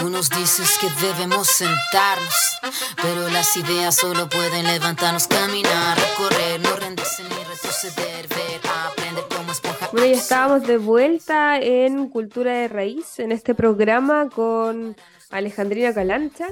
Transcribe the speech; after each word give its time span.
Tú 0.00 0.10
nos 0.10 0.30
dices 0.30 0.78
que 0.80 0.88
debemos 1.04 1.48
sentarnos, 1.48 2.60
pero 3.02 3.28
las 3.30 3.56
ideas 3.56 3.96
solo 3.96 4.28
pueden 4.28 4.64
levantarnos, 4.66 5.26
caminar, 5.26 5.98
recorrer, 5.98 6.60
no 6.60 6.76
rendirse 6.76 7.24
ni 7.24 7.30
retroceder, 7.30 8.28
ver, 8.28 8.60
aprender 8.86 9.24
cómo 9.28 9.50
esponja. 9.50 9.88
Bueno, 9.90 10.06
ya 10.06 10.12
estábamos 10.12 10.66
de 10.68 10.76
vuelta 10.76 11.58
en 11.58 12.08
Cultura 12.08 12.52
de 12.52 12.68
Raíz, 12.68 13.18
en 13.18 13.32
este 13.32 13.56
programa 13.56 14.28
con 14.30 14.96
Alejandrina 15.30 15.92
Calancha. 15.92 16.46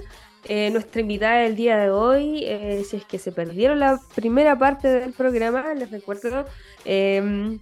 Eh, 0.48 0.70
nuestra 0.70 1.00
invitada 1.00 1.36
del 1.40 1.54
día 1.54 1.76
de 1.76 1.90
hoy, 1.90 2.44
eh, 2.44 2.84
si 2.88 2.96
es 2.96 3.04
que 3.04 3.18
se 3.20 3.30
perdieron 3.30 3.78
la 3.78 4.00
primera 4.16 4.58
parte 4.58 4.88
del 4.88 5.12
programa, 5.12 5.72
les 5.74 5.90
recuerdo 5.92 6.46
eh, 6.84 7.58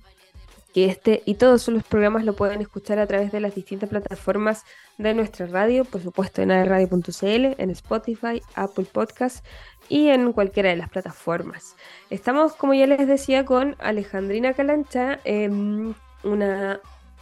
que 0.75 0.87
este 0.87 1.23
y 1.25 1.37
todos 1.37 1.69
los 1.69 1.85
programas 1.85 2.25
lo 2.25 2.35
pueden 2.35 2.61
escuchar 2.61 2.99
a 2.99 3.07
través 3.07 3.31
de 3.31 3.39
las 3.39 3.55
distintas 3.55 3.89
plataformas 3.89 4.65
de 4.99 5.15
nuestra 5.15 5.47
radio, 5.47 5.85
por 5.85 6.03
supuesto 6.03 6.43
en 6.43 6.49
radio.cl, 6.51 7.55
en 7.57 7.71
Spotify, 7.71 8.43
Apple 8.57 8.87
Podcasts 8.93 9.45
y 9.89 10.09
en 10.09 10.33
cualquiera 10.33 10.71
de 10.71 10.77
las 10.77 10.91
plataformas. 10.91 11.77
Estamos, 12.11 12.55
como 12.57 12.75
ya 12.75 12.89
les 12.89 13.07
decía, 13.07 13.45
con 13.45 13.77
Alejandrina 13.79 14.53
Calancha, 14.53 15.21
em, 15.25 15.95
una 16.25 16.81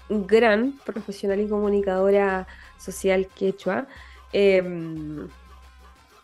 gran 0.08 0.78
profesional 0.86 1.40
y 1.40 1.48
comunicadora 1.48 2.46
social 2.78 3.28
quechua, 3.34 3.86
em, 4.32 5.28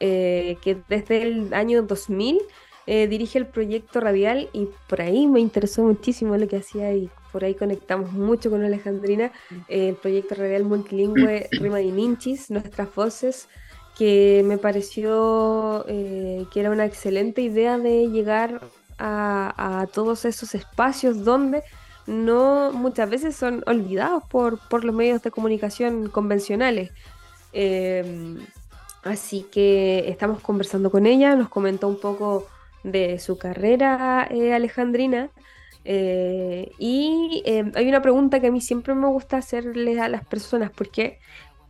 eh, 0.00 0.56
que 0.62 0.78
desde 0.88 1.22
el 1.22 1.52
año 1.52 1.82
2000 1.82 2.40
eh, 2.86 3.06
dirige 3.06 3.38
el 3.38 3.46
proyecto 3.46 4.00
radial 4.00 4.48
y 4.54 4.70
por 4.88 5.02
ahí 5.02 5.26
me 5.26 5.40
interesó 5.40 5.82
muchísimo 5.82 6.34
lo 6.38 6.48
que 6.48 6.56
hacía 6.56 6.90
y 6.94 7.10
por 7.32 7.44
ahí 7.44 7.54
conectamos 7.54 8.12
mucho 8.12 8.50
con 8.50 8.64
Alejandrina, 8.64 9.32
eh, 9.68 9.90
el 9.90 9.96
proyecto 9.96 10.34
radial 10.34 10.64
multilingüe 10.64 11.48
Rima 11.60 11.80
y 11.80 11.92
Ninchis, 11.92 12.50
nuestras 12.50 12.94
voces, 12.94 13.48
que 13.96 14.42
me 14.44 14.58
pareció 14.58 15.84
eh, 15.88 16.46
que 16.52 16.60
era 16.60 16.70
una 16.70 16.84
excelente 16.84 17.42
idea 17.42 17.78
de 17.78 18.08
llegar 18.08 18.60
a, 18.98 19.86
todos 19.92 20.24
esos 20.24 20.56
espacios 20.56 21.24
donde 21.24 21.62
no 22.06 22.72
muchas 22.72 23.08
veces 23.08 23.36
son 23.36 23.62
olvidados 23.66 24.24
por, 24.28 24.58
por 24.68 24.84
los 24.84 24.94
medios 24.94 25.22
de 25.22 25.30
comunicación 25.30 26.08
convencionales. 26.08 26.90
así 29.04 29.46
que 29.52 30.08
estamos 30.08 30.40
conversando 30.40 30.90
con 30.90 31.06
ella, 31.06 31.36
nos 31.36 31.48
comentó 31.48 31.86
un 31.86 32.00
poco 32.00 32.46
de 32.82 33.18
su 33.18 33.38
carrera 33.38 34.26
eh, 34.30 34.54
alejandrina. 34.54 35.30
Eh, 35.90 36.70
y 36.78 37.42
em, 37.46 37.72
hay 37.74 37.88
una 37.88 38.02
pregunta 38.02 38.40
que 38.40 38.48
a 38.48 38.52
mí 38.52 38.60
siempre 38.60 38.94
me 38.94 39.06
gusta 39.06 39.38
hacerle 39.38 39.98
a 39.98 40.10
las 40.10 40.22
personas 40.22 40.70
porque 40.70 41.18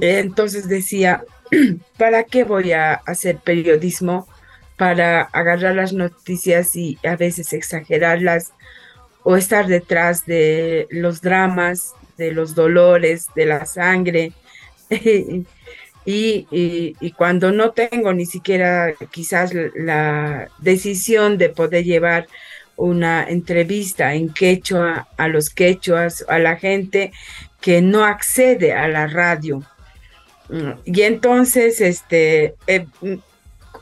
Entonces 0.00 0.68
decía, 0.68 1.24
¿para 1.98 2.24
qué 2.24 2.44
voy 2.44 2.72
a 2.72 2.94
hacer 2.94 3.38
periodismo? 3.38 4.26
Para 4.76 5.22
agarrar 5.22 5.76
las 5.76 5.92
noticias 5.92 6.74
y 6.74 6.98
a 7.04 7.16
veces 7.16 7.52
exagerarlas 7.52 8.52
o 9.22 9.36
estar 9.36 9.66
detrás 9.66 10.26
de 10.26 10.88
los 10.90 11.20
dramas 11.20 11.94
de 12.16 12.32
los 12.32 12.54
dolores, 12.54 13.26
de 13.34 13.46
la 13.46 13.66
sangre. 13.66 14.32
y, 16.04 17.12
cuando 17.16 17.52
no 17.52 17.70
tengo 17.72 18.12
ni 18.12 18.26
siquiera 18.26 18.94
quizás 19.10 19.52
la 19.74 20.48
decisión 20.58 21.38
de 21.38 21.48
poder 21.48 21.84
llevar 21.84 22.26
una 22.76 23.24
entrevista 23.28 24.14
en 24.14 24.32
quechua 24.32 25.08
a 25.16 25.28
los 25.28 25.50
quechuas, 25.50 26.24
a 26.28 26.38
la 26.38 26.56
gente 26.56 27.12
que 27.60 27.80
no 27.82 28.04
accede 28.04 28.72
a 28.72 28.88
la 28.88 29.06
radio. 29.06 29.62
Y 30.84 31.02
entonces, 31.02 31.80
este, 31.80 32.56
eh, 32.66 32.86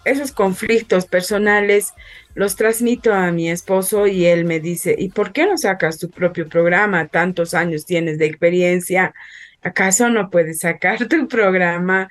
esos 0.04 0.32
conflictos 0.32 1.06
personales 1.06 1.92
los 2.34 2.56
transmito 2.56 3.12
a 3.12 3.32
mi 3.32 3.50
esposo 3.50 4.06
y 4.06 4.26
él 4.26 4.44
me 4.44 4.60
dice, 4.60 4.94
¿y 4.96 5.08
por 5.08 5.32
qué 5.32 5.46
no 5.46 5.58
sacas 5.58 5.98
tu 5.98 6.10
propio 6.10 6.48
programa? 6.48 7.08
Tantos 7.08 7.54
años 7.54 7.86
tienes 7.86 8.18
de 8.18 8.26
experiencia, 8.26 9.14
¿acaso 9.62 10.08
no 10.10 10.30
puedes 10.30 10.60
sacar 10.60 11.08
tu 11.08 11.26
programa? 11.26 12.08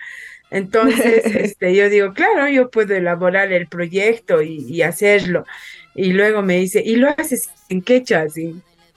Entonces, 0.51 1.25
este, 1.35 1.75
yo 1.75 1.89
digo, 1.89 2.13
claro, 2.13 2.49
yo 2.49 2.69
puedo 2.69 2.95
elaborar 2.95 3.51
el 3.51 3.67
proyecto 3.67 4.41
y, 4.41 4.81
hacerlo. 4.81 5.45
Y 5.95 6.13
luego 6.13 6.41
me 6.41 6.57
dice, 6.57 6.81
¿y 6.85 6.95
lo 6.95 7.09
haces 7.09 7.49
en 7.69 7.81
quechua? 7.81 8.21
Así. 8.21 8.55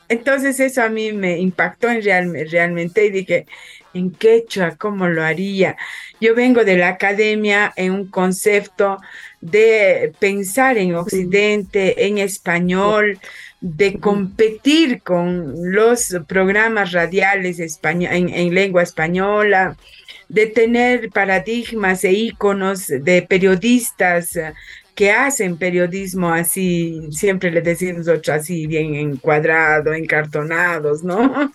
Entonces 0.08 0.60
eso 0.60 0.82
a 0.82 0.88
mí 0.88 1.12
me 1.12 1.38
impactó 1.38 1.88
en 1.88 2.02
realmente 2.02 3.06
y 3.06 3.10
dije, 3.10 3.46
en 3.94 4.10
quechua, 4.10 4.76
¿cómo 4.76 5.08
lo 5.08 5.24
haría? 5.24 5.76
Yo 6.20 6.34
vengo 6.34 6.64
de 6.64 6.76
la 6.76 6.88
academia 6.88 7.72
en 7.76 7.92
un 7.92 8.06
concepto 8.06 8.98
de 9.40 10.12
pensar 10.18 10.78
en 10.78 10.94
Occidente, 10.94 12.06
en 12.06 12.18
español, 12.18 13.18
de 13.60 14.00
competir 14.00 15.02
con 15.02 15.72
los 15.72 16.16
programas 16.26 16.92
radiales 16.92 17.60
en, 17.60 18.54
lengua 18.54 18.82
española, 18.82 19.76
de 20.32 20.46
tener 20.46 21.10
paradigmas 21.10 22.04
e 22.04 22.12
íconos 22.12 22.86
de 22.86 23.20
periodistas 23.20 24.38
que 24.94 25.10
hacen 25.10 25.58
periodismo 25.58 26.32
así, 26.32 27.06
siempre 27.10 27.50
le 27.50 27.60
decimos 27.60 28.08
así, 28.08 28.66
bien 28.66 28.94
encuadrado, 28.94 29.92
encartonados, 29.92 31.04
¿no? 31.04 31.52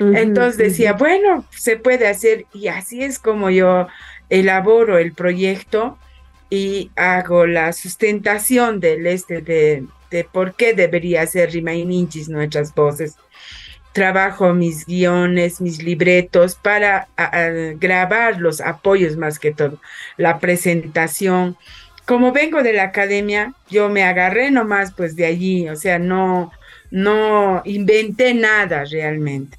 Entonces 0.00 0.58
decía, 0.58 0.94
bueno, 0.94 1.44
se 1.50 1.76
puede 1.76 2.08
hacer 2.08 2.46
y 2.52 2.66
así 2.66 3.04
es 3.04 3.20
como 3.20 3.50
yo 3.50 3.86
elaboro 4.28 4.98
el 4.98 5.12
proyecto 5.12 5.96
y 6.50 6.90
hago 6.96 7.46
la 7.46 7.72
sustentación 7.72 8.80
del 8.80 9.06
este 9.06 9.42
de, 9.42 9.84
de 10.10 10.24
por 10.24 10.54
qué 10.54 10.74
debería 10.74 11.24
ser 11.26 11.54
Ninchis 11.54 12.28
nuestras 12.28 12.74
voces. 12.74 13.14
Trabajo 13.98 14.54
mis 14.54 14.86
guiones, 14.86 15.60
mis 15.60 15.82
libretos 15.82 16.54
para 16.54 17.08
grabar 17.78 18.40
los 18.40 18.60
apoyos 18.60 19.16
más 19.16 19.40
que 19.40 19.52
todo, 19.52 19.80
la 20.16 20.38
presentación. 20.38 21.56
Como 22.06 22.32
vengo 22.32 22.62
de 22.62 22.72
la 22.72 22.84
academia, 22.84 23.54
yo 23.68 23.88
me 23.88 24.04
agarré 24.04 24.52
nomás 24.52 24.92
pues 24.92 25.16
de 25.16 25.26
allí, 25.26 25.68
o 25.68 25.74
sea, 25.74 25.98
no, 25.98 26.52
no 26.92 27.60
inventé 27.64 28.34
nada 28.34 28.84
realmente. 28.84 29.58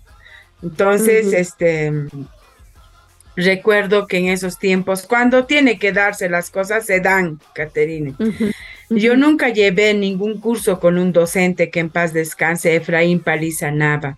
Entonces, 0.64 1.34
este, 1.34 1.92
recuerdo 3.36 4.08
que 4.08 4.20
en 4.20 4.28
esos 4.28 4.58
tiempos, 4.58 5.06
cuando 5.06 5.46
tiene 5.46 5.78
que 5.80 5.92
darse 5.92 6.30
las 6.30 6.50
cosas, 6.50 6.86
se 6.86 7.02
dan, 7.02 7.42
Caterine. 7.54 8.16
Yo 8.90 9.18
nunca 9.18 9.50
llevé 9.50 9.94
ningún 9.94 10.40
curso 10.40 10.80
con 10.80 10.98
un 10.98 11.12
docente 11.12 11.70
que 11.70 11.82
en 11.82 11.90
paz 11.90 12.14
descanse, 12.14 12.76
Efraín 12.76 13.20
Paliza 13.20 13.70
Nava. 13.70 14.18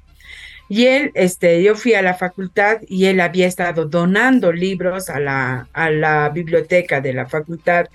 Y 0.74 0.88
él, 0.88 1.12
este, 1.16 1.62
yo 1.62 1.76
fui 1.76 1.96
a 1.96 2.02
la 2.02 2.14
facultad 2.14 2.78
y 2.88 3.08
él 3.08 3.20
había 3.20 3.46
estado 3.46 3.84
donando 3.88 4.54
libros 4.54 5.10
a 5.10 5.20
la, 5.20 5.68
a 5.74 5.90
la 5.90 6.30
biblioteca 6.30 7.02
de 7.02 7.12
la 7.12 7.26
facultad 7.26 7.88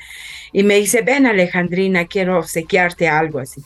y 0.53 0.63
me 0.63 0.75
dice, 0.75 1.01
ven 1.01 1.25
Alejandrina, 1.25 2.07
quiero 2.07 2.39
obsequiarte 2.39 3.09
algo 3.09 3.39
así. 3.39 3.63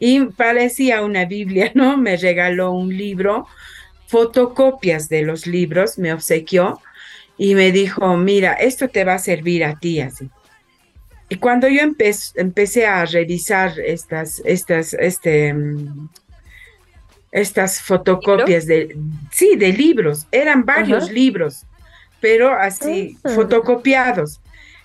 Y 0.00 0.24
parecía 0.24 1.02
una 1.02 1.24
Biblia, 1.24 1.70
¿no? 1.74 1.96
Me 1.98 2.16
regaló 2.16 2.72
un 2.72 2.88
libro, 2.96 3.46
fotocopias 4.08 5.08
de 5.08 5.22
los 5.22 5.46
libros, 5.46 5.96
me 5.96 6.12
obsequió 6.12 6.80
y 7.36 7.54
me 7.54 7.70
dijo, 7.70 8.16
mira, 8.16 8.54
esto 8.54 8.88
te 8.88 9.04
va 9.04 9.14
a 9.14 9.18
servir 9.20 9.64
a 9.64 9.78
ti 9.78 10.00
así. 10.00 10.28
Y 11.28 11.36
cuando 11.36 11.68
yo 11.68 11.82
empecé 12.34 12.86
a 12.86 13.04
revisar 13.04 13.78
estas, 13.78 14.42
estas, 14.44 14.94
este, 14.94 15.54
mm, 15.54 16.08
estas 17.30 17.80
fotocopias 17.80 18.66
de, 18.66 18.96
sí, 19.30 19.56
de 19.56 19.72
libros, 19.72 20.26
eran 20.32 20.64
varios 20.64 21.10
libros, 21.10 21.66
pero 22.20 22.52
así 22.52 23.18
ah. 23.24 23.30
fotocopiados, 23.30 24.40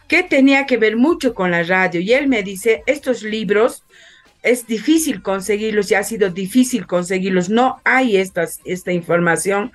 que 0.07 0.23
tenía 0.23 0.65
que 0.65 0.77
ver 0.77 0.97
mucho 0.97 1.33
con 1.33 1.51
la 1.51 1.63
radio. 1.63 2.01
Y 2.01 2.13
él 2.13 2.27
me 2.27 2.43
dice, 2.43 2.83
estos 2.85 3.23
libros 3.23 3.83
es 4.43 4.67
difícil 4.67 5.21
conseguirlos 5.21 5.89
y 5.89 5.95
ha 5.95 6.03
sido 6.03 6.29
difícil 6.29 6.85
conseguirlos, 6.85 7.49
no 7.49 7.81
hay 7.85 8.17
estas, 8.17 8.59
esta 8.65 8.91
información 8.91 9.71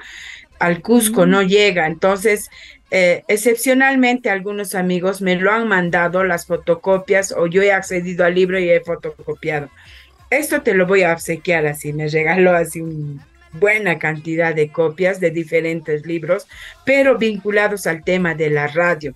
al 0.59 0.83
Cusco, 0.83 1.25
no 1.25 1.43
llega. 1.43 1.87
Entonces, 1.87 2.51
eh, 2.91 3.25
excepcionalmente 3.29 4.31
algunos 4.31 4.75
amigos 4.75 5.21
me 5.21 5.37
lo 5.37 5.51
han 5.53 5.69
mandado 5.69 6.25
las 6.25 6.47
fotocopias 6.47 7.33
o 7.33 7.47
yo 7.47 7.63
he 7.63 7.73
accedido 7.73 8.25
al 8.25 8.35
libro 8.35 8.59
y 8.59 8.71
he 8.71 8.81
fotocopiado. 8.81 9.71
Esto 10.31 10.63
te 10.63 10.75
lo 10.75 10.87
voy 10.87 11.03
a 11.03 11.13
obsequiar 11.13 11.67
así, 11.67 11.93
me 11.93 12.09
regaló 12.09 12.53
así 12.55 12.81
una 12.81 13.27
buena 13.53 13.99
cantidad 13.99 14.55
de 14.55 14.71
copias 14.71 15.21
de 15.21 15.31
diferentes 15.31 16.05
libros, 16.05 16.47
pero 16.85 17.17
vinculados 17.17 17.87
al 17.87 18.05
tema 18.05 18.35
de 18.35 18.51
la 18.51 18.67
radio 18.67 19.15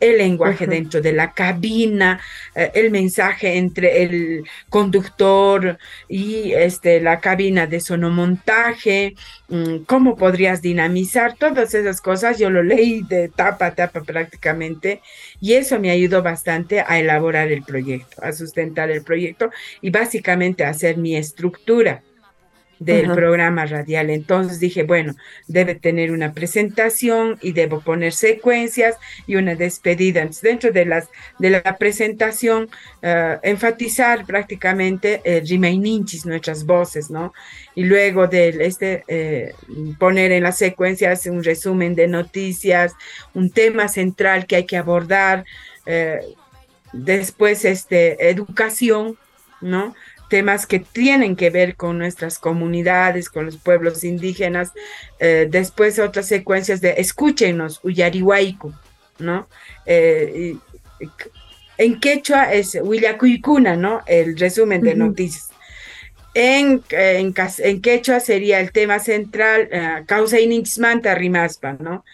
el 0.00 0.18
lenguaje 0.18 0.66
dentro 0.66 1.00
de 1.00 1.12
la 1.12 1.32
cabina, 1.32 2.20
eh, 2.54 2.70
el 2.74 2.90
mensaje 2.90 3.56
entre 3.58 4.02
el 4.02 4.44
conductor 4.68 5.78
y 6.08 6.52
este, 6.52 7.00
la 7.00 7.20
cabina 7.20 7.66
de 7.66 7.80
sonomontaje, 7.80 9.14
mm, 9.48 9.84
cómo 9.86 10.16
podrías 10.16 10.62
dinamizar, 10.62 11.36
todas 11.36 11.74
esas 11.74 12.00
cosas, 12.00 12.38
yo 12.38 12.50
lo 12.50 12.62
leí 12.62 13.02
de 13.02 13.28
tapa 13.28 13.66
a 13.66 13.74
tapa 13.74 14.02
prácticamente 14.02 15.02
y 15.40 15.52
eso 15.54 15.78
me 15.78 15.90
ayudó 15.90 16.22
bastante 16.22 16.80
a 16.80 16.98
elaborar 16.98 17.52
el 17.52 17.62
proyecto, 17.62 18.22
a 18.24 18.32
sustentar 18.32 18.90
el 18.90 19.02
proyecto 19.02 19.50
y 19.82 19.90
básicamente 19.90 20.64
a 20.64 20.70
hacer 20.70 20.96
mi 20.96 21.16
estructura 21.16 22.02
del 22.80 23.12
programa 23.12 23.66
radial. 23.66 24.08
Entonces 24.08 24.58
dije, 24.58 24.82
bueno, 24.82 25.14
debe 25.46 25.74
tener 25.74 26.10
una 26.10 26.32
presentación 26.32 27.38
y 27.42 27.52
debo 27.52 27.80
poner 27.80 28.12
secuencias 28.12 28.96
y 29.26 29.36
una 29.36 29.54
despedida. 29.54 30.26
dentro 30.42 30.72
de, 30.72 30.86
las, 30.86 31.08
de 31.38 31.50
la 31.50 31.76
presentación, 31.76 32.70
eh, 33.02 33.38
enfatizar 33.42 34.24
prácticamente 34.24 35.20
el 35.24 35.44
eh, 35.64 36.02
nuestras 36.24 36.64
voces, 36.64 37.10
¿no? 37.10 37.34
Y 37.74 37.84
luego 37.84 38.26
de 38.26 38.48
este, 38.48 39.04
eh, 39.08 39.52
poner 39.98 40.32
en 40.32 40.42
las 40.42 40.56
secuencias 40.56 41.26
un 41.26 41.44
resumen 41.44 41.94
de 41.94 42.08
noticias, 42.08 42.94
un 43.34 43.50
tema 43.50 43.88
central 43.88 44.46
que 44.46 44.56
hay 44.56 44.64
que 44.64 44.78
abordar. 44.78 45.44
después, 46.92 47.64
este, 47.64 48.30
educación, 48.30 49.16
¿no? 49.60 49.94
Temas 50.30 50.66
que 50.66 50.78
tienen 50.78 51.36
que 51.36 51.50
ver 51.50 51.76
con 51.76 51.98
nuestras 51.98 52.38
comunidades, 52.38 53.28
con 53.28 53.44
los 53.44 53.58
pueblos 53.58 54.04
indígenas. 54.04 54.72
Eh, 55.18 55.46
después 55.50 55.98
otras 55.98 56.26
secuencias 56.26 56.80
de 56.80 56.94
escúchenos, 56.96 57.80
Uyarihuaiku, 57.82 58.72
¿no? 59.18 59.48
Eh, 59.84 60.56
en 61.76 62.00
quechua 62.00 62.52
es 62.52 62.78
Huillacuicuna, 62.80 63.76
¿no? 63.76 64.00
El 64.06 64.38
resumen 64.38 64.80
de 64.82 64.94
noticias. 64.94 65.48
En, 66.34 66.82
en, 66.90 67.80
quechua 67.82 68.20
sería 68.20 68.60
el 68.60 68.70
tema 68.70 69.00
central, 69.00 69.68
uh, 69.72 70.06
causa 70.06 70.38
inixmanta 70.38 71.14
rimaspa, 71.14 71.76
¿no? 71.80 72.04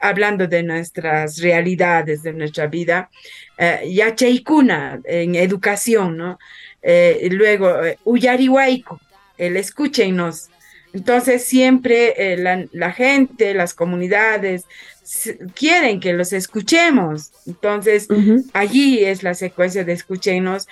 hablando 0.00 0.48
de 0.48 0.62
nuestras 0.62 1.38
realidades, 1.38 2.22
de 2.22 2.32
nuestra 2.32 2.66
vida. 2.66 3.10
Uh, 3.58 3.86
yacheicuna 3.88 5.00
en 5.04 5.34
educación, 5.34 6.16
¿no? 6.16 6.38
Eh, 6.82 7.28
luego 7.30 7.84
eh, 7.84 7.98
Uyarihuaico, 8.04 9.00
el 9.38 9.56
escúchenos. 9.56 10.48
Entonces 10.92 11.44
siempre 11.44 12.32
eh, 12.34 12.68
la, 12.72 12.92
gente, 12.92 13.54
las 13.54 13.72
comunidades 13.72 14.64
quieren 15.54 16.00
que 16.00 16.12
los 16.12 16.32
escuchemos. 16.32 17.32
Entonces 17.46 18.08
allí 18.52 19.02
es 19.04 19.22
la 19.22 19.34
secuencia 19.34 19.84
de 19.84 19.92
escúchenos. 19.92 20.68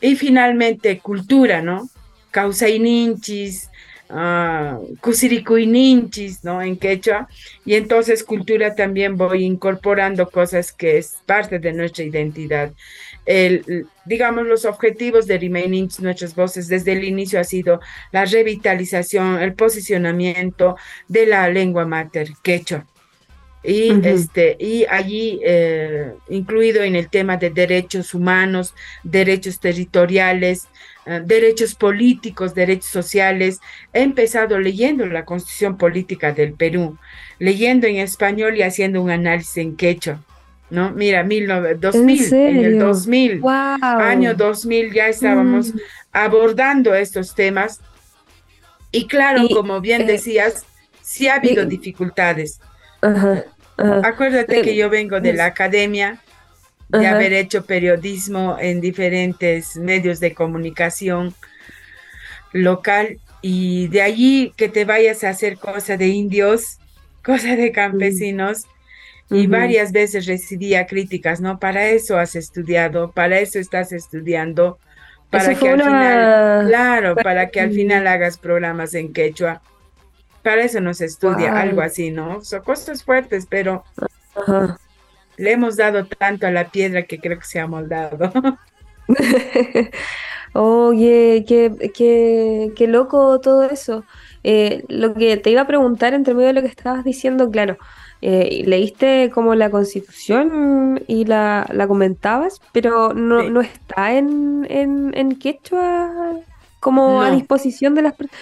Y 0.00 0.16
finalmente 0.16 0.98
cultura, 0.98 1.62
¿no? 1.62 1.88
Causaininchis, 2.32 3.70
uh, 4.10 4.96
Kusirikuininchis, 5.00 6.42
¿no? 6.44 6.60
En 6.60 6.76
quechua. 6.76 7.28
Y 7.64 7.74
entonces 7.74 8.24
cultura 8.24 8.74
también 8.74 9.16
voy 9.16 9.44
incorporando 9.44 10.28
cosas 10.28 10.72
que 10.72 10.98
es 10.98 11.16
parte 11.24 11.60
de 11.60 11.72
nuestra 11.72 12.04
identidad 12.04 12.72
el, 13.26 13.86
digamos, 14.04 14.46
los 14.46 14.64
objetivos 14.64 15.26
de 15.26 15.38
Remaining 15.38 15.88
Nuestras 16.00 16.34
Voces 16.34 16.68
desde 16.68 16.92
el 16.92 17.04
inicio 17.04 17.40
ha 17.40 17.44
sido 17.44 17.80
la 18.10 18.24
revitalización, 18.24 19.40
el 19.40 19.54
posicionamiento 19.54 20.76
de 21.08 21.26
la 21.26 21.48
lengua 21.48 21.86
mater 21.86 22.30
quechua. 22.42 22.86
Y, 23.64 23.92
este, 24.04 24.56
y 24.58 24.84
allí, 24.86 25.40
eh, 25.44 26.14
incluido 26.28 26.82
en 26.82 26.96
el 26.96 27.08
tema 27.08 27.36
de 27.36 27.50
derechos 27.50 28.12
humanos, 28.12 28.74
derechos 29.04 29.60
territoriales, 29.60 30.66
eh, 31.06 31.22
derechos 31.24 31.76
políticos, 31.76 32.56
derechos 32.56 32.90
sociales, 32.90 33.60
he 33.92 34.02
empezado 34.02 34.58
leyendo 34.58 35.06
la 35.06 35.24
constitución 35.24 35.78
política 35.78 36.32
del 36.32 36.54
Perú, 36.54 36.98
leyendo 37.38 37.86
en 37.86 37.98
español 37.98 38.56
y 38.56 38.62
haciendo 38.62 39.00
un 39.00 39.10
análisis 39.10 39.58
en 39.58 39.76
quechua. 39.76 40.20
¿No? 40.72 40.90
Mira, 40.90 41.22
mil, 41.22 41.46
2000, 41.46 42.32
¿En, 42.32 42.56
el 42.64 42.78
2000, 42.78 43.42
año 43.46 44.34
2000 44.34 44.92
ya 44.92 45.08
estábamos 45.08 45.74
mm. 45.74 45.78
abordando 46.12 46.94
estos 46.94 47.34
temas. 47.34 47.80
Y 48.90 49.06
claro, 49.06 49.46
como 49.50 49.82
bien 49.82 50.02
eh, 50.02 50.06
decías, 50.06 50.64
sí 51.02 51.28
ha 51.28 51.34
habido 51.34 51.66
dificultades. 51.66 52.58
Acuérdate 53.76 54.62
que 54.62 54.74
yo 54.74 54.88
vengo 54.88 55.20
de 55.20 55.34
la 55.34 55.46
academia, 55.46 56.20
de 56.88 57.06
haber 57.06 57.34
hecho 57.34 57.66
periodismo 57.66 58.56
en 58.58 58.80
diferentes 58.80 59.76
medios 59.76 60.20
de 60.20 60.32
comunicación 60.32 61.34
local 62.52 63.18
y 63.42 63.88
de 63.88 64.00
allí 64.00 64.54
que 64.56 64.70
te 64.70 64.86
vayas 64.86 65.22
a 65.24 65.30
hacer 65.30 65.58
cosa 65.58 65.98
de 65.98 66.08
indios, 66.08 66.78
cosa 67.22 67.56
de 67.56 67.72
y 69.32 69.46
varias 69.46 69.92
veces 69.92 70.26
recibía 70.26 70.86
críticas, 70.86 71.40
¿no? 71.40 71.58
Para 71.58 71.88
eso 71.88 72.18
has 72.18 72.36
estudiado, 72.36 73.12
para 73.12 73.38
eso 73.38 73.58
estás 73.58 73.92
estudiando, 73.92 74.78
para 75.30 75.54
que 75.54 75.68
al 75.68 75.82
final, 75.82 76.66
claro, 76.68 77.16
para 77.16 77.48
que 77.48 77.60
al 77.60 77.72
final 77.72 78.06
hagas 78.06 78.38
programas 78.38 78.94
en 78.94 79.12
quechua. 79.12 79.62
Para 80.42 80.64
eso 80.64 80.80
nos 80.80 81.00
estudia, 81.00 81.60
algo 81.60 81.82
así, 81.82 82.10
¿no? 82.10 82.42
Son 82.42 82.62
cosas 82.62 83.04
fuertes, 83.04 83.46
pero 83.48 83.84
le 85.36 85.52
hemos 85.52 85.76
dado 85.76 86.04
tanto 86.06 86.46
a 86.46 86.50
la 86.50 86.68
piedra 86.70 87.04
que 87.04 87.18
creo 87.18 87.38
que 87.38 87.46
se 87.46 87.60
ha 87.60 87.66
moldado. 87.66 88.32
Oye, 90.54 91.44
qué, 91.48 91.72
qué, 91.94 92.72
qué 92.76 92.86
loco 92.86 93.40
todo 93.40 93.62
eso. 93.64 94.04
Eh, 94.44 94.84
lo 94.88 95.14
que 95.14 95.36
te 95.36 95.50
iba 95.50 95.62
a 95.62 95.66
preguntar 95.66 96.12
entre 96.14 96.34
medio 96.34 96.48
de 96.48 96.52
lo 96.54 96.60
que 96.60 96.66
estabas 96.66 97.04
diciendo, 97.04 97.50
claro, 97.50 97.78
eh, 98.24 98.62
leíste 98.64 99.30
como 99.34 99.56
la 99.56 99.68
constitución 99.68 101.02
y 101.08 101.24
la, 101.24 101.66
comentabas, 101.88 102.60
pero 102.70 103.12
no, 103.12 103.42
no 103.42 103.60
está 103.60 104.14
en, 104.14 104.64
en, 104.70 105.36
quechua 105.40 106.38
como 106.78 107.20
a 107.20 107.32
disposición 107.32 107.96
de 107.96 108.02
las 108.02 108.14
personas. 108.14 108.40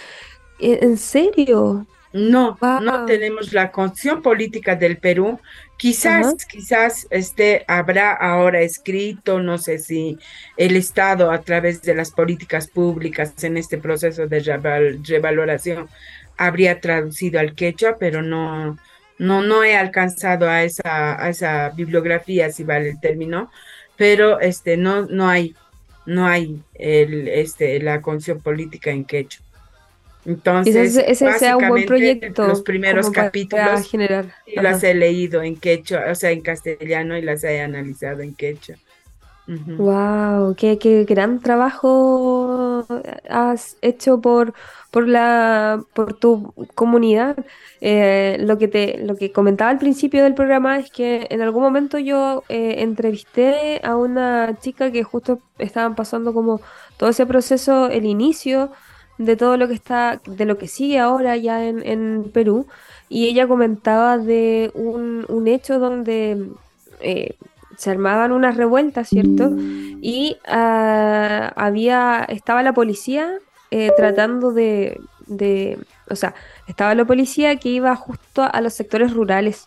¿En 0.58 0.98
serio? 0.98 1.86
No, 2.12 2.58
no 2.60 3.06
tenemos 3.06 3.54
la 3.54 3.72
constitución 3.72 4.20
política 4.20 4.76
del 4.76 4.98
Perú. 4.98 5.38
Quizás, 5.78 6.44
quizás 6.44 7.06
este 7.08 7.64
habrá 7.66 8.12
ahora 8.12 8.60
escrito, 8.60 9.40
no 9.40 9.56
sé 9.56 9.78
si 9.78 10.18
el 10.58 10.76
Estado 10.76 11.30
a 11.30 11.40
través 11.40 11.80
de 11.80 11.94
las 11.94 12.10
políticas 12.10 12.66
públicas 12.66 13.42
en 13.44 13.56
este 13.56 13.78
proceso 13.78 14.26
de 14.26 14.40
revaloración 15.04 15.88
habría 16.36 16.80
traducido 16.80 17.40
al 17.40 17.54
quechua, 17.54 17.96
pero 17.98 18.20
no, 18.20 18.76
No, 19.20 19.42
no 19.42 19.62
he 19.62 19.76
alcanzado 19.76 20.48
a 20.48 20.62
esa, 20.62 21.22
a 21.22 21.28
esa 21.28 21.68
bibliografía, 21.70 22.50
si 22.50 22.64
vale 22.64 22.88
el 22.88 23.00
término, 23.00 23.50
pero 23.96 24.40
este, 24.40 24.78
no, 24.78 25.04
no 25.04 25.28
hay, 25.28 25.54
no 26.06 26.26
hay 26.26 26.62
el, 26.74 27.28
este, 27.28 27.78
la 27.80 28.00
condición 28.00 28.40
política 28.40 28.90
en 28.90 29.04
quechua. 29.04 29.44
Entonces, 30.24 30.96
ese 30.96 31.38
sea 31.38 31.58
un 31.58 31.68
buen 31.68 31.84
proyecto. 31.84 32.46
Los 32.48 32.62
primeros 32.62 33.10
capítulos 33.10 33.90
generar. 33.90 34.34
las 34.54 34.82
he 34.84 34.94
leído 34.94 35.42
en 35.42 35.56
quechua, 35.56 36.04
o 36.10 36.14
sea, 36.14 36.30
en 36.30 36.40
castellano 36.40 37.16
y 37.18 37.20
las 37.20 37.44
he 37.44 37.60
analizado 37.60 38.22
en 38.22 38.34
quechua. 38.34 38.76
Wow, 39.78 40.54
qué, 40.54 40.78
qué, 40.78 41.04
gran 41.04 41.40
trabajo 41.40 42.86
has 43.28 43.76
hecho 43.82 44.20
por, 44.20 44.54
por 44.92 45.08
la 45.08 45.82
por 45.92 46.14
tu 46.14 46.54
comunidad. 46.76 47.36
Eh, 47.80 48.36
lo 48.40 48.58
que 48.58 48.68
te 48.68 48.98
lo 48.98 49.16
que 49.16 49.32
comentaba 49.32 49.70
al 49.72 49.78
principio 49.78 50.22
del 50.22 50.34
programa 50.34 50.78
es 50.78 50.92
que 50.92 51.26
en 51.30 51.40
algún 51.42 51.64
momento 51.64 51.98
yo 51.98 52.44
eh, 52.48 52.76
entrevisté 52.78 53.80
a 53.82 53.96
una 53.96 54.56
chica 54.60 54.92
que 54.92 55.02
justo 55.02 55.40
estaban 55.58 55.96
pasando 55.96 56.32
como 56.32 56.60
todo 56.96 57.10
ese 57.10 57.26
proceso, 57.26 57.88
el 57.88 58.04
inicio 58.04 58.70
de 59.18 59.36
todo 59.36 59.56
lo 59.56 59.66
que 59.66 59.74
está, 59.74 60.20
de 60.26 60.44
lo 60.44 60.58
que 60.58 60.68
sigue 60.68 61.00
ahora 61.00 61.36
ya 61.36 61.66
en, 61.66 62.30
Perú, 62.32 62.68
y 63.08 63.26
ella 63.26 63.48
comentaba 63.48 64.16
de 64.16 64.70
un, 64.74 65.26
un 65.28 65.48
hecho 65.48 65.78
donde 65.80 66.50
eh, 67.00 67.36
se 67.80 67.90
armaban 67.90 68.30
unas 68.30 68.58
revueltas, 68.58 69.08
¿cierto? 69.08 69.54
Y 70.02 70.36
ah, 70.46 71.50
había, 71.56 72.26
estaba 72.28 72.62
la 72.62 72.74
policía 72.74 73.38
eh, 73.70 73.90
tratando 73.96 74.52
de, 74.52 75.00
o 76.10 76.14
sea, 76.14 76.34
estaba 76.68 76.94
la 76.94 77.06
policía 77.06 77.56
que 77.56 77.70
iba 77.70 77.96
justo 77.96 78.42
a 78.42 78.60
los 78.60 78.74
sectores 78.74 79.14
rurales, 79.14 79.66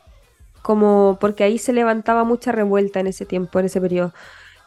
como 0.61 1.17
porque 1.19 1.43
ahí 1.43 1.57
se 1.57 1.73
levantaba 1.73 2.23
mucha 2.23 2.51
revuelta 2.51 2.99
en 2.99 3.07
ese 3.07 3.25
tiempo, 3.25 3.57
en 3.57 3.65
ese 3.65 3.81
periodo. 3.81 4.13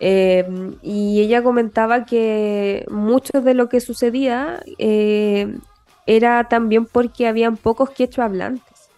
Em, 0.01 0.75
y 0.83 1.21
ella 1.21 1.41
comentaba 1.41 2.05
que 2.05 2.85
mucho 2.91 3.41
de 3.41 3.55
lo 3.55 3.69
que 3.69 3.81
sucedía 3.81 4.61
eh, 4.79 5.57
era 6.07 6.49
también 6.49 6.85
porque 6.85 7.29
habían 7.29 7.57
pocos 7.57 7.91
quechua 7.91 8.25
hablantes, 8.25 8.91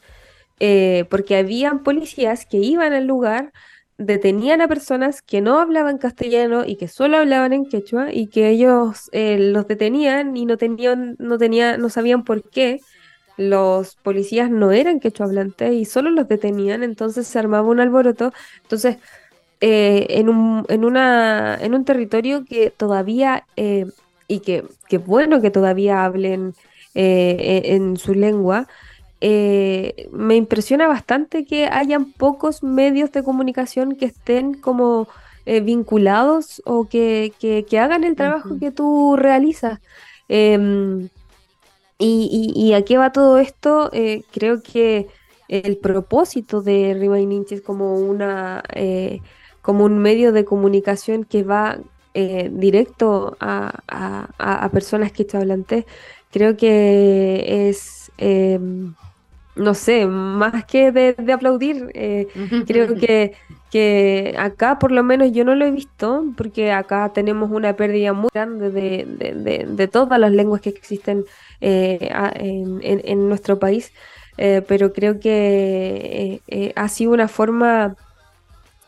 eh, 0.58 1.04
porque 1.10 1.36
habían 1.36 1.82
policías 1.82 2.46
que 2.46 2.56
iban 2.56 2.94
al 2.94 3.06
lugar 3.06 3.52
detenían 3.98 4.60
a 4.60 4.68
personas 4.68 5.22
que 5.22 5.40
no 5.40 5.58
hablaban 5.60 5.98
castellano 5.98 6.64
y 6.64 6.76
que 6.76 6.88
solo 6.88 7.18
hablaban 7.18 7.52
en 7.52 7.66
quechua 7.66 8.12
y 8.12 8.28
que 8.28 8.48
ellos 8.48 9.10
eh, 9.12 9.38
los 9.38 9.66
detenían 9.66 10.36
y 10.36 10.46
no 10.46 10.56
tenían, 10.56 11.16
no 11.18 11.36
tenían, 11.38 11.80
no 11.80 11.90
sabían 11.90 12.24
por 12.24 12.48
qué. 12.48 12.80
Los 13.36 13.96
policías 13.96 14.50
no 14.50 14.72
eran 14.72 15.00
quechua 15.00 15.26
hablantes 15.26 15.72
y 15.72 15.84
solo 15.84 16.10
los 16.10 16.28
detenían, 16.28 16.82
entonces 16.82 17.26
se 17.26 17.38
armaba 17.38 17.68
un 17.68 17.80
alboroto. 17.80 18.32
Entonces, 18.62 18.98
eh, 19.60 20.06
en, 20.10 20.28
un, 20.28 20.64
en, 20.68 20.84
una, 20.84 21.56
en 21.60 21.74
un 21.74 21.84
territorio 21.84 22.44
que 22.44 22.70
todavía, 22.70 23.46
eh, 23.56 23.86
y 24.28 24.40
que, 24.40 24.64
que 24.88 24.98
bueno 24.98 25.40
que 25.40 25.50
todavía 25.50 26.04
hablen 26.04 26.54
en 26.94 27.96
su 27.96 28.12
lengua, 28.12 28.66
eh, 29.20 30.08
me 30.12 30.36
impresiona 30.36 30.86
bastante 30.86 31.44
que 31.44 31.66
hayan 31.66 32.12
pocos 32.12 32.62
medios 32.62 33.10
de 33.10 33.24
comunicación 33.24 33.96
que 33.96 34.06
estén 34.06 34.54
como 34.54 35.08
eh, 35.44 35.60
vinculados 35.60 36.62
o 36.64 36.88
que, 36.88 37.32
hagan 37.80 38.04
el 38.04 38.14
trabajo 38.16 38.58
que 38.60 38.70
tú 38.70 39.16
realizas. 39.16 39.80
Em, 40.28 41.08
y, 41.98 42.72
a 42.74 42.82
qué 42.84 42.96
va 42.96 43.10
todo 43.12 43.38
esto? 43.38 43.90
Eh, 43.92 44.22
creo 44.30 44.62
que 44.62 45.08
el 45.48 45.78
propósito 45.78 46.62
de 46.62 46.94
Remain 46.98 47.32
Inches 47.32 47.60
como 47.62 47.94
una 47.94 48.62
como 49.62 49.84
un 49.84 49.98
medio 49.98 50.32
de 50.32 50.44
comunicación 50.44 51.24
que 51.24 51.42
va 51.42 51.78
directo 52.14 53.36
a, 53.40 53.82
a, 54.38 54.68
personas 54.70 55.12
que 55.12 55.24
te 55.24 55.36
hablantes, 55.36 55.84
creo 56.30 56.56
que 56.56 57.68
es 57.68 58.10
em, 58.18 58.94
no 59.58 59.74
sé, 59.74 60.06
más 60.06 60.64
que 60.64 60.92
de, 60.92 61.32
aplaudir, 61.32 61.90
eh, 61.94 62.28
creo 62.66 62.94
que, 62.94 63.34
que 63.70 64.34
acá 64.38 64.78
por 64.78 64.92
lo 64.92 65.02
menos 65.02 65.32
yo 65.32 65.44
no 65.44 65.54
lo 65.54 65.66
he 65.66 65.70
visto, 65.70 66.24
porque 66.36 66.72
acá 66.72 67.10
tenemos 67.12 67.50
una 67.50 67.74
pérdida 67.74 68.12
muy 68.12 68.30
grande 68.32 68.70
de, 68.70 69.88
todas 69.88 70.18
las 70.18 70.32
lenguas 70.32 70.60
que 70.60 70.70
existen 70.70 71.24
eh, 71.60 72.08
en, 72.80 73.28
nuestro 73.28 73.58
país, 73.58 73.92
eh, 74.36 74.62
pero 74.66 74.92
creo 74.92 75.18
que 75.18 76.40
ha 76.76 76.88
sido 76.88 77.12
una 77.12 77.28
forma 77.28 77.96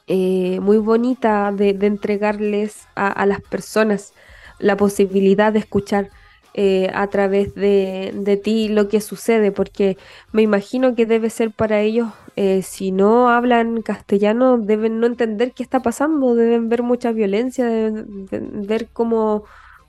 muy 0.08 0.78
bonita 0.78 1.52
de, 1.52 1.70
entregarles 1.80 2.86
a 2.94 3.26
las 3.26 3.40
personas 3.40 4.12
la 4.58 4.76
posibilidad 4.76 5.52
de 5.52 5.58
escuchar 5.60 6.10
eh, 6.54 6.90
a 6.94 7.06
través 7.06 7.54
de, 7.54 8.40
ti 8.42 8.68
lo 8.68 8.88
que 8.88 9.00
sucede, 9.00 9.52
porque 9.52 9.96
me 10.32 10.42
imagino 10.42 10.96
que 10.96 11.06
debe 11.06 11.30
ser 11.30 11.52
para 11.52 11.80
ellos, 11.80 12.08
eh, 12.34 12.62
si 12.62 12.90
no 12.90 13.28
hablan 13.28 13.82
castellano, 13.82 14.58
deben 14.58 14.98
no 14.98 15.06
entender 15.06 15.52
qué 15.52 15.62
está 15.62 15.80
pasando, 15.80 16.34
deben 16.34 16.68
ver 16.68 16.82
mucha 16.82 17.12
violencia, 17.12 17.66
deben, 17.66 18.66
ver 18.66 18.88
cómo, 18.92 19.44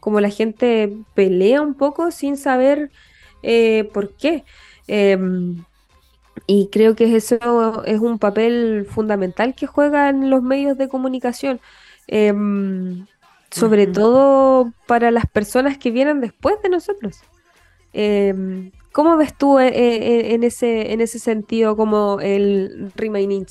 la 0.05 0.29
gente 0.29 0.95
pelea 1.15 1.61
un 1.61 1.73
poco 1.73 2.11
sin 2.11 2.37
saber 2.37 2.91
eh, 3.41 3.89
por 3.93 4.15
qué. 4.15 4.43
Em, 4.87 5.63
y 6.47 6.69
creo 6.71 6.95
que 6.95 7.15
eso 7.15 7.83
es 7.85 7.99
un 7.99 8.19
papel 8.19 8.85
fundamental 8.89 9.55
que 9.55 9.67
juegan 9.67 10.29
los 10.29 10.43
medios 10.43 10.77
de 10.77 10.89
comunicación. 10.89 11.59
Sobre 13.51 13.85
todo 13.85 14.73
para 14.87 15.11
las 15.11 15.25
personas 15.25 15.77
que 15.77 15.91
vienen 15.91 16.21
después 16.21 16.55
de 16.63 16.69
nosotros. 16.69 17.21
Em, 17.93 18.71
¿Cómo 18.91 19.17
ves 19.17 19.37
tú 19.37 19.59
eh, 19.59 19.67
eh, 19.67 20.33
en, 20.33 20.43
ese, 20.43 20.93
en 20.93 21.01
ese 21.01 21.19
sentido 21.19 21.75
como 21.77 22.19
el 22.21 22.91
Remain 22.95 23.45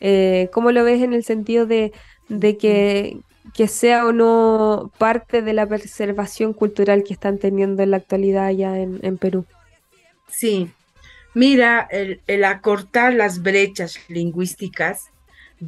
eh, 0.00 0.48
¿Cómo 0.52 0.72
lo 0.72 0.84
ves 0.84 1.02
en 1.02 1.12
el 1.12 1.24
sentido 1.24 1.66
de, 1.66 1.92
que, 2.28 3.20
sea 3.68 4.06
o 4.06 4.12
no 4.12 4.90
parte 4.98 5.42
de 5.42 5.52
la 5.52 5.66
preservación 5.66 6.52
cultural 6.52 7.04
que 7.04 7.12
están 7.12 7.38
teniendo 7.38 7.82
en 7.82 7.90
la 7.90 7.98
actualidad 7.98 8.46
allá 8.46 8.78
en, 8.78 9.18
Perú? 9.18 9.46
Sí, 10.28 10.70
mira, 11.34 11.86
el, 11.90 12.20
el 12.26 12.44
acortar 12.44 13.14
las 13.14 13.42
brechas 13.42 13.98
lingüísticas 14.08 15.10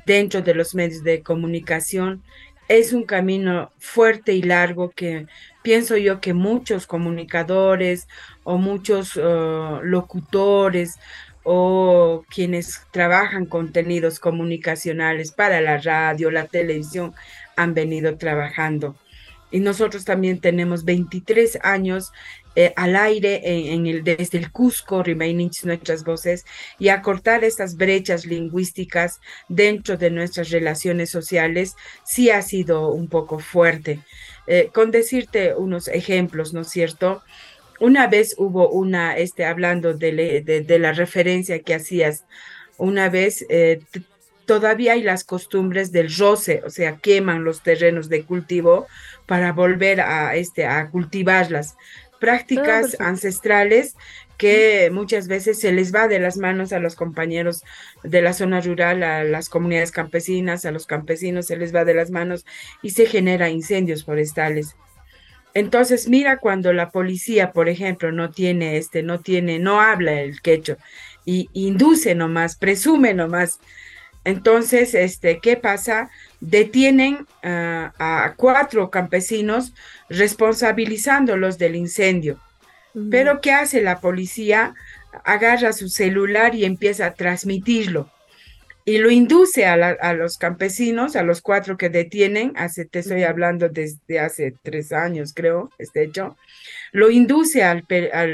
dentro 0.05 0.43
de 0.43 0.55
los 0.55 0.75
medios 0.75 1.03
de 1.03 1.23
comunicación 1.23 2.23
es 2.69 2.93
un 2.93 3.05
camino 3.05 3.71
fuerte 3.79 4.33
y 4.33 4.43
largo 4.43 4.91
que 4.91 5.27
pienso 5.63 5.97
yo 5.97 6.21
que 6.21 6.35
muchos 6.35 6.87
comunicadores 6.87 8.09
o 8.45 8.59
muchos 8.59 9.17
uh, 9.17 9.81
locutores 9.83 10.99
o 11.45 12.25
quienes 12.29 12.83
trabajan 12.91 13.47
contenidos 13.47 14.19
comunicacionales 14.19 15.31
para 15.31 15.61
la 15.61 15.79
radio, 15.79 16.31
la 16.31 16.47
televisión, 16.47 17.15
han 17.57 17.73
venido 17.73 18.17
trabajando. 18.17 18.97
Y 19.53 19.61
nosotros 19.61 20.05
también 20.05 20.41
tenemos 20.41 20.85
23 20.85 21.61
años 21.63 22.13
eh, 22.57 22.73
al 22.75 22.97
aire 22.97 23.43
en, 23.45 23.87
el, 23.87 24.03
desde 24.03 24.39
el 24.39 24.51
Cusco, 24.51 25.03
Remaining 25.03 25.51
Nuestras 25.65 26.05
Voces, 26.05 26.47
y 26.79 26.89
acortar 26.89 27.45
estas 27.45 27.77
brechas 27.77 28.25
lingüísticas 28.25 29.21
dentro 29.49 29.99
de 29.99 30.11
nuestras 30.11 30.49
relaciones 30.49 31.11
sociales, 31.11 31.77
sí 32.05 32.31
ha 32.31 32.41
sido 32.41 32.91
un 32.93 33.09
poco 33.09 33.39
fuerte. 33.39 34.01
Eh, 34.47 34.71
con 34.73 34.91
decirte 34.91 35.55
unos 35.55 35.87
ejemplos, 35.89 36.55
¿no 36.55 36.63
es 36.63 36.71
cierto? 36.71 37.23
Una 37.79 38.07
vez 38.07 38.35
hubo 38.39 38.71
una, 38.71 39.19
este, 39.19 39.45
hablando 39.45 39.93
de, 39.93 40.79
la 40.81 40.93
referencia 40.93 41.61
que 41.61 41.75
hacías, 41.75 42.25
una 42.79 43.11
vez 43.11 43.45
eh, 43.51 43.81
todavía 44.47 44.95
hay 44.95 45.03
las 45.03 45.25
costumbres 45.25 45.93
del 45.93 46.15
roce, 46.17 46.63
o 46.65 46.71
sea, 46.71 46.97
queman 46.97 47.45
los 47.45 47.63
terrenos 47.63 48.09
de 48.09 48.23
cultivo 48.23 48.87
para 49.27 49.53
volver 49.53 50.01
a, 50.01 50.37
este, 50.37 50.65
a 50.65 50.89
cultivarlas 50.89 51.77
prácticas 52.21 53.01
ancestrales 53.01 53.97
que 54.37 54.91
muchas 54.93 55.29
veces 55.29 55.59
se 55.59 55.73
les 55.73 55.95
va 55.95 56.09
de 56.09 56.19
las 56.19 56.37
manos 56.37 56.73
a 56.73 56.79
los 56.79 56.95
compañeros 56.95 57.63
de 58.03 58.23
la 58.23 58.33
zona 58.33 58.61
rural, 58.61 59.03
a 59.03 59.25
las 59.25 59.49
comunidades 59.49 59.93
campesinas, 59.93 60.67
a 60.67 60.73
los 60.73 60.87
campesinos 60.87 61.47
se 61.47 61.57
les 61.57 61.75
va 61.75 61.85
de 61.85 61.95
las 61.95 62.11
manos 62.11 62.45
y 62.83 62.91
se 62.91 63.07
genera 63.07 63.49
incendios 63.49 64.05
forestales. 64.05 64.77
Entonces, 65.55 66.09
mira 66.09 66.37
cuando 66.37 66.75
la 66.75 66.91
policía, 66.91 67.53
por 67.53 67.71
ejemplo, 67.71 68.13
no 68.13 68.31
tiene 68.31 68.77
este, 68.77 69.03
no 69.03 69.21
tiene, 69.21 69.59
no 69.59 69.81
habla 69.81 70.21
el 70.21 70.43
quecho 70.43 70.77
y 71.25 71.49
induce 71.55 72.15
nomás, 72.15 72.57
presume 72.57 73.15
nomás. 73.15 73.59
Entonces, 74.27 74.93
este, 74.95 75.39
¿qué 75.39 75.57
pasa? 75.57 76.11
Detienen 76.41 77.27
a 77.43 78.35
cuatro 78.37 78.91
campesinos 78.91 79.73
responsabilizándolos 80.09 81.59
del 81.59 81.77
incendio. 81.77 82.41
Pero 83.11 83.41
¿qué 83.41 83.53
hace 83.53 83.83
la 83.83 84.01
policía? 84.01 84.75
Agarra 85.25 85.73
su 85.73 85.89
celular 85.89 86.57
y 86.57 86.65
empieza 86.65 87.07
a 87.07 87.15
transmitirlo 87.15 88.11
y 88.89 88.99
lo 88.99 89.11
induce 89.11 89.67
a, 89.67 90.15
los 90.15 90.39
campesinos, 90.39 91.17
a 91.17 91.25
los 91.25 91.43
cuatro 91.43 91.77
que 91.77 91.89
detienen, 91.89 92.53
hace, 92.55 92.85
te 92.85 93.01
estoy 93.01 93.25
hablando 93.25 93.69
desde 93.69 94.21
hace 94.21 94.55
tres 94.63 94.93
años, 94.93 95.33
creo, 95.35 95.71
este 95.77 96.05
hecho, 96.05 96.37
lo 96.93 97.11
induce 97.11 97.63
al, 97.63 97.85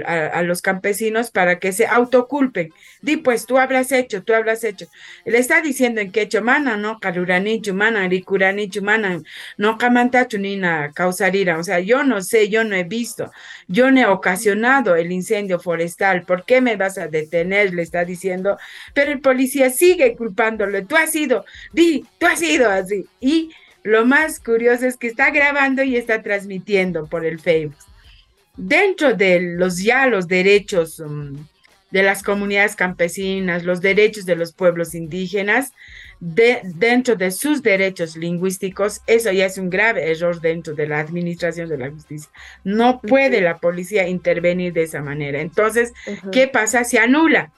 a, 0.06 0.42
los 0.42 0.62
campesinos 0.62 1.30
para 1.30 1.58
que 1.58 1.72
se 1.72 1.86
autoculpen. 1.86 2.72
Di, 3.00 3.16
pues 3.16 3.46
tú 3.46 3.58
habrás 3.58 3.92
hecho, 3.92 4.22
tú 4.22 4.34
habrás 4.34 4.64
hecho. 4.64 4.86
Le 5.24 5.38
está 5.38 5.60
diciendo 5.60 6.00
en 6.00 6.12
quechua, 6.12 6.40
mana, 6.40 6.76
no, 6.76 6.98
karurani, 7.00 7.60
chumana, 7.60 8.06
ricurani, 8.08 8.68
chumana, 8.68 9.20
no, 9.56 9.78
camanta, 9.78 10.28
chunina, 10.28 10.92
causarira. 10.94 11.58
O 11.58 11.64
sea, 11.64 11.80
yo 11.80 12.04
no 12.04 12.22
sé, 12.22 12.48
yo 12.48 12.64
no 12.64 12.76
he 12.76 12.84
visto, 12.84 13.30
yo 13.68 13.90
no 13.90 14.00
he 14.00 14.06
ocasionado 14.06 14.96
el 14.96 15.12
incendio 15.12 15.58
forestal. 15.58 16.22
¿Por 16.22 16.44
qué 16.44 16.60
me 16.60 16.76
vas 16.76 16.98
a 16.98 17.08
detener? 17.08 17.74
Le 17.74 17.82
está 17.82 18.04
diciendo. 18.04 18.58
Pero 18.94 19.12
el 19.12 19.20
policía 19.20 19.70
sigue 19.70 20.16
culpándole. 20.16 20.82
Tú 20.82 20.96
has 20.96 21.10
sido, 21.10 21.44
di, 21.72 22.04
tú 22.18 22.26
has 22.26 22.38
sido 22.38 22.70
así. 22.70 23.06
Y 23.20 23.50
lo 23.82 24.06
más 24.06 24.38
curioso 24.38 24.86
es 24.86 24.96
que 24.96 25.08
está 25.08 25.30
grabando 25.30 25.82
y 25.82 25.96
está 25.96 26.22
transmitiendo 26.22 27.06
por 27.06 27.24
el 27.24 27.40
Facebook 27.40 27.91
dentro 28.56 29.14
de 29.14 29.40
los 29.40 29.82
ya 29.82 30.06
los 30.06 30.28
derechos 30.28 30.98
um, 31.00 31.34
de 31.92 32.02
las 32.02 32.22
comunidades 32.22 32.74
campesinas, 32.74 33.64
los 33.64 33.82
derechos 33.82 34.24
de 34.24 34.34
los 34.34 34.52
pueblos 34.52 34.94
indígenas, 34.94 35.72
de, 36.20 36.60
dentro 36.64 37.16
de 37.16 37.30
sus 37.30 37.62
derechos 37.62 38.16
lingüísticos, 38.16 39.02
eso 39.06 39.30
ya 39.30 39.44
es 39.44 39.58
un 39.58 39.68
grave 39.68 40.10
error 40.10 40.40
dentro 40.40 40.72
de 40.74 40.86
la 40.86 41.00
administración 41.00 41.68
de 41.68 41.76
la 41.76 41.90
justicia. 41.90 42.30
No 42.64 43.00
puede 43.00 43.42
la 43.42 43.58
policía 43.58 44.08
intervenir 44.08 44.72
de 44.72 44.84
esa 44.84 45.02
manera. 45.02 45.40
Entonces, 45.40 45.92
¿qué 46.32 46.48
pasa? 46.48 46.84
Se 46.84 46.98
anula, 46.98 47.52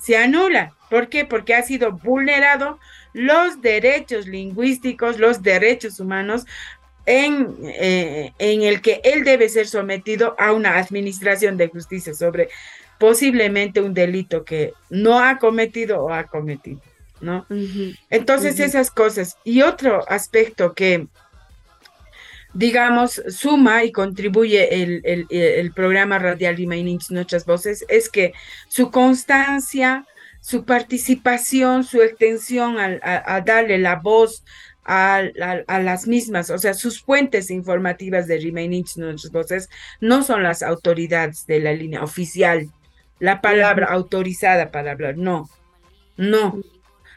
se 0.00 0.16
anula. 0.16 0.74
¿Por 0.90 1.08
qué? 1.08 1.24
Porque 1.24 1.54
ha 1.54 1.62
sido 1.62 1.92
vulnerado 1.92 2.80
los 3.12 3.60
derechos 3.60 4.26
lingüísticos, 4.26 5.20
los 5.20 5.42
derechos 5.42 6.00
humanos 6.00 6.46
en, 7.06 7.56
eh, 7.64 8.32
en 8.38 8.62
el 8.62 8.80
que 8.80 9.00
él 9.04 9.24
debe 9.24 9.48
ser 9.48 9.66
sometido 9.66 10.34
a 10.38 10.52
una 10.52 10.78
administración 10.78 11.56
de 11.56 11.68
justicia 11.68 12.14
sobre 12.14 12.48
posiblemente 13.00 13.80
un 13.80 13.94
delito 13.94 14.44
que 14.44 14.74
no 14.90 15.20
ha 15.20 15.38
cometido 15.38 16.04
o 16.04 16.12
ha 16.12 16.24
cometido, 16.24 16.82
¿no? 17.22 17.46
Entonces 18.10 18.60
esas 18.60 18.90
cosas. 18.90 19.38
Y 19.42 19.62
otro 19.62 20.06
aspecto 20.06 20.74
que, 20.74 21.08
digamos, 22.52 23.22
suma 23.28 23.84
y 23.84 23.90
contribuye 23.90 24.82
el, 24.82 25.26
el, 25.30 25.72
programa 25.72 26.18
radial 26.18 26.58
Rimainich 26.58 27.10
Nuestras 27.10 27.46
Voces 27.46 27.86
es 27.88 28.10
que 28.10 28.34
su 28.68 28.90
constancia, 28.90 30.06
su 30.42 30.66
participación, 30.66 31.84
su 31.84 32.02
extensión 32.02 32.76
a 32.78 33.40
darle 33.40 33.78
la 33.78 33.96
voz 33.96 34.44
a, 34.92 35.22
las 35.78 36.08
mismas, 36.08 36.50
o 36.50 36.58
sea, 36.58 36.74
sus 36.74 37.00
fuentes 37.00 37.52
informativas 37.52 38.26
de 38.26 38.38
Remaining 38.38 38.84
Nuestras 38.96 39.30
Voces 39.30 39.70
no 40.00 40.24
son 40.24 40.42
las 40.42 40.64
autoridades 40.64 41.46
de 41.46 41.60
la 41.60 41.72
línea 41.72 42.02
oficial, 42.02 42.68
la 43.20 43.40
palabra 43.40 43.86
autorizada 43.86 44.72
para 44.72 44.90
hablar, 44.90 45.16
no, 45.16 45.48
no. 46.16 46.60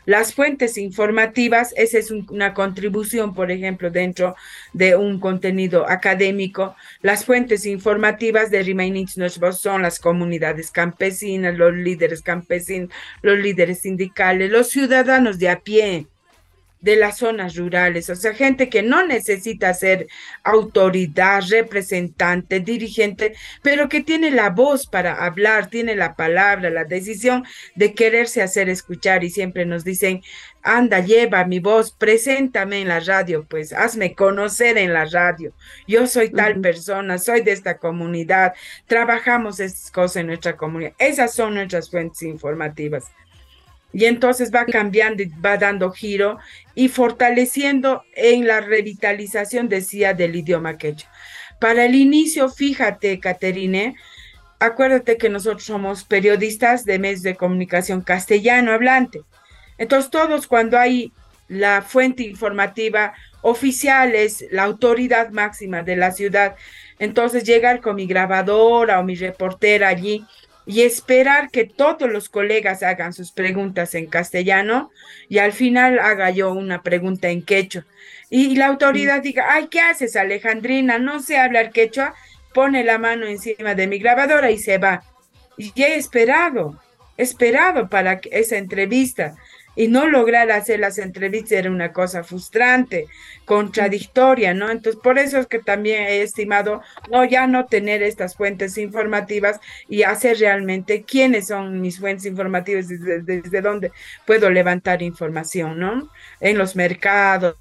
Las 0.06 0.36
fuentes 0.36 0.77
informativas, 0.77 1.74
esa 1.77 1.98
es 1.98 2.12
una 2.12 2.53
contribución, 2.53 3.34
por 3.34 3.50
ejemplo, 3.50 3.89
dentro 3.89 4.36
de 4.74 4.96
un 4.98 5.20
contenido 5.20 5.89
académico. 5.89 6.75
Las 7.01 7.25
fuentes 7.25 7.65
informativas 7.65 8.51
de 8.51 8.63
Remaining 8.63 9.08
Nuestras 9.15 9.39
Voces 9.39 9.62
son 9.62 9.82
las 9.82 10.00
comunidades 10.00 10.70
campesinas, 10.72 11.58
los 11.58 11.74
líderes 11.74 12.22
campesinos, 12.22 12.89
los 13.22 13.39
líderes 13.39 13.80
sindicales, 13.80 14.51
los 14.51 14.68
ciudadanos 14.70 15.40
de 15.40 15.50
a 15.50 15.62
pie, 15.62 16.07
de 16.83 16.98
las 16.98 17.19
zonas 17.19 17.55
rurales, 17.55 18.09
o 18.09 18.15
sea, 18.15 18.33
gente 18.33 18.67
que 18.67 18.83
no 18.83 19.07
necesita 19.07 19.74
ser 19.74 20.07
autoridad, 20.43 21.41
representante, 21.50 22.59
dirigente, 22.59 23.35
pero 23.61 23.87
que 23.87 24.01
tiene 24.01 24.31
la 24.31 24.50
voz 24.50 24.85
para 24.85 25.25
hablar, 25.25 25.69
tiene 25.69 25.96
la 25.96 26.17
palabra, 26.17 26.69
la 26.69 26.83
decisión 26.83 27.46
de 27.75 27.93
quererse 27.93 28.41
hacer 28.41 28.67
escuchar 28.67 29.24
y 29.24 29.29
siempre 29.29 29.65
nos 29.65 29.85
dicen, 29.85 30.22
anda, 30.61 31.00
lleva 31.00 31.46
mi 31.46 31.59
voz, 31.59 31.93
preséntame 31.93 32.81
en 32.81 32.89
la 32.89 33.00
radio, 33.00 33.46
pues 33.50 33.72
hazme 33.72 34.13
conocer 34.13 34.77
en 34.77 34.91
la 34.91 35.05
radio. 35.05 35.53
Yo 35.87 36.05
soy 36.05 36.31
tal 36.31 36.59
persona, 36.59 37.17
soy 37.17 37.41
de 37.41 37.53
esta 37.53 37.77
comunidad, 37.77 38.53
trabajamos 38.87 39.61
estas 39.61 39.89
cosas 39.89 40.17
en 40.17 40.27
nuestra 40.27 40.57
comunidad. 40.57 40.91
Esas 41.00 41.33
son 41.33 41.53
nuestras 41.53 41.89
fuentes 41.89 42.24
informativas 42.24 43.05
y 43.94 44.06
entonces 44.06 44.51
va 44.51 44.66
cambiando 44.66 45.24
va 45.44 45.58
dando 45.58 45.92
giro 45.92 46.40
y 46.75 46.90
fortaleciendo 46.90 48.03
en 48.16 48.48
la 48.48 48.60
revitalización, 48.60 49.70
decía, 49.70 50.14
del 50.14 50.36
idioma 50.36 50.77
quechua. 50.77 51.10
Para 51.60 51.86
el 51.86 51.96
inicio, 51.96 52.50
fíjate, 52.50 53.20
Caterine, 53.20 53.96
acuérdate 54.60 55.18
que 55.18 55.29
nosotros 55.29 55.64
somos 55.64 56.03
periodistas 56.03 56.84
de 56.86 57.00
medios 57.00 57.22
de 57.22 57.36
comunicación 57.36 58.01
castellano 58.01 58.72
hablante. 58.72 59.22
Entonces, 59.77 60.10
todos 60.10 60.48
cuando 60.48 60.77
hay 60.77 61.14
la 61.48 61.82
fuente 61.82 62.24
informativa 62.24 63.14
oficial 63.42 64.16
es 64.16 64.46
la 64.51 64.64
autoridad 64.64 65.29
máxima 65.29 65.84
de 65.84 65.96
la 65.96 66.12
ciudad, 66.12 66.56
entonces 66.98 67.44
llegar 67.44 67.82
con 67.82 67.96
mi 67.96 68.08
grabadora 68.08 69.00
o 69.00 69.03
mi 69.03 69.16
reportera 69.16 69.90
allí 69.90 70.25
y 70.66 70.82
esperar 70.82 71.50
que 71.52 71.66
todos 71.66 72.10
los 72.10 72.30
colegas 72.30 72.84
hagan 72.84 73.14
sus 73.14 73.32
preguntas 73.32 73.96
en 73.96 74.08
castellano 74.08 74.92
y 75.30 75.40
al 75.40 75.52
final 75.52 76.00
haga 76.00 76.30
yo 76.30 76.52
una 76.54 76.84
pregunta 76.84 77.30
en 77.30 77.44
quechua. 77.44 77.86
Y, 78.30 78.56
la 78.56 78.68
autoridad 78.68 79.22
diga, 79.22 79.48
ay, 79.50 79.68
¿qué 79.68 79.80
haces, 79.80 80.16
Alejandrina? 80.16 80.98
No 80.98 81.20
sé 81.20 81.38
hablar 81.38 81.72
quechua, 81.72 82.16
pone 82.54 82.84
la 82.84 82.98
mano 82.98 83.28
encima 83.28 83.76
de 83.76 83.88
mi 83.88 84.00
grabadora 84.00 84.50
y 84.50 84.58
se 84.58 84.78
va. 84.78 85.04
Y 85.58 85.72
he 85.80 85.96
esperado, 85.96 86.80
esperado 87.18 87.90
para 87.90 88.20
esa 88.32 88.58
entrevista 88.58 89.36
y 89.75 89.88
no 89.88 90.07
lograr 90.07 90.51
hacer 90.51 90.79
las 90.79 90.98
entrevistas 90.98 91.53
era 91.53 91.72
una 91.72 91.92
cosa 91.92 92.24
frustrante, 92.24 93.07
contradictoria, 93.46 94.53
¿no? 94.53 94.70
Entonces, 94.70 95.01
por 95.01 95.18
eso 95.18 95.40
es 95.40 95.48
que 95.48 95.59
también 95.59 96.03
he 96.03 96.22
estimado 96.22 96.81
no 97.09 97.25
ya 97.25 97.48
no 97.48 97.66
tener 97.66 98.03
estas 98.03 98.36
fuentes 98.36 98.77
informativas 98.77 99.59
y 99.88 100.03
hacer 100.03 100.38
realmente 100.38 101.03
quiénes 101.03 101.48
son 101.48 101.81
mis 101.81 102.00
fuentes 102.00 102.25
informativas, 102.25 102.88
desde, 102.88 103.62
dónde 103.62 103.92
puedo 104.25 104.50
levantar 104.50 105.01
información, 105.01 105.79
¿no? 105.79 106.09
En 106.40 106.57
los 106.57 106.75
mercados, 106.75 107.55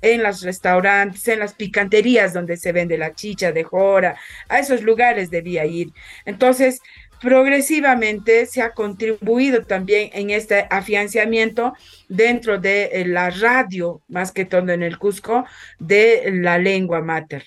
en 0.00 0.22
los 0.22 0.42
restaurantes, 0.42 1.26
en 1.28 1.40
las 1.40 1.54
picanterías 1.54 2.32
donde 2.32 2.56
se 2.56 2.72
vende 2.72 2.96
la 2.98 3.14
chicha 3.14 3.52
de 3.52 3.64
jora, 3.64 4.16
a 4.48 4.58
esos 4.58 4.82
lugares 4.82 5.30
debía 5.30 5.64
ir. 5.66 5.88
Entonces, 6.24 6.80
progresivamente 7.20 8.46
se 8.46 8.62
ha 8.62 8.72
contribuido 8.72 9.64
también 9.64 10.10
en 10.12 10.30
este 10.30 10.66
afianzamiento 10.70 11.74
dentro 12.08 12.58
de 12.58 12.84
eh, 12.92 13.06
la 13.06 13.30
radio, 13.30 14.02
más 14.08 14.32
que 14.32 14.44
todo 14.44 14.70
en 14.72 14.82
el 14.82 14.98
Cusco, 14.98 15.44
de 15.78 16.30
la 16.32 16.58
lengua 16.58 17.00
mater. 17.00 17.44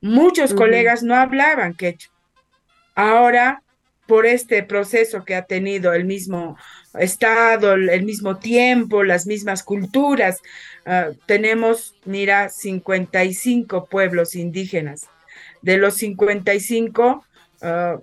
Muchos 0.00 0.54
colegas 0.54 1.02
no 1.02 1.14
hablaban 1.14 1.74
quechua. 1.74 2.12
Ahora, 2.94 3.62
por 4.06 4.26
este 4.26 4.62
proceso 4.62 5.24
que 5.24 5.36
ha 5.36 5.44
tenido 5.44 5.92
el 5.92 6.04
mismo 6.04 6.56
Estado, 6.98 7.74
el 7.74 8.02
mismo 8.02 8.38
tiempo, 8.38 9.04
las 9.04 9.26
mismas 9.26 9.62
culturas, 9.62 10.40
ah, 10.84 11.10
tenemos, 11.26 11.94
mira, 12.04 12.48
55 12.48 13.86
pueblos 13.86 14.34
indígenas. 14.34 15.08
De 15.62 15.76
los 15.76 15.94
55, 15.94 17.24
Ah, 17.62 17.98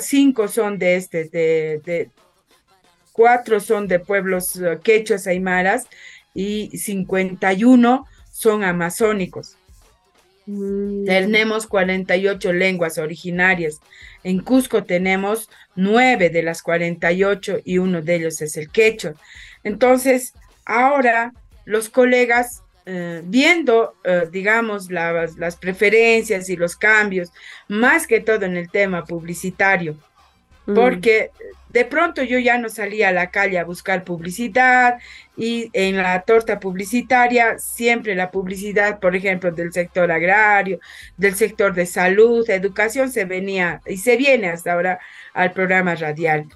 cinco 0.00 0.48
son 0.48 0.78
de 0.78 0.96
este, 0.96 1.24
de, 1.24 2.10
cuatro 3.12 3.58
son 3.60 3.88
de 3.88 3.98
pueblos 3.98 4.56
uh, 4.56 4.78
quechuas 4.82 5.26
aymaras 5.26 5.86
y 6.34 6.70
51 6.76 8.06
son 8.30 8.64
amazónicos. 8.64 9.56
Mm. 10.46 11.04
Tenemos 11.04 11.66
48 11.66 12.52
lenguas 12.52 12.98
originarias. 12.98 13.80
En 14.22 14.40
Cusco 14.40 14.84
tenemos 14.84 15.50
nueve 15.74 16.30
de 16.30 16.42
las 16.42 16.62
48 16.62 17.58
y 17.64 17.78
uno 17.78 18.02
de 18.02 18.14
ellos 18.14 18.40
es 18.42 18.56
el 18.56 18.70
quechua. 18.70 19.14
Entonces, 19.64 20.34
ahora 20.64 21.32
los 21.64 21.88
colegas 21.88 22.62
eh, 22.90 23.20
viendo, 23.22 23.96
eh, 24.02 24.28
digamos, 24.32 24.90
las 24.90 25.56
preferencias 25.56 26.48
y 26.48 26.56
los 26.56 26.74
cambios, 26.74 27.30
más 27.68 28.06
que 28.06 28.20
todo 28.20 28.46
en 28.46 28.56
el 28.56 28.70
tema 28.70 29.04
publicitario, 29.04 29.94
mm. 30.64 30.74
porque 30.74 31.30
de 31.68 31.84
pronto 31.84 32.22
yo 32.22 32.38
ya 32.38 32.56
no 32.56 32.70
salía 32.70 33.10
a 33.10 33.12
la 33.12 33.30
calle 33.30 33.58
a 33.58 33.64
buscar 33.64 34.04
publicidad 34.04 34.96
y 35.36 35.68
en 35.74 35.98
la 35.98 36.22
torta 36.22 36.58
publicitaria 36.60 37.58
siempre 37.58 38.14
la 38.14 38.30
publicidad, 38.30 39.00
por 39.00 39.14
ejemplo, 39.14 39.50
del 39.50 39.70
sector 39.70 40.10
agrario, 40.10 40.80
del 41.18 41.34
sector 41.34 41.74
de 41.74 41.84
salud, 41.84 42.48
educación, 42.48 43.12
se 43.12 43.26
venía 43.26 43.82
y 43.84 43.98
se 43.98 44.16
viene 44.16 44.48
hasta 44.48 44.72
ahora 44.72 44.98
al 45.34 45.52
programa 45.52 45.94
radial. 45.94 46.48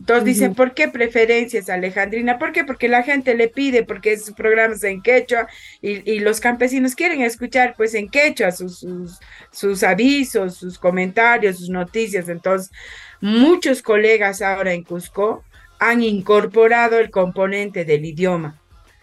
Entonces 0.00 0.24
dicen, 0.24 0.54
¿por 0.54 0.72
qué 0.72 0.88
preferencias, 0.88 1.68
Alejandrina? 1.68 2.38
¿Por 2.38 2.52
qué? 2.52 2.64
Porque 2.64 2.88
la 2.88 3.02
gente 3.02 3.34
le 3.34 3.48
pide, 3.48 3.84
porque 3.84 4.14
es 4.14 4.32
programas 4.32 4.82
en 4.82 5.02
quechua 5.02 5.46
y, 5.82 6.10
y, 6.10 6.20
los 6.20 6.40
campesinos 6.40 6.94
quieren 6.94 7.20
escuchar 7.20 7.74
pues 7.76 7.92
en 7.92 8.08
quechua 8.08 8.50
sus, 8.50 8.78
sus, 8.78 9.18
sus, 9.50 9.82
avisos, 9.82 10.56
sus 10.56 10.78
comentarios, 10.78 11.58
sus 11.58 11.68
noticias. 11.68 12.30
Entonces, 12.30 12.72
muchos 13.20 13.82
colegas 13.82 14.40
ahora 14.40 14.72
en 14.72 14.84
Cusco 14.84 15.44
han 15.78 16.02
incorporado 16.02 16.98
el 16.98 17.10
componente 17.10 17.84
del 17.84 18.06
idioma. 18.06 18.58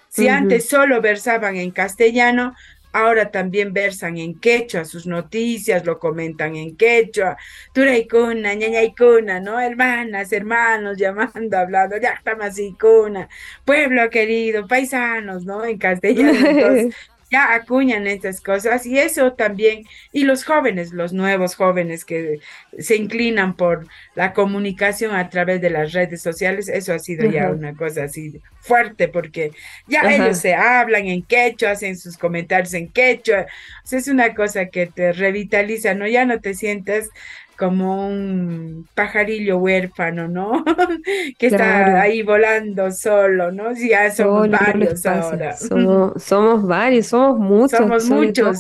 Si 0.10 0.28
antes 0.28 0.68
solo 0.68 1.00
versaban 1.00 1.58
en 1.58 1.70
castellano, 1.70 2.56
ahora 2.92 3.32
también 3.32 3.74
versan 3.74 4.18
en 4.18 4.40
quechua 4.40 4.86
sus 4.86 5.06
noticias, 5.08 5.86
lo 5.86 6.00
comentan 6.00 6.56
en 6.56 6.76
quechua, 6.76 7.38
turaicuna, 7.74 8.54
ñañaicuna, 8.54 9.40
¿no? 9.40 9.60
Hermanas, 9.60 10.32
hermanos, 10.32 10.98
llamando, 10.98 11.58
hablando, 11.58 11.98
ya 11.98 12.12
estamos 12.12 12.58
icuna, 12.60 13.30
pueblo 13.66 14.10
querido, 14.10 14.68
paisanos, 14.68 15.46
¿no? 15.46 15.66
En 15.66 15.78
castellano. 15.78 16.92
ya 17.30 17.54
acuñan 17.54 18.08
estas 18.08 18.42
cosas 18.42 18.86
y 18.86 18.98
eso 18.98 19.34
también, 19.34 19.84
y 20.12 20.24
los 20.24 20.44
jóvenes, 20.46 20.94
los 20.94 21.14
nuevos 21.14 21.56
jóvenes 21.56 22.06
que 22.06 22.40
se 22.80 22.96
inclinan 22.96 23.56
por 23.56 23.88
la 24.16 24.34
comunicación 24.34 25.16
a 25.16 25.30
través 25.30 25.62
de 25.62 25.70
las 25.70 25.92
redes 25.94 26.22
sociales, 26.22 26.70
eso 26.70 26.94
ha 26.94 27.00
sido 27.00 27.30
ya 27.30 27.50
una 27.50 27.76
cosa 27.76 28.04
así 28.04 28.42
fuerte 28.60 29.08
porque 29.08 29.52
ya 29.88 30.02
ellos 30.14 30.40
se 30.40 30.54
hablan 30.54 31.08
en 31.08 31.24
quechua, 31.24 31.72
hacen 31.72 31.98
sus 31.98 32.18
comentarios 32.18 32.74
en 32.74 32.90
quechua, 32.90 33.46
es 33.90 34.08
una 34.08 34.36
cosa 34.36 34.68
que 34.68 34.88
te 34.88 35.14
revitaliza, 35.14 35.94
¿no? 35.94 36.08
Ya 36.08 36.26
no 36.26 36.40
te 36.40 36.54
sientes 36.54 37.10
como 37.58 38.08
un 38.08 38.88
pajarillo 38.94 39.58
huérfano, 39.58 40.28
¿no? 40.28 40.64
que 41.38 41.48
está 41.48 42.02
ahí 42.02 42.22
volando 42.22 42.92
solo, 42.92 43.52
¿no? 43.52 43.76
Sí, 43.76 43.90
ya 43.90 44.12
somos 44.12 44.50
varios 44.50 45.06
ahora. 45.06 45.56
Somos, 46.18 46.68
varios, 46.68 47.08
somos 47.08 47.40
muchos. 47.40 47.80
Somos 47.80 48.10
muchos. 48.10 48.58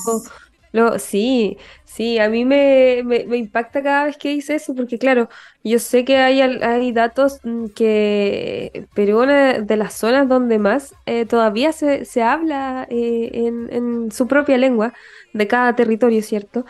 lo, 0.71 0.97
sí, 0.99 1.57
sí, 1.85 2.19
a 2.19 2.29
mí 2.29 2.45
me, 2.45 3.03
me, 3.05 3.37
impacta 3.37 3.81
cada 3.83 4.05
vez 4.05 4.17
que 4.17 4.29
dice 4.29 4.55
eso, 4.55 4.73
porque 4.75 4.97
claro, 4.97 5.29
yo 5.63 5.79
sé 5.79 6.03
que 6.05 6.17
hay, 6.17 6.41
hay 6.41 6.91
datos 6.91 7.39
mm, 7.43 7.67
que 7.75 8.87
pero 8.93 9.19
una 9.21 9.59
de 9.59 9.77
las 9.77 9.93
zonas 9.93 10.27
donde 10.27 10.59
más 10.59 10.95
eh, 11.05 11.25
todavía 11.25 11.71
se, 11.71 12.05
se 12.05 12.23
habla 12.23 12.87
eh, 12.89 13.29
en, 13.33 13.69
en 13.71 14.11
su 14.11 14.27
propia 14.27 14.57
lengua 14.57 14.93
de 15.33 15.47
cada 15.47 15.75
territorio, 15.75 16.21
¿cierto? 16.21 16.65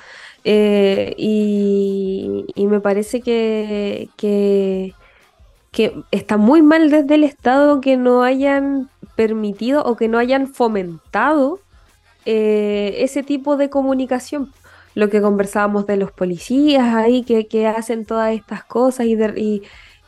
Eh, 0.50 1.14
y, 1.18 2.46
me 2.68 2.80
parece 2.80 3.20
que, 3.20 4.08
que, 4.16 4.94
está 6.12 6.38
muy 6.38 6.62
mal 6.62 6.90
desde 6.90 7.16
el 7.16 7.26
Estado 7.26 7.82
que 7.82 7.98
no 7.98 8.24
hayan 8.24 8.90
permitido 9.18 9.84
o 9.84 9.98
que 9.98 10.08
no 10.08 10.18
hayan 10.18 10.48
fomentado 10.48 11.60
eh, 12.26 12.96
ese 13.00 13.24
tipo 13.24 13.58
de 13.58 13.70
comunicación. 13.70 14.54
Lo 14.96 15.10
que 15.10 15.22
conversábamos 15.22 15.86
de 15.86 15.98
los 15.98 16.14
policías 16.14 16.96
ahí 16.96 17.24
que, 17.24 17.68
hacen 17.68 18.06
todas 18.06 18.34
estas 18.34 18.64
cosas 18.64 19.06
y, 19.06 19.64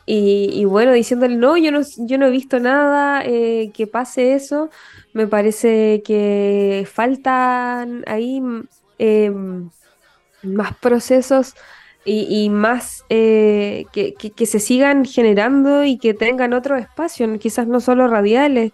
y, 0.06 0.64
bueno, 0.64 0.92
diciéndole, 0.92 1.36
no, 1.36 1.58
yo 1.58 1.70
no, 1.70 1.80
yo 1.98 2.16
no 2.16 2.26
he 2.26 2.30
visto 2.30 2.60
nada, 2.60 3.22
eh, 3.26 3.70
que 3.74 3.86
pase 3.86 4.34
eso, 4.34 4.70
me 5.12 5.26
parece 5.26 6.02
que 6.02 6.88
faltan 6.90 8.04
ahí 8.06 8.42
em, 8.98 9.70
más 10.42 10.76
procesos 10.76 11.54
y, 12.04 12.48
más 12.48 13.04
eh, 13.10 13.84
que, 13.92 14.46
se 14.46 14.58
sigan 14.58 15.04
generando 15.04 15.84
y 15.84 15.98
que 15.98 16.14
tengan 16.14 16.54
otro 16.54 16.76
espacio, 16.76 17.38
quizás 17.38 17.66
no 17.66 17.80
solo 17.80 18.08
radiales, 18.08 18.72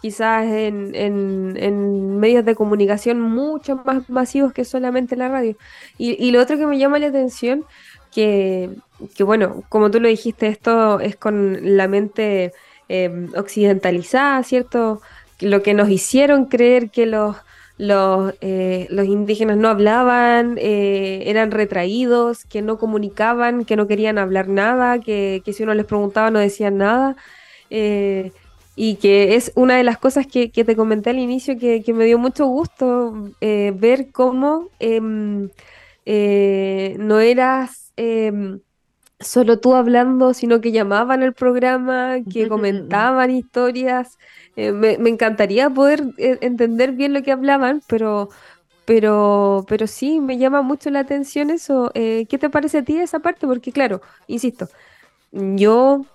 quizás 0.00 0.46
en, 0.46 0.94
en, 0.94 2.18
medios 2.18 2.44
de 2.44 2.54
comunicación 2.54 3.20
mucho 3.20 3.82
más 3.84 4.08
masivos 4.08 4.52
que 4.52 4.64
solamente 4.64 5.16
la 5.16 5.28
radio. 5.28 5.56
Y, 5.98 6.30
lo 6.30 6.40
otro 6.40 6.56
que 6.56 6.66
me 6.66 6.78
llama 6.78 6.98
la 7.00 7.08
atención, 7.08 7.64
que, 8.12 8.70
que 9.16 9.24
bueno, 9.24 9.64
como 9.68 9.90
tú 9.90 10.00
lo 10.00 10.08
dijiste, 10.08 10.46
esto 10.46 11.00
es 11.00 11.16
con 11.16 11.76
la 11.76 11.88
mente 11.88 12.52
em, 12.88 13.28
occidentalizada, 13.36 14.42
¿cierto? 14.44 15.02
Lo 15.40 15.62
que 15.62 15.74
nos 15.74 15.90
hicieron 15.90 16.46
creer 16.46 16.90
que 16.90 17.06
los 17.06 17.36
los, 17.78 18.34
eh, 18.40 18.88
los 18.90 19.06
indígenas 19.06 19.56
no 19.56 19.68
hablaban, 19.68 20.56
eh, 20.58 21.22
eran 21.26 21.52
retraídos, 21.52 22.44
que 22.44 22.60
no 22.60 22.76
comunicaban, 22.78 23.64
que 23.64 23.76
no 23.76 23.86
querían 23.86 24.18
hablar 24.18 24.48
nada, 24.48 24.98
que, 25.00 25.42
si 25.52 25.62
uno 25.62 25.74
les 25.74 25.86
preguntaba 25.86 26.30
no 26.30 26.40
decían 26.40 26.78
nada. 26.78 27.16
Eh, 27.70 28.32
y 28.76 28.96
que 28.96 29.34
es 29.36 29.52
una 29.56 29.76
de 29.76 29.84
las 29.84 29.98
cosas 29.98 30.26
que, 30.26 30.48
te 30.48 30.76
comenté 30.76 31.10
al 31.10 31.18
inicio 31.18 31.58
que, 31.58 31.82
me 31.94 32.04
dio 32.04 32.18
mucho 32.18 32.46
gusto 32.46 33.32
ver 33.40 34.10
cómo 34.12 34.68
em, 34.80 35.48
no 36.98 37.20
eras 37.20 37.92
em, 37.96 38.60
solo 39.20 39.58
tú 39.58 39.74
hablando, 39.74 40.34
sino 40.34 40.60
que 40.60 40.72
llamaban 40.72 41.22
al 41.22 41.34
programa, 41.34 42.18
que 42.30 42.48
comentaban 42.48 43.30
historias. 43.30 44.18
Eh, 44.56 44.72
me, 44.72 44.94
encantaría 45.08 45.70
poder 45.70 46.02
eh, 46.18 46.38
entender 46.40 46.92
bien 46.92 47.12
lo 47.12 47.22
que 47.22 47.32
hablaban, 47.32 47.82
pero, 47.86 48.28
pero, 48.84 49.64
pero 49.68 49.86
sí, 49.86 50.20
me 50.20 50.38
llama 50.38 50.62
mucho 50.62 50.90
la 50.90 51.00
atención 51.00 51.50
eso. 51.50 51.90
Eh, 51.94 52.26
¿Qué 52.28 52.38
te 52.38 52.50
parece 52.50 52.78
a 52.78 52.84
ti 52.84 52.98
esa 52.98 53.20
parte? 53.20 53.46
Porque 53.46 53.72
claro, 53.72 54.00
insisto, 54.26 54.68
yo 55.32 56.06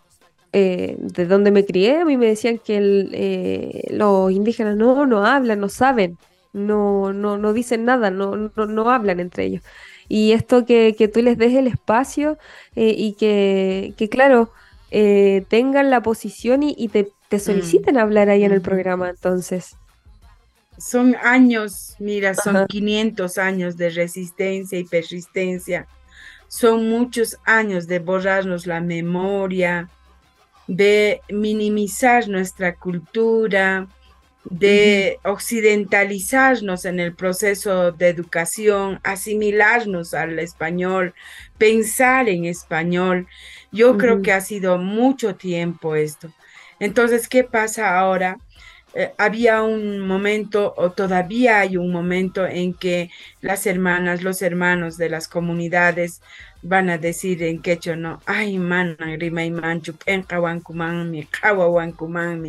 de 0.51 1.25
donde 1.27 1.49
me 1.49 1.65
crié, 1.65 2.01
a 2.01 2.05
mí 2.05 2.15
me 2.15 2.27
decían 2.27 2.59
que 2.59 3.87
los 3.89 4.31
indígenas 4.31 4.75
no, 4.77 5.07
no 5.07 5.25
hablan, 5.25 5.59
no 5.59 5.67
saben, 5.67 6.19
no, 6.53 7.11
no, 7.11 7.39
no 7.39 7.53
dicen 7.53 7.85
nada, 7.85 8.11
no, 8.11 8.35
no, 8.35 8.65
no 8.67 8.89
hablan 8.91 9.19
entre 9.19 9.45
ellos. 9.45 9.63
Y 10.07 10.33
esto 10.33 10.65
que, 10.65 10.95
que 10.97 11.07
tú 11.07 11.21
les 11.21 11.37
des 11.37 11.53
el 11.53 11.67
espacio 11.67 12.37
y 12.75 13.13
que, 13.13 13.93
que 13.97 14.09
claro, 14.09 14.51
tengan 14.91 15.89
la 15.89 16.01
posición 16.01 16.63
y, 16.63 16.87
te 16.89 17.11
te 17.33 17.39
soliciten 17.39 17.97
hablar 17.97 18.29
ahí 18.29 18.43
en 18.43 18.51
el 18.51 18.61
programa 18.61 19.09
entonces. 19.09 19.75
Son 20.77 21.15
años, 21.15 21.95
mira, 21.97 22.35
son 22.35 22.67
500 22.67 23.39
años 23.39 23.75
de 23.75 23.89
resistencia 23.89 24.77
y 24.77 24.83
persistencia. 24.83 25.87
Son 26.47 26.87
muchos 26.87 27.39
años 27.43 27.87
de 27.87 27.97
borrarnos 27.97 28.67
la 28.67 28.81
memoria, 28.81 29.89
de 30.67 31.21
minimizar 31.31 32.29
nuestra 32.29 32.75
cultura, 32.75 33.87
de 34.45 35.19
occidentalizarnos 35.23 36.85
en 36.85 36.99
el 36.99 37.13
proceso 37.15 37.91
de 37.91 38.09
educación, 38.09 38.99
asimilarnos 39.03 40.13
al 40.13 40.37
español, 40.39 41.13
pensar 41.57 42.29
en 42.29 42.45
español. 42.45 43.27
Yo 43.71 43.97
creo 43.97 44.21
que 44.21 44.33
ha 44.33 44.41
sido 44.41 44.77
mucho 44.77 45.35
tiempo 45.35 45.95
esto. 45.95 46.31
Entonces, 46.79 47.27
¿qué 47.27 47.43
pasa 47.43 47.97
ahora? 47.97 48.37
Eh, 48.95 49.11
había 49.17 49.63
un 49.63 49.99
momento, 49.99 50.73
o 50.77 50.91
todavía 50.91 51.59
hay 51.59 51.77
un 51.77 51.91
momento, 51.91 52.45
en 52.45 52.73
que 52.73 53.09
las 53.41 53.65
hermanas, 53.65 54.21
los 54.21 54.41
hermanos 54.41 54.97
de 54.97 55.09
las 55.09 55.27
comunidades 55.27 56.21
van 56.63 56.89
a 56.89 56.97
decir 56.97 57.43
en 57.43 57.61
quechua, 57.61 57.95
¿no? 57.95 58.21
Ay, 58.25 58.57
man, 58.57 58.97
manchu, 59.51 59.93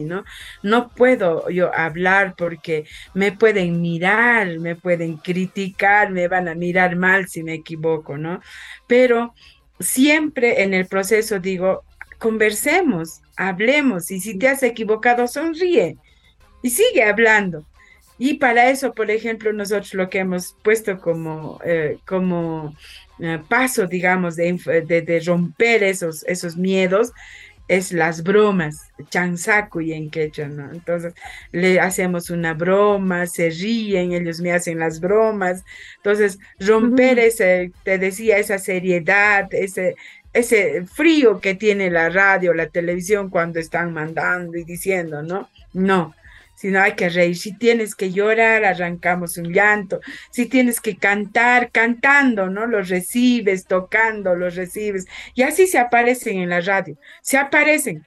¿no? 0.05 0.25
No 0.63 0.89
puedo 0.89 1.51
yo 1.51 1.75
hablar 1.75 2.35
porque 2.37 2.87
me 3.13 3.33
pueden 3.33 3.83
mirar, 3.83 4.59
me 4.61 4.77
pueden 4.77 5.17
criticar, 5.17 6.11
me 6.11 6.29
van 6.29 6.49
a 6.49 6.55
mirar 6.55 6.97
mal 6.97 7.29
si 7.29 7.43
me 7.43 7.55
equivoco, 7.55 8.17
¿no? 8.17 8.41
Pero 8.87 9.35
siempre 9.81 10.63
en 10.63 10.75
el 10.75 10.87
proceso 10.87 11.41
digo, 11.41 11.85
conversemos, 12.19 13.21
hablemos 13.37 14.11
y 14.11 14.21
si 14.21 14.39
te 14.39 14.49
has 14.49 14.63
equivocado, 14.63 15.27
sonríe 15.27 15.99
y 16.63 16.71
sigue 16.71 17.03
hablando. 17.03 17.67
Y 18.17 18.35
para 18.35 18.71
eso, 18.71 18.95
por 18.95 19.11
ejemplo, 19.11 19.53
nosotros 19.53 19.93
lo 19.95 20.09
que 20.09 20.21
hemos 20.21 20.57
puesto 20.63 20.99
como, 21.01 21.61
eh, 21.65 21.99
como 22.07 22.77
eh, 23.21 23.41
paso, 23.49 23.87
digamos, 23.87 24.37
de, 24.37 24.53
de, 25.07 25.21
romper 25.21 25.83
esos, 25.83 26.25
esos 26.25 26.57
miedos, 26.57 27.13
es 27.67 27.93
las 27.93 28.23
bromas, 28.23 28.91
chansaku 29.09 29.81
y 29.81 29.93
en 29.95 30.11
quechua, 30.11 30.49
¿no? 30.49 30.71
Entonces 30.71 31.15
le 31.51 31.81
hacemos 31.81 32.29
una 32.29 32.53
broma, 32.53 33.27
se 33.27 33.49
ríen, 33.49 34.13
ellos 34.13 34.41
me 34.41 34.53
hacen 34.53 34.79
las 34.79 35.01
bromas. 35.01 35.65
Entonces, 35.97 36.39
romper 36.59 37.19
ese, 37.19 37.73
te 37.83 37.99
decía, 37.99 38.37
esa 38.39 38.59
seriedad, 38.59 39.49
ese, 39.53 39.97
ese 40.35 40.85
frío 40.85 41.41
que 41.41 41.55
tiene 41.55 41.91
la 41.91 42.11
radio, 42.11 42.53
la 42.53 42.69
televisión 42.69 43.31
cuando 43.31 43.61
están 43.61 43.93
mandando 43.95 44.59
y 44.59 44.65
diciendo, 44.65 45.23
¿no? 45.23 45.49
No, 45.73 46.15
sino 46.55 46.81
hay 46.81 46.93
que 46.93 47.09
reír. 47.09 47.37
Si 47.37 47.57
tienes 47.57 47.95
que 47.95 48.13
llorar, 48.13 48.65
arrancamos 48.65 49.37
un 49.37 49.53
llanto. 49.53 50.01
Si 50.31 50.47
tienes 50.47 50.81
que 50.81 50.97
cantar, 50.97 51.71
cantando, 51.71 52.49
¿no? 52.49 52.67
Los 52.67 52.89
recibes, 52.89 53.67
tocando, 53.67 54.35
los 54.35 54.55
recibes. 54.55 55.07
Y 55.35 55.43
así 55.43 55.67
se 55.67 55.79
aparecen 55.79 56.39
en 56.39 56.51
la 56.51 56.61
radio. 56.61 56.97
Se 57.23 57.37
aparecen 57.37 58.07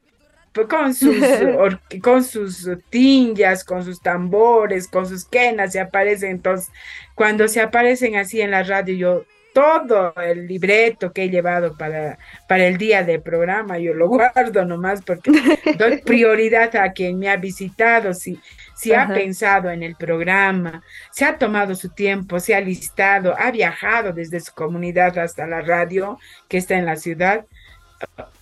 con 0.65 0.93
sus, 0.95 1.17
con 2.01 2.23
sus 2.23 2.67
tinjas, 2.89 3.63
con 3.63 3.83
sus 3.83 4.01
tambores, 4.01 4.87
con 4.87 5.05
sus 5.05 5.25
quenas, 5.25 5.73
se 5.73 5.79
aparecen. 5.79 6.31
Entonces, 6.31 6.71
cuando 7.13 7.47
se 7.47 7.61
aparecen 7.61 8.15
así 8.15 8.41
en 8.41 8.51
la 8.51 8.63
radio, 8.63 8.95
yo 8.95 9.25
todo 9.53 10.13
el 10.15 10.47
libreto 10.47 11.11
que 11.11 11.23
he 11.23 11.29
llevado 11.29 11.75
para, 11.75 12.17
para 12.47 12.65
el 12.65 12.77
día 12.77 13.03
de 13.03 13.19
programa, 13.19 13.77
yo 13.77 13.93
lo 13.93 14.07
guardo 14.09 14.65
nomás 14.65 15.01
porque 15.01 15.31
doy 15.77 16.01
prioridad 16.05 16.75
a 16.75 16.91
quien 16.91 17.19
me 17.19 17.29
ha 17.29 17.37
visitado, 17.37 18.13
si, 18.13 18.39
si 18.75 18.93
ha 18.93 19.07
pensado 19.07 19.71
en 19.71 19.83
el 19.83 19.95
programa, 19.95 20.83
se 21.11 21.25
ha 21.25 21.37
tomado 21.37 21.75
su 21.75 21.89
tiempo, 21.89 22.39
se 22.39 22.55
ha 22.55 22.61
listado, 22.61 23.35
ha 23.37 23.51
viajado 23.51 24.13
desde 24.13 24.39
su 24.39 24.53
comunidad 24.53 25.17
hasta 25.17 25.47
la 25.47 25.61
radio 25.61 26.19
que 26.47 26.57
está 26.57 26.75
en 26.75 26.85
la 26.85 26.95
ciudad 26.95 27.45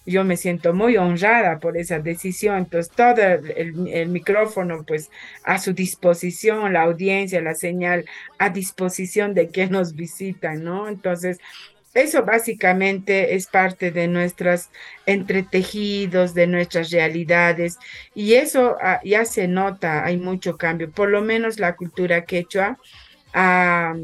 yo 0.05 0.23
me 0.23 0.37
siento 0.37 0.73
muy 0.73 0.97
honrada 0.97 1.59
por 1.59 1.77
esa 1.77 1.99
decisión. 1.99 2.57
Entonces, 2.57 2.91
todo 2.95 3.21
el, 3.21 4.07
micrófono, 4.09 4.83
pues, 4.85 5.09
a 5.43 5.57
su 5.57 5.73
disposición, 5.73 6.73
la 6.73 6.83
audiencia, 6.83 7.41
la 7.41 7.55
señal 7.55 8.05
a 8.37 8.49
disposición 8.49 9.33
de 9.33 9.49
quien 9.49 9.71
nos 9.71 9.95
visitan, 9.95 10.63
¿no? 10.63 10.87
Entonces, 10.87 11.39
eso 11.93 12.23
básicamente 12.25 13.35
es 13.35 13.47
parte 13.47 13.89
de 13.91 14.07
nuestros 14.07 14.69
entretejidos, 15.05 16.33
de 16.33 16.45
nuestras 16.45 16.91
realidades, 16.91 17.79
y 18.13 18.33
eso 18.33 18.75
ah, 18.81 18.99
ya 19.03 19.23
se 19.25 19.47
nota, 19.47 20.03
hay 20.05 20.17
mucho 20.17 20.57
cambio. 20.57 20.91
Por 20.91 21.09
lo 21.09 21.21
menos 21.21 21.57
la 21.57 21.75
cultura 21.75 22.25
quechua 22.25 22.77
ha 23.33 23.95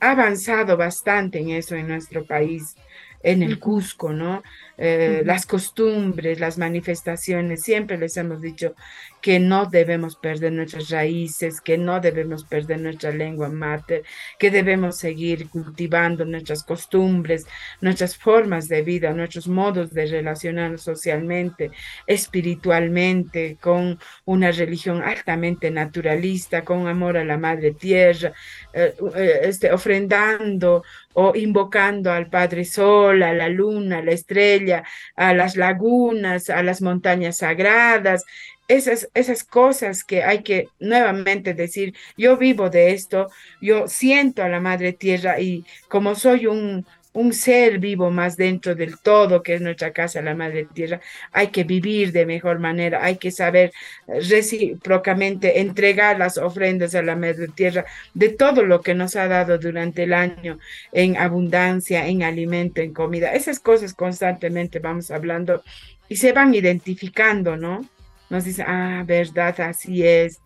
avanzado 0.00 0.76
bastante 0.76 1.38
en 1.38 1.50
eso 1.50 1.76
en 1.76 1.88
nuestro 1.88 2.24
país 2.26 2.76
en 3.22 3.42
el 3.42 3.58
Cusco, 3.58 4.12
¿no? 4.12 4.42
Eh, 4.78 5.22
las 5.24 5.46
costumbres, 5.46 6.38
las 6.38 6.58
manifestaciones, 6.58 7.62
siempre 7.62 7.96
les 7.96 8.16
hemos 8.16 8.40
dicho 8.40 8.74
que 9.22 9.40
no 9.40 9.66
debemos 9.66 10.16
perder 10.16 10.52
nuestras 10.52 10.90
raíces, 10.90 11.60
que 11.60 11.78
no 11.78 12.00
debemos 12.00 12.44
perder 12.44 12.80
nuestra 12.80 13.10
lengua 13.10 13.48
mater, 13.48 14.04
que 14.38 14.50
debemos 14.50 14.98
seguir 14.98 15.48
cultivando 15.48 16.24
nuestras 16.24 16.62
costumbres, 16.62 17.46
nuestras 17.80 18.16
formas 18.16 18.68
de 18.68 18.82
vida, 18.82 19.12
nuestros 19.12 19.48
modos 19.48 19.92
de 19.92 20.06
relacionarnos 20.06 20.82
socialmente, 20.82 21.70
espiritualmente, 22.06 23.56
con 23.60 23.98
una 24.26 24.52
religión 24.52 25.02
altamente 25.02 25.70
naturalista, 25.70 26.62
con 26.62 26.86
amor 26.86 27.16
a 27.16 27.24
la 27.24 27.38
madre 27.38 27.72
tierra, 27.72 28.32
eh, 28.72 28.94
eh, 29.16 29.40
este, 29.42 29.72
ofrendando 29.72 30.84
o 31.14 31.34
invocando 31.34 32.12
al 32.12 32.28
Padre 32.28 32.64
Sol, 32.64 33.22
a 33.22 33.32
la 33.32 33.48
luna, 33.48 33.98
a 33.98 34.02
la 34.02 34.12
estrella, 34.12 34.65
a 34.72 35.34
las 35.34 35.56
lagunas, 35.56 36.50
a 36.50 36.62
las 36.62 36.82
montañas 36.82 37.38
sagradas, 37.38 38.24
esas, 38.68 39.08
esas 39.14 39.44
cosas 39.44 40.04
que 40.04 40.24
hay 40.24 40.42
que 40.42 40.68
nuevamente 40.80 41.54
decir, 41.54 41.94
yo 42.16 42.36
vivo 42.36 42.70
de 42.70 42.92
esto, 42.92 43.28
yo 43.60 43.86
siento 43.88 44.42
a 44.42 44.48
la 44.48 44.60
Madre 44.60 44.92
Tierra 44.92 45.40
y 45.40 45.64
como 45.88 46.14
soy 46.14 46.46
un, 46.46 46.86
un 47.16 47.32
ser 47.32 47.78
vivo 47.78 48.10
más 48.10 48.36
dentro 48.36 48.74
del 48.74 48.98
todo 48.98 49.42
que 49.42 49.54
es 49.54 49.62
nuestra 49.62 49.90
casa, 49.92 50.20
la 50.20 50.34
Madre 50.34 50.66
Tierra, 50.66 51.00
hay 51.32 51.48
que 51.48 51.64
vivir 51.64 52.12
de 52.12 52.26
mejor 52.26 52.58
manera, 52.58 53.02
hay 53.02 53.16
que 53.16 53.30
saber 53.30 53.72
recíprocamente 54.06 55.60
entregar 55.60 56.18
las 56.18 56.36
ofrendas 56.36 56.94
a 56.94 57.02
la 57.02 57.16
Madre 57.16 57.48
Tierra 57.48 57.86
de 58.12 58.28
todo 58.28 58.64
lo 58.64 58.82
que 58.82 58.94
nos 58.94 59.16
ha 59.16 59.28
dado 59.28 59.56
durante 59.56 60.02
el 60.02 60.12
año 60.12 60.58
en 60.92 61.16
abundancia, 61.16 62.06
en 62.06 62.22
alimento, 62.22 62.82
en 62.82 62.92
comida. 62.92 63.32
Esas 63.32 63.60
cosas 63.60 63.94
constantemente 63.94 64.78
vamos 64.78 65.10
hablando 65.10 65.62
y 66.10 66.16
se 66.16 66.32
van 66.32 66.54
identificando, 66.54 67.56
¿no? 67.56 67.88
Nos 68.28 68.44
dice, 68.44 68.62
ah, 68.66 69.04
verdad, 69.06 69.58
así 69.62 70.06
es. 70.06 70.40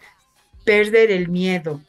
Perder 0.64 1.10
el 1.10 1.28
miedo 1.28 1.80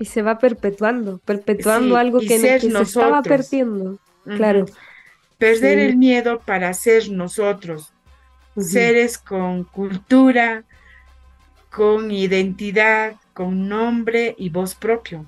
y 0.00 0.06
se 0.06 0.22
va 0.22 0.38
perpetuando, 0.38 1.18
perpetuando 1.18 1.98
algo 1.98 2.20
que, 2.20 2.38
se 2.38 2.56
estaba 2.56 3.22
perdiendo. 3.22 3.98
Claro. 4.24 4.64
Perder 5.36 5.78
el 5.78 5.98
miedo 5.98 6.40
para 6.40 6.72
ser 6.72 7.10
nosotros, 7.10 7.92
seres 8.56 9.18
con 9.18 9.64
cultura, 9.64 10.64
con 11.70 12.10
identidad, 12.10 13.16
con 13.34 13.68
nombre 13.68 14.34
y 14.38 14.48
voz 14.48 14.74
propio. 14.74 15.26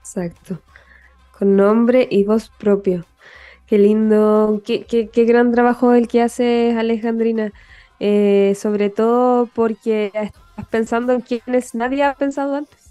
Exacto, 0.00 0.60
con 1.38 1.54
nombre 1.54 2.08
y 2.10 2.24
voz 2.24 2.50
propio. 2.58 3.06
Qué 3.66 3.78
lindo, 3.78 4.60
qué, 4.66 4.84
qué, 4.84 5.08
qué 5.08 5.24
gran 5.24 5.52
trabajo 5.52 5.92
el 5.94 6.08
que 6.08 6.20
hace 6.20 6.74
Alejandrina, 6.76 7.52
eh, 8.00 8.56
sobre 8.60 8.90
todo 8.90 9.46
porque 9.46 10.06
estás 10.06 10.66
pensando 10.68 11.12
en 11.12 11.20
quienes 11.20 11.76
nadie 11.76 12.02
ha 12.02 12.14
pensado 12.14 12.56
antes. 12.56 12.81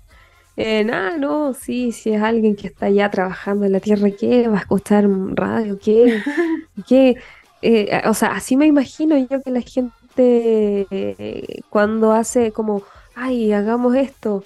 Eh, 0.57 0.83
nada, 0.83 1.17
no, 1.17 1.53
sí, 1.53 1.91
si 1.91 2.11
es 2.11 2.21
alguien 2.21 2.55
que 2.55 2.67
está 2.67 2.89
ya 2.89 3.09
trabajando 3.09 3.65
en 3.65 3.71
la 3.71 3.79
tierra, 3.79 4.09
¿qué? 4.11 4.47
¿Va 4.47 4.57
a 4.57 4.61
escuchar 4.61 5.07
radio? 5.33 5.79
¿Qué? 5.79 6.21
¿Qué? 6.87 7.17
Eh, 7.61 8.01
o 8.05 8.13
sea, 8.13 8.33
así 8.33 8.57
me 8.57 8.65
imagino 8.65 9.17
yo 9.17 9.41
que 9.41 9.51
la 9.51 9.61
gente 9.61 9.93
eh, 10.17 11.61
cuando 11.69 12.11
hace 12.11 12.51
como, 12.51 12.83
ay, 13.15 13.53
hagamos 13.53 13.95
esto 13.95 14.43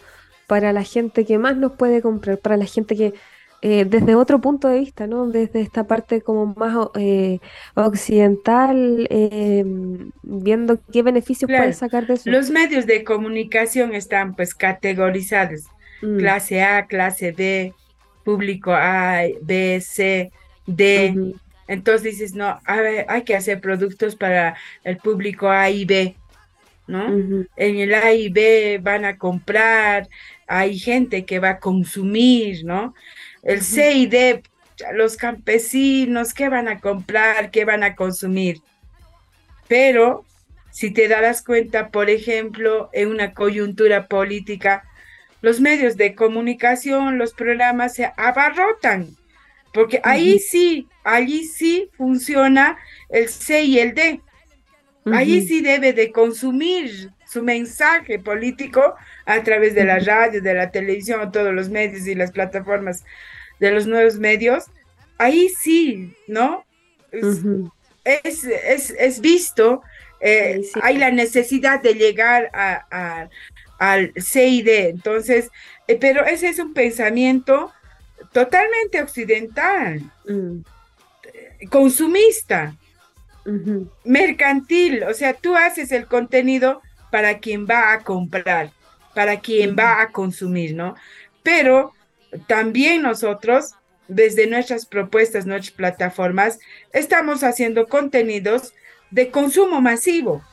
para 0.48 0.74
la 0.74 0.84
gente 0.84 1.26
que 1.26 1.38
más 1.40 1.58
nos 1.58 1.72
puede 1.74 2.02
comprar, 2.02 2.38
para 2.38 2.58
la 2.58 2.66
gente 2.66 2.96
que 2.96 3.14
desde 3.62 4.14
otro 4.14 4.42
punto 4.42 4.68
de 4.68 4.78
vista, 4.78 5.08
¿no? 5.08 5.26
Desde 5.26 5.60
esta 5.60 5.88
parte 5.88 6.22
como 6.22 6.54
más 6.56 6.78
occidental, 7.74 9.08
viendo 10.22 10.80
qué 10.94 11.02
beneficios 11.02 11.50
puede 11.50 11.74
sacar 11.74 12.06
de 12.06 12.14
eso. 12.14 12.30
Los 12.30 12.52
medios 12.52 12.86
de 12.86 13.04
comunicación 13.04 13.96
están 13.96 14.36
pues 14.36 14.54
categorizados 14.54 15.64
Mm. 16.02 16.18
clase 16.18 16.62
A, 16.62 16.86
clase 16.86 17.32
B, 17.32 17.74
público 18.24 18.74
A, 18.74 19.22
B, 19.42 19.80
C, 19.82 20.32
D. 20.66 21.34
Entonces 21.68 22.04
dices, 22.04 22.34
no, 22.34 22.60
a 22.64 22.76
ver, 22.78 23.06
hay 23.10 23.24
que 23.24 23.36
hacer 23.36 23.60
productos 23.60 24.16
para 24.16 24.56
el 24.84 24.98
público 24.98 25.50
A 25.50 25.70
y 25.70 25.86
B, 25.86 26.16
¿no? 26.88 27.08
En 27.56 27.80
el 27.80 27.94
A 27.94 28.14
y 28.14 28.30
B 28.30 28.80
van 28.82 29.06
a 29.06 29.18
comprar, 29.18 30.08
hay 30.48 30.78
gente 30.78 31.26
que 31.26 31.40
va 31.40 31.52
a 31.52 31.60
consumir, 31.60 32.64
¿no? 32.66 32.94
El 33.42 33.62
C 33.62 33.94
y 33.94 34.06
D, 34.08 34.44
los 34.94 35.18
campesinos, 35.18 36.34
¿qué 36.34 36.50
van 36.50 36.68
a 36.68 36.80
comprar? 36.80 37.50
¿Qué 37.50 37.66
van 37.66 37.84
a 37.84 37.96
consumir? 37.96 38.62
Pero 39.68 40.26
si 40.72 40.92
te 40.92 41.08
darás 41.08 41.42
cuenta, 41.42 41.90
por 41.90 42.10
ejemplo, 42.10 42.90
en 42.94 43.10
una 43.10 43.34
coyuntura 43.34 44.08
política, 44.08 44.84
los 45.46 45.62
medios 45.62 45.96
de 45.96 46.16
comunicación, 46.16 47.20
los 47.20 47.36
programas 47.36 47.94
se 47.94 48.12
abarrotan, 48.18 49.16
porque 49.76 50.02
ahí 50.04 50.40
sí, 50.40 50.88
allí 51.04 51.44
sí 51.44 51.92
funciona 51.96 52.80
el 53.10 53.30
C 53.30 53.62
y 53.62 53.78
el 53.78 53.94
D. 53.94 54.22
Ahí 55.14 55.46
sí 55.46 55.62
debe 55.62 55.94
de 55.94 56.12
consumir 56.12 57.12
su 57.28 57.44
mensaje 57.44 58.18
político 58.18 58.96
a 59.28 59.44
través 59.44 59.76
de 59.76 59.86
la 59.86 60.00
radio, 60.00 60.42
de 60.42 60.56
la 60.56 60.72
televisión, 60.72 61.32
todos 61.32 61.54
los 61.54 61.70
medios 61.70 62.08
y 62.08 62.16
las 62.16 62.32
plataformas 62.32 63.06
de 63.60 63.70
los 63.70 63.86
nuevos 63.86 64.18
medios. 64.18 64.64
Ahí 65.20 65.50
sí, 65.50 66.12
¿no? 66.28 66.66
Es, 68.04 68.44
es, 68.98 69.22
visto, 69.22 69.84
eh, 70.22 70.64
hay 70.82 70.98
la 70.98 71.12
necesidad 71.12 71.84
de 71.84 71.94
llegar 71.94 72.50
a, 72.52 73.30
al 73.78 74.14
CID. 74.16 74.68
Entonces, 74.90 75.50
eh, 75.88 75.98
pero 76.00 76.26
ese 76.26 76.50
es 76.50 76.60
un 76.60 76.74
pensamiento 76.74 77.72
totalmente 78.32 79.02
occidental, 79.02 80.02
mm. 80.28 80.60
consumista, 81.70 82.76
mercantil. 84.04 85.04
O 85.04 85.14
sea, 85.14 85.34
tú 85.34 85.56
haces 85.56 85.92
el 85.92 86.08
contenido 86.08 86.82
para 87.12 87.40
quien 87.40 87.66
va 87.66 87.94
a 87.94 88.00
comprar, 88.00 88.72
para 89.14 89.40
quien 89.40 89.76
va 89.78 90.02
a 90.02 90.12
consumir, 90.12 90.76
¿no? 90.76 90.96
Pero 91.44 91.94
también 92.48 93.04
nosotros, 93.04 93.76
desde 94.08 94.48
nuestras 94.48 94.86
propuestas, 94.86 95.46
nuestras 95.46 95.76
plataformas, 95.76 96.60
estamos 96.92 97.44
haciendo 97.44 97.88
contenidos 97.88 98.74
de 99.12 99.30
consumo 99.30 99.80
masivo 99.80 100.44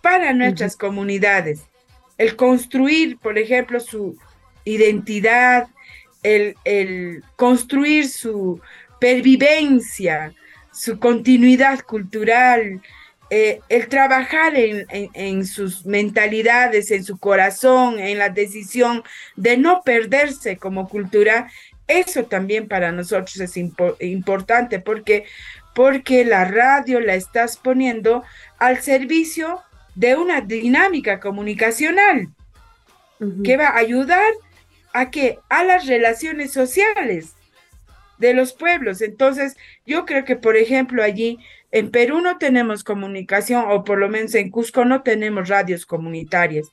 para 0.00 0.32
nuestras 0.32 0.76
comunidades 0.76 1.69
el 2.20 2.36
construir, 2.36 3.16
por 3.16 3.38
ejemplo, 3.38 3.80
su 3.80 4.14
identidad, 4.66 5.68
el, 6.22 7.24
construir 7.34 8.10
su, 8.10 8.60
pervivencia, 9.00 10.34
su 10.70 10.98
continuidad 10.98 11.80
cultural, 11.80 12.82
eh, 13.30 13.60
el 13.70 13.88
trabajar 13.88 14.52
en, 14.54 15.46
sus 15.46 15.86
mentalidades, 15.86 16.90
en 16.90 17.04
su 17.04 17.16
corazón, 17.16 17.98
en 17.98 18.18
la 18.18 18.28
decisión 18.28 19.02
de 19.36 19.56
no 19.56 19.80
perderse 19.82 20.58
como 20.58 20.90
cultura, 20.90 21.50
eso 21.88 22.24
también 22.24 22.68
para 22.68 22.92
nosotros 22.92 23.40
es 23.40 23.56
importante 23.56 24.78
porque, 24.78 25.24
porque 25.74 26.26
la 26.26 26.44
radio 26.44 27.00
la 27.00 27.14
estás 27.14 27.56
poniendo 27.56 28.24
al 28.58 28.82
servicio 28.82 29.62
de 29.94 30.16
una 30.16 30.40
dinámica 30.40 31.20
comunicacional 31.20 32.28
que 33.44 33.56
va 33.56 33.68
a 33.68 33.78
ayudar 33.78 34.32
a 34.92 35.10
que 35.10 35.38
a 35.48 35.62
las 35.64 35.86
relaciones 35.86 36.52
sociales 36.52 37.34
de 38.18 38.34
los 38.34 38.52
pueblos. 38.52 39.02
Entonces, 39.02 39.56
yo 39.86 40.06
creo 40.06 40.24
que, 40.24 40.36
por 40.36 40.56
ejemplo, 40.56 41.02
allí 41.02 41.38
en 41.72 41.90
Perú 41.90 42.20
no 42.20 42.38
tenemos 42.38 42.82
comunicación, 42.82 43.64
o 43.68 43.84
por 43.84 43.98
lo 43.98 44.08
menos 44.08 44.34
en 44.34 44.50
Cusco 44.50 44.84
no 44.84 45.02
tenemos 45.02 45.48
radios 45.48 45.86
comunitarias. 45.86 46.70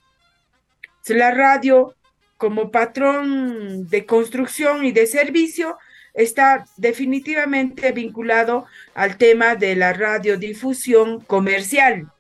La 1.08 1.32
radio, 1.32 1.96
como 2.38 2.72
patrón 2.72 3.88
de 3.88 4.06
construcción 4.06 4.86
y 4.86 4.92
de 4.92 5.08
servicio, 5.08 5.78
está 6.14 6.66
definitivamente 6.76 7.92
vinculado 7.92 8.66
al 8.94 9.18
tema 9.18 9.56
de 9.56 9.76
la 9.76 9.94
radiodifusión 9.94 11.22
comercial. 11.22 12.12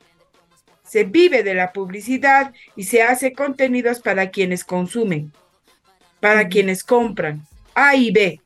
Se 0.87 1.03
vive 1.03 1.43
de 1.43 1.53
la 1.53 1.73
publicidad 1.73 2.53
y 2.75 2.83
se 2.83 3.03
hace 3.03 3.33
contenidos 3.33 3.99
para 3.99 4.29
quienes 4.29 4.63
consumen, 4.63 5.31
para 6.19 6.47
quienes 6.47 6.83
compran, 6.83 7.45
A 7.75 7.95
y 7.95 8.11
B. 8.11 8.41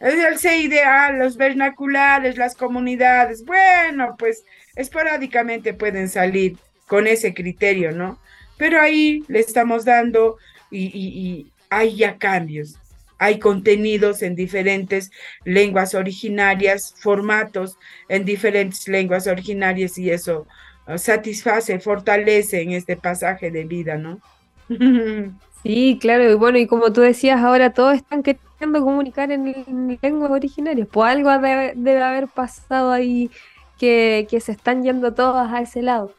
El 0.00 0.38
C 0.38 0.58
ideal, 0.58 1.18
los 1.18 1.36
vernaculares, 1.36 2.36
las 2.36 2.54
comunidades, 2.54 3.44
bueno, 3.44 4.14
pues 4.18 4.44
esporádicamente 4.74 5.72
pueden 5.72 6.08
salir 6.08 6.56
con 6.86 7.06
ese 7.06 7.32
criterio, 7.32 7.92
¿no? 7.92 8.18
Pero 8.58 8.80
ahí 8.80 9.24
le 9.28 9.40
estamos 9.40 9.84
dando 9.84 10.36
y, 10.70 11.46
hay 11.68 11.96
ya 11.96 12.16
cambios. 12.16 12.76
Hay 13.18 13.38
contenidos 13.38 14.22
en 14.22 14.36
diferentes 14.36 15.10
lenguas 15.44 15.94
originarias, 15.94 16.94
formatos 16.98 17.78
en 18.08 18.24
diferentes 18.26 18.86
lenguas 18.88 19.26
originarias 19.26 19.96
y 19.96 20.10
eso 20.10 20.46
satisface, 20.96 21.80
fortalece 21.80 22.62
en 22.62 22.72
este 22.72 22.96
pasaje 22.96 23.50
de 23.50 23.64
vida, 23.64 23.96
¿no? 23.96 24.20
Sí, 25.62 25.98
claro, 26.00 26.30
y 26.30 26.34
bueno, 26.34 26.58
y 26.58 26.68
como 26.68 26.92
tú 26.92 27.00
decías, 27.00 27.40
ahora 27.40 27.70
todos 27.70 27.96
están 27.96 28.22
queriendo 28.22 28.84
comunicar 28.84 29.32
en, 29.32 29.98
lenguas 30.00 30.30
originarias, 30.30 30.86
pues 30.88 31.10
algo 31.10 31.28
debe, 31.30 32.02
haber 32.02 32.28
pasado 32.28 32.92
ahí 32.92 33.32
que, 33.76 34.28
se 34.40 34.52
están 34.52 34.84
yendo 34.84 35.12
todos 35.12 35.50
a 35.50 35.60
ese 35.60 35.82
lado. 35.82 36.14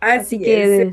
Así, 0.00 0.38
que 0.38 0.92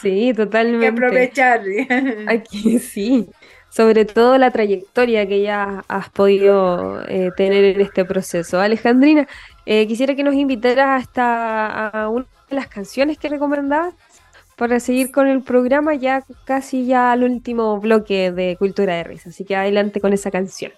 sí, 0.00 0.32
totalmente. 0.36 0.86
Hay 0.86 0.92
que 0.92 0.98
aprovechar. 0.98 1.62
Aquí 2.28 2.78
sí, 2.78 3.28
sobre 3.70 4.04
todo 4.04 4.38
la 4.38 4.52
trayectoria 4.52 5.26
que 5.26 5.42
ya 5.42 5.84
has 5.88 6.10
podido 6.10 7.02
eh, 7.08 7.30
tener 7.36 7.64
en 7.64 7.80
este 7.80 8.04
proceso. 8.04 8.60
Alejandrina, 8.60 9.26
eh, 9.66 9.88
quisiera 9.88 10.14
que 10.14 10.22
nos 10.22 10.34
invitaras 10.34 11.02
hasta 11.02 11.88
a 11.88 12.08
una 12.08 12.26
las 12.50 12.68
canciones 12.68 13.18
que 13.18 13.28
recomendabas 13.28 13.94
para 14.56 14.80
seguir 14.80 15.12
con 15.12 15.28
el 15.28 15.42
programa 15.42 15.94
ya 15.94 16.24
casi 16.44 16.86
ya 16.86 17.12
al 17.12 17.22
último 17.22 17.78
bloque 17.80 18.32
de 18.32 18.56
Cultura 18.58 18.96
de 18.96 19.04
Risa. 19.04 19.30
Así 19.30 19.44
que 19.44 19.54
adelante 19.54 20.00
con 20.00 20.12
esa 20.12 20.30
canción. 20.30 20.72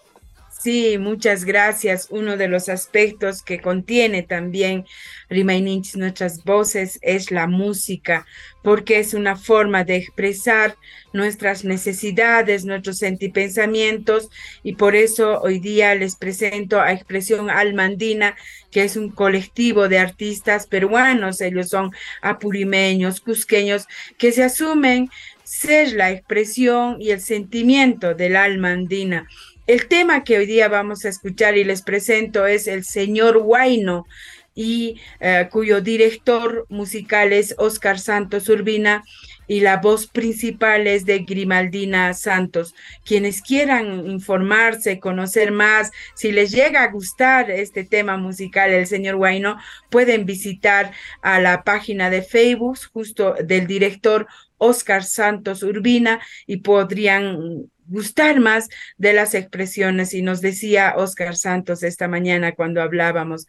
Sí, 0.63 0.99
muchas 0.99 1.47
gracias. 1.47 2.09
Uno 2.11 2.37
de 2.37 2.47
los 2.47 2.69
aspectos 2.69 3.43
que 3.43 3.63
contiene 3.63 4.23
también 4.23 4.85
Rimainich, 5.31 5.95
nuestras 5.97 6.45
voces, 6.45 6.99
es 7.01 7.31
la 7.31 7.47
música, 7.47 8.27
porque 8.63 8.99
es 8.99 9.15
una 9.15 9.37
forma 9.37 9.85
de 9.85 9.97
expresar 9.97 10.77
nuestras 11.15 11.65
necesidades, 11.65 12.67
nuestros 12.67 12.99
sentipensamientos, 12.99 14.29
y 14.63 14.75
por 14.75 14.97
eso 14.97 15.41
hoy 15.41 15.61
día 15.61 15.95
les 15.95 16.17
presento 16.17 16.79
a 16.79 16.93
Expresión 16.93 17.49
Almandina, 17.49 18.37
que 18.71 18.85
es 18.85 18.99
un 18.99 19.09
colectivo 19.09 19.89
de 19.89 19.99
artistas 19.99 20.67
peruanos, 20.67 21.41
ellos 21.41 21.71
son 21.71 21.91
apurimeños, 22.21 23.23
cusqueños, 23.23 23.87
que 24.19 24.31
se 24.31 24.45
asumen 24.45 25.09
ser 25.43 25.95
la 25.95 26.11
expresión 26.11 27.01
y 27.01 27.13
el 27.13 27.21
sentimiento 27.21 28.15
del 28.15 28.37
alma 28.37 28.73
andina 28.73 29.27
el 29.71 29.87
tema 29.87 30.25
que 30.25 30.37
hoy 30.37 30.47
día 30.47 30.67
vamos 30.67 31.05
a 31.05 31.09
escuchar 31.09 31.57
y 31.57 31.63
les 31.63 31.83
presento 31.83 32.45
es 32.45 32.67
El 32.67 32.83
Señor 32.83 33.37
Huayno 33.37 34.05
y 34.53 35.01
eh, 35.21 35.49
cuyo 35.49 35.81
director 35.81 36.67
musical 36.69 37.33
es 37.33 37.55
Oscar 37.57 38.01
Santos 38.01 38.49
Urbina 38.49 39.05
y 39.47 39.61
la 39.61 39.77
voz 39.77 40.09
principal 40.09 40.89
es 40.89 41.05
de 41.05 41.21
Grimaldina 41.21 42.15
Santos. 42.15 42.75
Quienes 43.05 43.43
quieran 43.43 44.09
informarse, 44.09 44.99
conocer 44.99 45.53
más, 45.53 45.93
si 46.17 46.33
les 46.33 46.51
llega 46.51 46.83
a 46.83 46.91
gustar 46.91 47.49
este 47.53 47.85
tema 47.85 48.17
musical, 48.17 48.71
el 48.71 48.89
señor 48.89 49.15
Huayno, 49.15 49.57
pueden 49.89 50.27
visitar 50.27 50.91
a 51.23 51.41
la 51.41 51.63
página 51.63 52.11
de 52.11 52.23
Facebook 52.23 52.79
justo 52.93 53.37
del 53.41 53.69
director 53.69 54.27
Oscar 54.61 55.03
Santos 55.03 55.65
Urbina 55.65 56.21
y 56.47 56.59
podrían 56.59 57.69
gustar 57.87 58.39
más 58.39 58.69
de 58.97 59.13
las 59.13 59.35
expresiones. 59.35 60.15
Y 60.15 60.23
nos 60.23 60.41
decía 60.41 60.95
Oscar 60.97 61.37
Santos 61.37 61.83
esta 61.83 62.07
mañana 62.07 62.53
cuando 62.53 62.81
hablábamos, 62.81 63.47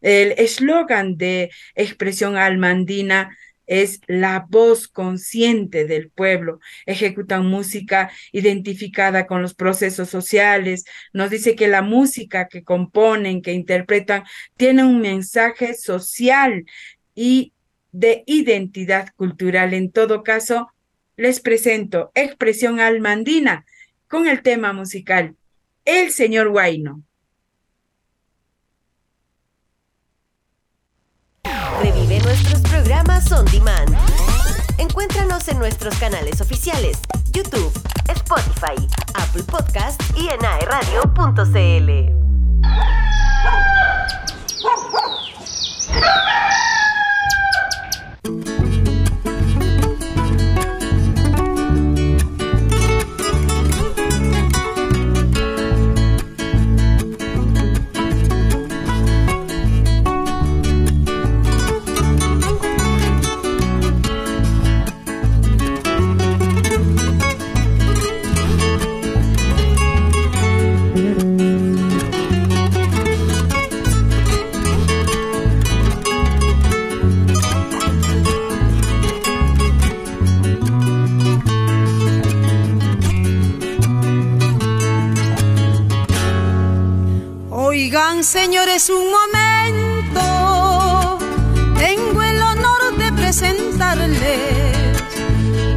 el 0.00 0.32
eslogan 0.32 1.16
de 1.16 1.50
expresión 1.74 2.36
almandina 2.36 3.30
es 3.66 4.00
la 4.06 4.44
voz 4.48 4.88
consciente 4.88 5.86
del 5.86 6.10
pueblo. 6.10 6.60
Ejecutan 6.84 7.46
música 7.46 8.10
identificada 8.32 9.26
con 9.26 9.40
los 9.40 9.54
procesos 9.54 10.10
sociales. 10.10 10.84
Nos 11.14 11.30
dice 11.30 11.56
que 11.56 11.68
la 11.68 11.80
música 11.80 12.48
que 12.48 12.62
componen, 12.62 13.40
que 13.40 13.52
interpretan, 13.52 14.24
tiene 14.58 14.84
un 14.84 15.00
mensaje 15.00 15.72
social 15.72 16.64
y 17.14 17.53
de 17.94 18.24
identidad 18.26 19.08
cultural. 19.14 19.72
En 19.72 19.90
todo 19.90 20.24
caso, 20.24 20.68
les 21.16 21.40
presento 21.40 22.10
Expresión 22.14 22.80
Almandina, 22.80 23.64
con 24.08 24.26
el 24.26 24.42
tema 24.42 24.72
musical 24.72 25.36
El 25.84 26.10
señor 26.10 26.50
Guaino. 26.50 27.02
Revive 31.80 32.20
nuestros 32.20 32.60
programas 32.62 33.30
on 33.30 33.44
demand. 33.46 33.96
Encuéntranos 34.78 35.46
en 35.48 35.58
nuestros 35.58 35.96
canales 35.98 36.40
oficiales, 36.40 36.98
YouTube, 37.32 37.72
Spotify, 38.08 38.88
Apple 39.14 39.44
Podcast 39.44 40.00
y 40.16 40.28
en 40.28 40.44
aeradio.cl. 40.44 42.23
señores, 88.78 88.90
un 88.90 89.10
momento. 89.10 91.18
Tengo 91.78 92.22
el 92.22 92.42
honor 92.42 92.96
de 92.98 93.10
presentarles 93.12 94.98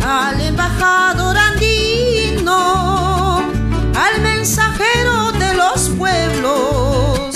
al 0.04 0.41
embajador 0.41 1.38
andino, 1.38 3.38
al 3.95 4.22
mensajero 4.22 5.32
de 5.34 5.54
los 5.54 5.89
pueblos. 5.89 7.36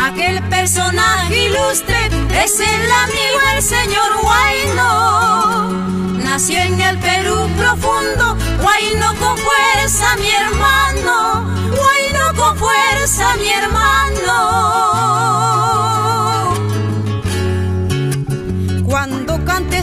Aquel 0.00 0.42
personaje 0.48 1.48
ilustre 1.48 2.06
es 2.42 2.60
el 2.60 2.90
amigo, 3.04 3.40
el 3.56 3.62
señor 3.62 4.22
Guayno. 4.22 5.68
Nació 6.22 6.60
en 6.60 6.80
el 6.80 6.98
Perú 6.98 7.46
profundo, 7.58 8.36
Guayno 8.60 9.14
con 9.20 9.36
fuerza, 9.36 10.16
mi 10.16 10.30
hermano. 10.30 11.44
Guayno 11.76 12.34
con 12.36 12.44
con 12.44 12.56
fuerza, 12.58 13.36
mi 13.36 13.48
hermano. 13.48 14.93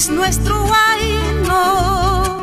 Cantes 0.02 0.18
nuestro 0.18 0.64
guayno, 0.64 2.42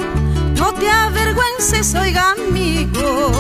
no 0.55 0.75
te 0.75 0.89
avergüences, 0.89 1.93
oiga 1.97 2.31
amigo, 2.31 3.33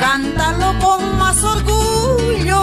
cántalo 0.00 0.76
con 0.80 1.16
más 1.16 1.44
orgullo, 1.44 2.60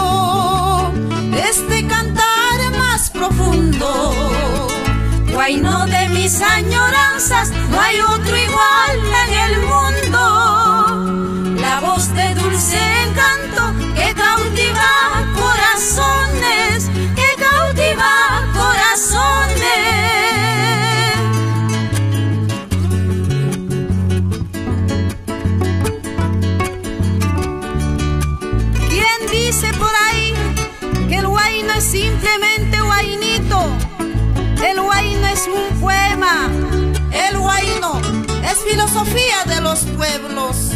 este 1.50 1.88
cantar 1.88 2.60
más 2.78 3.10
profundo. 3.12 4.68
Guayno 5.32 5.86
de 5.86 6.10
mis 6.10 6.42
añoranzas, 6.42 7.52
no 7.70 7.80
hay 7.80 8.02
otro 8.02 8.36
simplemente 31.84 32.80
guainito? 32.80 33.60
El 34.66 34.82
guayno 34.82 35.28
es 35.28 35.48
un 35.48 35.80
poema. 35.80 36.50
El 37.12 37.38
guayno 37.38 38.02
es 38.44 38.58
filosofía 38.60 39.44
de 39.46 39.62
los 39.62 39.80
pueblos. 39.98 40.72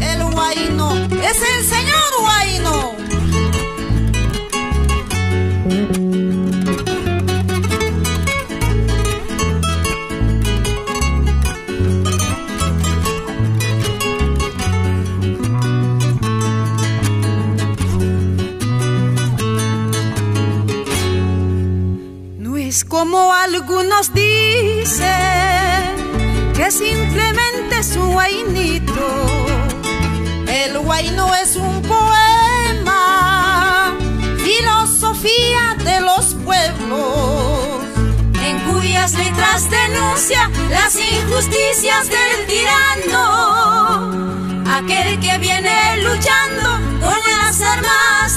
El 0.00 0.22
guayno 0.24 0.94
es 0.94 1.38
el 1.56 1.64
señor 1.64 2.20
guayno. 2.20 3.01
Como 22.92 23.32
algunos 23.32 24.12
dicen 24.12 25.06
que 26.54 26.70
simplemente 26.70 27.78
es 27.78 27.96
un 27.96 28.12
guainito. 28.12 29.26
El 30.46 30.78
guayno 30.78 31.34
es 31.36 31.56
un 31.56 31.80
poema, 31.80 32.96
filosofía 34.44 35.74
de 35.82 36.02
los 36.02 36.34
pueblos, 36.44 37.82
en 38.44 38.60
cuyas 38.70 39.14
letras 39.14 39.70
denuncia 39.70 40.50
las 40.68 40.94
injusticias 40.94 42.10
del 42.10 42.46
tirano, 42.46 43.24
aquel 44.70 45.18
que 45.18 45.38
viene 45.38 45.96
luchando 45.96 46.78
con 47.00 47.16
las 47.38 47.58
armas 47.62 48.31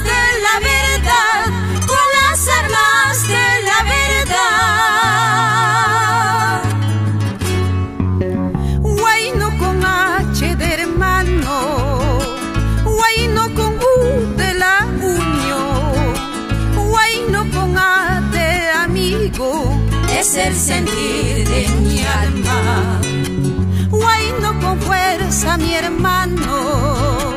sentir 20.65 21.47
de 21.47 21.67
mi 21.81 22.03
alma. 22.03 22.99
Guayno 23.91 24.59
con 24.59 24.81
fuerza, 24.81 25.57
mi 25.57 25.75
hermano, 25.75 27.35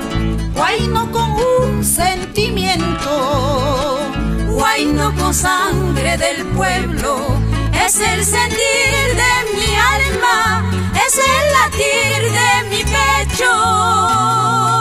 guayno 0.55 1.11
con 1.13 1.29
un 1.33 1.85
sentimiento, 1.85 3.11
guayno 4.49 5.15
con 5.19 5.35
sangre 5.35 6.17
del 6.17 6.47
pueblo, 6.57 7.19
es 7.85 8.01
el 8.01 8.25
sentir 8.25 9.07
de 9.23 9.35
mi 9.59 9.73
alma, 9.97 10.65
es 11.07 11.15
el 11.33 11.45
latir 11.57 12.21
de 12.39 12.51
mi 12.71 12.83
pecho. 12.97 14.78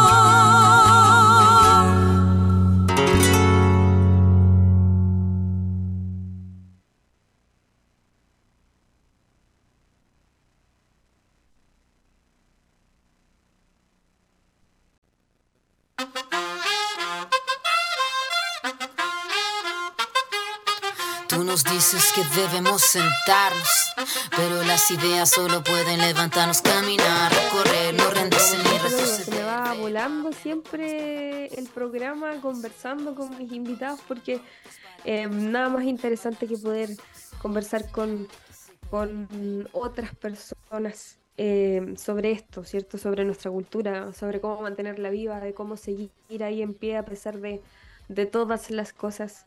Dices 21.71 22.11
que 22.13 22.23
debemos 22.39 22.81
sentarnos, 22.81 23.93
pero 24.35 24.63
las 24.63 24.89
ideas 24.91 25.29
solo 25.29 25.63
pueden 25.63 25.99
levantarnos, 25.99 26.61
caminar, 26.61 27.31
recorrer, 27.31 27.93
no 27.93 28.09
rendirse 28.09 28.57
ni 28.57 28.63
Se 28.63 28.69
me 28.69 28.79
retroceder. 28.79 29.45
va 29.45 29.73
volando 29.73 30.31
siempre 30.33 31.47
el 31.47 31.67
programa 31.67 32.39
conversando 32.41 33.15
con 33.15 33.37
mis 33.37 33.51
invitados 33.51 33.99
porque 34.07 34.41
eh, 35.03 35.27
nada 35.27 35.69
más 35.69 35.83
interesante 35.83 36.47
que 36.47 36.57
poder 36.57 36.89
conversar 37.41 37.89
con, 37.91 38.27
con 38.89 39.69
otras 39.71 40.15
personas 40.15 41.19
eh, 41.37 41.93
sobre 41.97 42.31
esto, 42.31 42.63
¿cierto? 42.63 42.97
Sobre 42.97 43.23
nuestra 43.23 43.51
cultura, 43.51 44.11
sobre 44.13 44.41
cómo 44.41 44.61
mantenerla 44.61 45.09
viva, 45.09 45.39
de 45.39 45.53
cómo 45.53 45.77
seguir 45.77 46.11
ahí 46.43 46.61
en 46.61 46.73
pie 46.73 46.97
a 46.97 47.05
pesar 47.05 47.39
de, 47.39 47.61
de 48.07 48.25
todas 48.25 48.71
las 48.71 48.91
cosas 48.93 49.45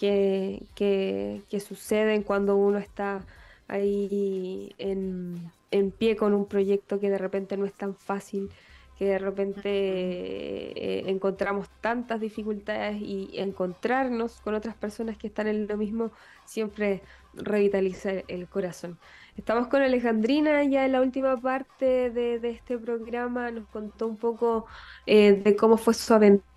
que, 0.00 1.42
que, 1.50 1.60
suceden 1.60 2.22
cuando 2.22 2.56
uno 2.56 2.78
está 2.78 3.20
ahí 3.68 4.74
en, 4.78 5.52
en 5.70 5.90
pie 5.90 6.16
con 6.16 6.32
un 6.32 6.46
proyecto 6.46 6.98
que 6.98 7.10
de 7.10 7.18
repente 7.18 7.58
no 7.58 7.66
es 7.66 7.74
tan 7.74 7.94
fácil, 7.94 8.50
que 8.98 9.04
de 9.04 9.18
repente 9.18 9.68
eh, 9.68 11.02
encontramos 11.10 11.68
tantas 11.82 12.18
dificultades 12.18 13.00
y 13.00 13.30
encontrarnos 13.34 14.40
con 14.40 14.54
otras 14.54 14.74
personas 14.74 15.18
que 15.18 15.26
están 15.26 15.48
en 15.48 15.66
lo 15.66 15.76
mismo 15.76 16.12
siempre 16.46 17.02
revitaliza 17.34 18.10
el 18.26 18.48
corazón. 18.48 18.98
Estamos 19.36 19.68
con 19.68 19.82
Alejandrina 19.82 20.64
ya 20.64 20.86
en 20.86 20.92
la 20.92 21.02
última 21.02 21.36
parte 21.36 22.10
de, 22.10 22.40
de 22.40 22.50
este 22.50 22.78
programa, 22.78 23.50
nos 23.50 23.68
contó 23.68 24.06
un 24.06 24.16
poco 24.16 24.66
eh, 25.06 25.32
de 25.32 25.56
cómo 25.56 25.76
fue 25.76 25.92
su 25.92 26.12
aventura, 26.14 26.49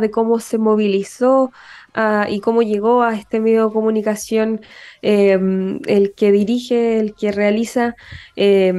de 0.00 0.10
cómo 0.10 0.40
se 0.40 0.58
movilizó 0.58 1.50
ah, 1.94 2.26
y 2.28 2.40
cómo 2.40 2.62
llegó 2.62 3.02
a 3.02 3.14
este 3.14 3.40
medio 3.40 3.66
de 3.68 3.72
comunicación, 3.72 4.60
eh, 5.02 5.38
el 5.86 6.14
que 6.16 6.32
dirige, 6.32 6.98
el 7.00 7.14
que 7.14 7.32
realiza 7.32 7.94
eh, 8.36 8.72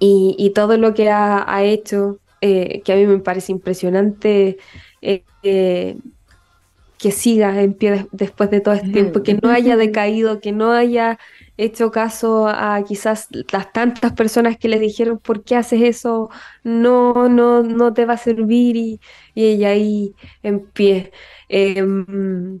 y, 0.00 0.36
y 0.38 0.50
todo 0.52 0.76
lo 0.78 0.94
que 0.94 1.10
ha, 1.10 1.44
ha 1.52 1.64
hecho, 1.64 2.20
eh, 2.40 2.82
que 2.84 2.92
a 2.92 2.96
mí 2.96 3.06
me 3.06 3.18
parece 3.20 3.52
impresionante. 3.52 4.58
eh, 5.02 5.26
eh, 5.42 5.98
que 6.98 7.10
siga 7.10 7.60
en 7.62 7.74
pie 7.74 7.90
des- 7.92 8.06
después 8.12 8.50
de 8.50 8.60
todo 8.60 8.74
este 8.74 8.90
tiempo, 8.90 9.22
que 9.22 9.34
no 9.34 9.50
haya 9.50 9.76
decaído, 9.76 10.40
que 10.40 10.52
no 10.52 10.72
haya 10.72 11.18
hecho 11.64 11.90
caso 11.90 12.48
a 12.48 12.82
quizás 12.86 13.28
las 13.52 13.72
tantas 13.72 14.12
personas 14.12 14.56
que 14.58 14.68
le 14.68 14.78
dijeron, 14.78 15.18
¿por 15.18 15.44
qué 15.44 15.56
haces 15.56 15.82
eso? 15.82 16.30
No, 16.64 17.28
no, 17.28 17.62
no 17.62 17.92
te 17.92 18.04
va 18.06 18.14
a 18.14 18.16
servir 18.18 18.76
y, 18.76 19.00
y 19.34 19.46
ella 19.46 19.70
ahí 19.70 20.14
en 20.42 20.60
pie. 20.70 21.12
Em, 21.48 22.60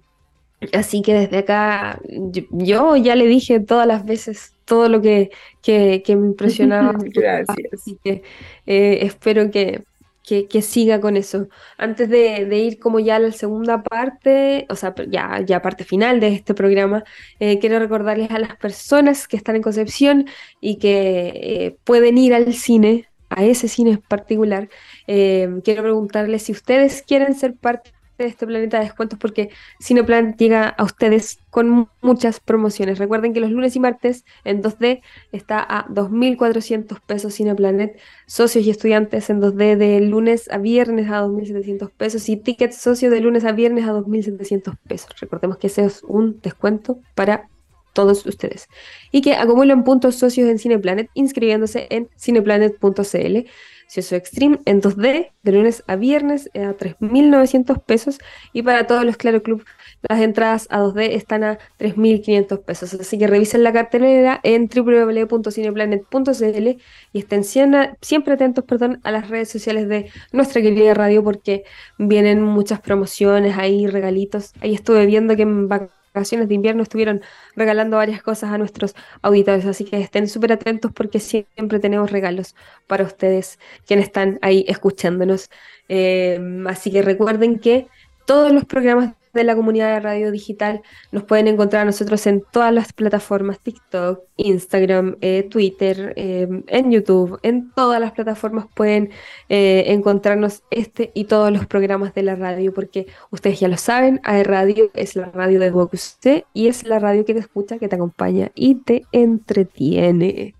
así 0.72 1.02
que 1.02 1.14
desde 1.14 1.38
acá, 1.38 2.00
yo, 2.08 2.42
yo 2.52 2.96
ya 2.96 3.16
le 3.16 3.26
dije 3.26 3.60
todas 3.60 3.86
las 3.86 4.04
veces 4.04 4.54
todo 4.64 4.88
lo 4.88 5.00
que, 5.00 5.30
que, 5.62 6.02
que 6.04 6.16
me 6.16 6.26
impresionaba. 6.26 6.94
Gracias. 6.98 7.56
Así 7.72 7.98
que 8.02 8.22
eh, 8.66 8.98
espero 9.02 9.50
que, 9.50 9.84
que, 10.22 10.46
que 10.48 10.62
siga 10.62 11.00
con 11.00 11.16
eso. 11.16 11.48
Antes 11.78 12.08
de, 12.08 12.58
ir 12.58 12.78
como 12.78 13.00
ya 13.00 13.16
a 13.16 13.18
la 13.18 13.32
segunda 13.32 13.82
parte, 13.82 14.66
o 14.68 14.76
sea, 14.76 14.94
ya, 15.08 15.40
ya 15.40 15.62
parte 15.62 15.84
final 15.84 16.20
de 16.20 16.28
este 16.28 16.54
programa, 16.54 17.04
eh, 17.40 17.58
quiero 17.58 17.78
recordarles 17.78 18.30
a 18.30 18.38
las 18.38 18.56
personas 18.56 19.28
que 19.28 19.36
están 19.36 19.56
en 19.56 19.62
Concepción 19.62 20.26
y 20.60 20.78
que 20.78 21.32
eh, 21.34 21.76
pueden 21.84 22.18
ir 22.18 22.34
al 22.34 22.52
cine, 22.54 23.08
a 23.30 23.44
ese 23.44 23.68
cine 23.68 23.92
en 23.92 24.00
particular, 24.02 24.68
eh, 25.06 25.48
quiero 25.64 25.82
preguntarles 25.82 26.42
si 26.44 26.52
ustedes 26.52 27.02
quieren 27.02 27.34
ser 27.34 27.54
parte 27.56 27.92
este 28.18 28.46
planeta 28.46 28.78
de 28.78 28.84
descuentos 28.84 29.18
porque 29.18 29.50
Cineplanet 29.80 30.36
llega 30.36 30.68
a 30.68 30.84
ustedes 30.84 31.38
con 31.50 31.88
muchas 32.00 32.40
promociones. 32.40 32.98
Recuerden 32.98 33.32
que 33.32 33.40
los 33.40 33.50
lunes 33.50 33.76
y 33.76 33.80
martes 33.80 34.24
en 34.44 34.62
2D 34.62 35.02
está 35.32 35.60
a 35.60 35.86
2.400 35.88 37.00
pesos 37.00 37.34
Cineplanet, 37.34 37.98
socios 38.26 38.64
y 38.66 38.70
estudiantes 38.70 39.30
en 39.30 39.40
2D 39.40 39.76
de 39.76 40.00
lunes 40.00 40.50
a 40.50 40.58
viernes 40.58 41.10
a 41.10 41.22
2.700 41.24 41.90
pesos 41.90 42.28
y 42.28 42.36
tickets 42.36 42.76
socios 42.76 43.12
de 43.12 43.20
lunes 43.20 43.44
a 43.44 43.52
viernes 43.52 43.86
a 43.86 43.92
2.700 43.92 44.76
pesos. 44.86 45.10
Recordemos 45.20 45.58
que 45.58 45.66
ese 45.66 45.84
es 45.84 46.02
un 46.04 46.40
descuento 46.40 46.98
para 47.14 47.48
todos 47.92 48.24
ustedes. 48.26 48.68
Y 49.10 49.20
que 49.20 49.34
acumulan 49.34 49.84
puntos 49.84 50.16
socios 50.16 50.48
en 50.48 50.58
Cineplanet 50.58 51.10
inscribiéndose 51.14 51.86
en 51.90 52.08
cineplanet.cl 52.18 53.48
Socio 53.92 54.16
Extreme 54.16 54.58
en 54.64 54.80
2D, 54.80 55.32
de 55.42 55.52
lunes 55.52 55.84
a 55.86 55.96
viernes 55.96 56.48
a 56.54 56.72
3.900 56.74 57.84
pesos. 57.84 58.18
Y 58.54 58.62
para 58.62 58.86
todos 58.86 59.04
los 59.04 59.18
Claro 59.18 59.42
Club, 59.42 59.66
las 60.08 60.18
entradas 60.20 60.66
a 60.70 60.80
2D 60.80 61.10
están 61.12 61.44
a 61.44 61.58
3.500 61.78 62.64
pesos. 62.64 62.94
Así 62.94 63.18
que 63.18 63.26
revisen 63.26 63.62
la 63.62 63.74
cartelera 63.74 64.40
en 64.44 64.70
www.cineplanet.cl 64.74 66.68
y 67.12 67.18
estén 67.18 67.44
siempre 67.44 68.32
atentos 68.32 68.64
perdón, 68.64 69.00
a 69.04 69.10
las 69.10 69.28
redes 69.28 69.50
sociales 69.50 69.86
de 69.88 70.10
nuestra 70.32 70.62
querida 70.62 70.94
radio 70.94 71.22
porque 71.22 71.64
vienen 71.98 72.42
muchas 72.42 72.80
promociones 72.80 73.58
ahí, 73.58 73.86
regalitos. 73.86 74.54
Ahí 74.62 74.72
estuve 74.74 75.04
viendo 75.04 75.36
que 75.36 75.42
en 75.42 75.68
vacaciones 76.12 76.48
de 76.48 76.54
invierno 76.54 76.82
estuvieron 76.82 77.22
regalando 77.56 77.96
varias 77.96 78.22
cosas 78.22 78.50
a 78.50 78.58
nuestros 78.58 78.94
auditores, 79.22 79.64
así 79.66 79.84
que 79.84 79.98
estén 79.98 80.28
súper 80.28 80.52
atentos 80.52 80.92
porque 80.92 81.20
siempre 81.20 81.78
tenemos 81.80 82.10
regalos 82.10 82.54
para 82.86 83.04
ustedes 83.04 83.58
quienes 83.86 84.06
están 84.06 84.38
ahí 84.42 84.64
escuchándonos. 84.68 85.50
Eh, 85.88 86.40
así 86.66 86.90
que 86.90 87.02
recuerden 87.02 87.58
que 87.58 87.88
todos 88.26 88.52
los 88.52 88.64
programas 88.64 89.14
de 89.32 89.44
la 89.44 89.54
comunidad 89.56 89.94
de 89.94 90.00
radio 90.00 90.30
digital. 90.30 90.82
Nos 91.10 91.24
pueden 91.24 91.48
encontrar 91.48 91.82
a 91.82 91.84
nosotros 91.84 92.26
en 92.26 92.42
todas 92.52 92.72
las 92.72 92.92
plataformas, 92.92 93.60
TikTok, 93.60 94.20
Instagram, 94.36 95.16
eh, 95.20 95.46
Twitter, 95.50 96.12
eh, 96.16 96.48
en 96.66 96.90
YouTube, 96.90 97.38
en 97.42 97.70
todas 97.72 98.00
las 98.00 98.12
plataformas 98.12 98.66
pueden 98.74 99.10
eh, 99.48 99.84
encontrarnos 99.88 100.62
este 100.70 101.10
y 101.14 101.24
todos 101.24 101.52
los 101.52 101.66
programas 101.66 102.14
de 102.14 102.22
la 102.22 102.36
radio, 102.36 102.72
porque 102.72 103.06
ustedes 103.30 103.60
ya 103.60 103.68
lo 103.68 103.76
saben, 103.76 104.20
AE 104.24 104.44
Radio 104.44 104.90
es 104.94 105.16
la 105.16 105.26
radio 105.26 105.58
de 105.60 105.72
usted 105.92 106.44
y 106.52 106.68
es 106.68 106.84
la 106.84 106.98
radio 106.98 107.24
que 107.24 107.34
te 107.34 107.40
escucha, 107.40 107.78
que 107.78 107.88
te 107.88 107.96
acompaña 107.96 108.50
y 108.54 108.76
te 108.76 109.04
entretiene. 109.12 110.54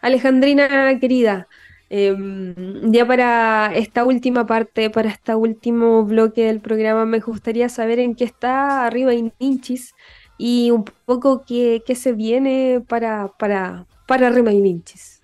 Alejandrina, 0.00 0.98
querida, 0.98 1.48
Em, 1.92 2.54
ya 2.92 3.04
para 3.04 3.72
esta 3.74 4.04
última 4.04 4.46
parte, 4.46 4.90
para 4.90 5.10
este 5.10 5.34
último 5.34 6.04
bloque 6.04 6.44
del 6.44 6.60
programa, 6.60 7.04
me 7.04 7.18
gustaría 7.18 7.68
saber 7.68 7.98
en 7.98 8.14
qué 8.14 8.22
está 8.22 8.86
Arriba 8.86 9.10
Ninchis 9.40 9.94
y 10.38 10.70
un 10.70 10.84
poco 11.04 11.44
qué, 11.44 11.82
qué 11.84 11.96
se 11.96 12.12
viene 12.12 12.80
para, 12.86 13.32
para, 13.36 13.86
para 14.06 14.28
Arriba 14.28 14.52
Ninchis, 14.52 15.20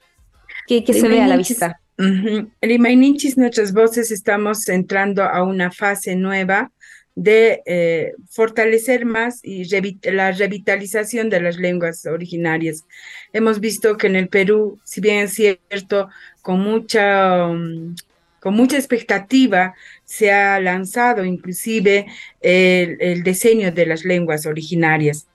qué, 0.66 0.84
se 0.92 1.06
ve 1.06 1.22
a 1.22 1.28
la 1.28 1.36
vista. 1.36 1.80
Uh 1.98 2.48
Ninchis, 2.60 3.38
nuestras 3.38 3.72
voces, 3.72 4.10
estamos 4.10 4.68
entrando 4.68 5.22
a 5.22 5.44
una 5.44 5.70
fase 5.70 6.16
nueva 6.16 6.72
de 7.16 7.62
eh, 7.64 8.12
fortalecer 8.28 9.06
más 9.06 9.40
y 9.42 9.64
la 10.02 10.32
revitalización 10.32 11.30
de 11.30 11.40
las 11.40 11.56
lenguas 11.56 12.04
originarias. 12.04 12.84
Hemos 13.32 13.58
visto 13.58 13.96
que 13.96 14.06
en 14.06 14.16
el 14.16 14.28
Perú, 14.28 14.78
si 14.84 15.00
bien 15.00 15.20
es 15.20 15.32
cierto, 15.32 16.10
con 16.46 16.60
mucha, 16.60 17.48
um, 17.48 17.96
con 18.38 18.54
mucha 18.54 18.76
expectativa 18.76 19.74
se 20.04 20.30
ha 20.30 20.60
lanzado 20.60 21.24
inclusive 21.24 22.06
el, 22.40 23.24
diseño 23.24 23.72
de 23.72 23.84
las 23.84 24.04
lenguas 24.04 24.46
originarias 24.46 25.26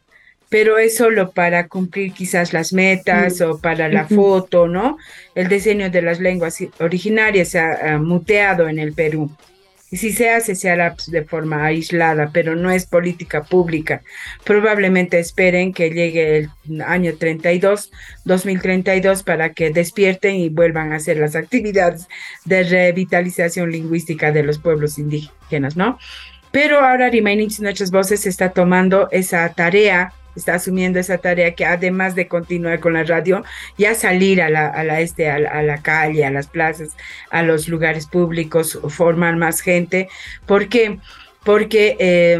pero 0.47 0.77
es 0.77 0.95
solo 0.95 1.31
para 1.31 1.67
cumplir 1.67 2.13
quizás 2.13 2.53
las 2.53 2.71
metas 2.71 3.41
mm. 3.41 3.43
o 3.43 3.57
para 3.57 3.89
la 3.89 4.05
foto, 4.05 4.67
¿no? 4.67 4.97
El 5.33 5.47
diseño 5.47 5.89
de 5.89 6.01
las 6.01 6.19
lenguas 6.19 6.57
originarias 6.79 7.49
se 7.49 7.59
ha 7.59 7.97
muteado 7.97 8.67
en 8.67 8.77
el 8.77 8.91
Perú. 8.91 9.31
Y 9.91 9.97
si 9.97 10.13
se 10.13 10.29
hace, 10.29 10.55
se 10.55 10.69
hará 10.69 10.95
pues, 10.95 11.11
de 11.11 11.23
forma 11.23 11.65
aislada, 11.65 12.31
pero 12.33 12.55
no 12.55 12.71
es 12.71 12.85
política 12.85 13.43
pública. 13.43 14.01
Probablemente 14.45 15.19
esperen 15.19 15.73
que 15.73 15.89
llegue 15.89 16.37
el 16.37 16.81
año 16.81 17.13
32, 17.17 17.91
2032, 18.23 19.23
para 19.23 19.53
que 19.53 19.69
despierten 19.69 20.35
y 20.35 20.47
vuelvan 20.47 20.93
a 20.93 20.95
hacer 20.95 21.17
las 21.17 21.35
actividades 21.35 22.07
de 22.45 22.63
revitalización 22.63 23.69
lingüística 23.69 24.31
de 24.31 24.43
los 24.43 24.59
pueblos 24.59 24.97
indígenas, 24.97 25.75
¿no? 25.75 25.99
Pero 26.51 26.79
ahora 26.79 27.09
Remainings 27.09 27.59
Nuestras 27.59 27.91
Voces 27.91 28.25
está 28.25 28.51
tomando 28.51 29.09
esa 29.11 29.47
tarea 29.53 30.13
está 30.35 30.55
asumiendo 30.55 30.99
esa 30.99 31.17
tarea 31.17 31.55
que 31.55 31.65
además 31.65 32.15
de 32.15 32.27
continuar 32.27 32.79
con 32.79 32.93
la 32.93 33.03
radio, 33.03 33.43
ya 33.77 33.95
salir 33.95 34.41
a 34.41 34.49
la, 34.49 34.67
a 34.67 34.83
la, 34.83 35.01
este, 35.01 35.29
a 35.29 35.39
la, 35.61 35.81
calle, 35.81 36.25
a 36.25 36.31
las 36.31 36.47
plazas, 36.47 36.95
a 37.29 37.43
los 37.43 37.67
lugares 37.67 38.07
públicos, 38.07 38.79
formar 38.89 39.35
más 39.35 39.61
gente. 39.61 40.09
¿Por 40.45 40.67
qué? 40.67 40.99
Porque 41.43 41.95
eh, 41.99 42.39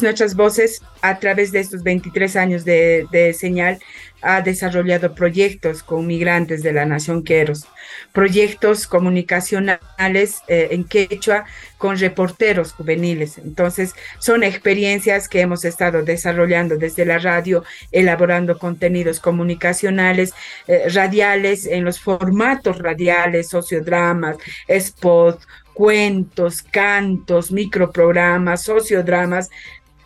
nuestras 0.00 0.34
voces, 0.34 0.82
a 1.02 1.18
través 1.18 1.52
de 1.52 1.60
estos 1.60 1.82
23 1.82 2.36
años 2.36 2.64
de, 2.64 3.34
señal, 3.38 3.78
ha 4.22 4.40
desarrollado 4.40 5.14
proyectos 5.14 5.82
con 5.82 6.06
migrantes 6.06 6.62
de 6.62 6.72
la 6.72 6.84
nación 6.84 7.22
Queros, 7.22 7.66
proyectos 8.12 8.86
comunicacionales 8.86 10.42
eh, 10.48 10.68
en 10.70 10.84
quechua 10.84 11.44
con 11.78 11.98
reporteros 11.98 12.72
juveniles. 12.72 13.38
Entonces, 13.38 13.94
son 14.18 14.42
experiencias 14.42 15.28
que 15.28 15.40
hemos 15.42 15.64
estado 15.64 16.02
desarrollando 16.02 16.76
desde 16.76 17.04
la 17.04 17.18
radio, 17.18 17.62
elaborando 17.92 18.58
contenidos 18.58 19.20
comunicacionales, 19.20 20.32
eh, 20.66 20.88
radiales, 20.88 21.66
en 21.66 21.84
los 21.84 22.00
formatos 22.00 22.78
radiales, 22.78 23.48
sociodramas, 23.48 24.36
spots, 24.80 25.46
cuentos, 25.76 26.62
cantos, 26.62 27.52
microprogramas, 27.52 28.62
sociodramas, 28.62 29.50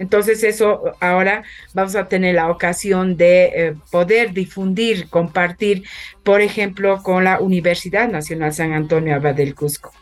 entonces 0.00 0.42
eso 0.44 0.94
ahora 0.98 1.44
vamos 1.74 1.94
a 1.94 2.08
tener 2.08 2.34
la 2.34 2.50
ocasión 2.50 3.18
de 3.18 3.44
eh, 3.44 3.74
poder 3.92 4.32
difundir, 4.32 5.10
compartir, 5.10 5.84
por 6.24 6.40
ejemplo, 6.40 7.02
con 7.02 7.22
la 7.24 7.38
Universidad 7.38 8.08
Nacional 8.08 8.54
San 8.54 8.72
Antonio 8.72 9.14
Abad 9.14 9.34
del 9.34 9.54
Cusco. 9.54 9.92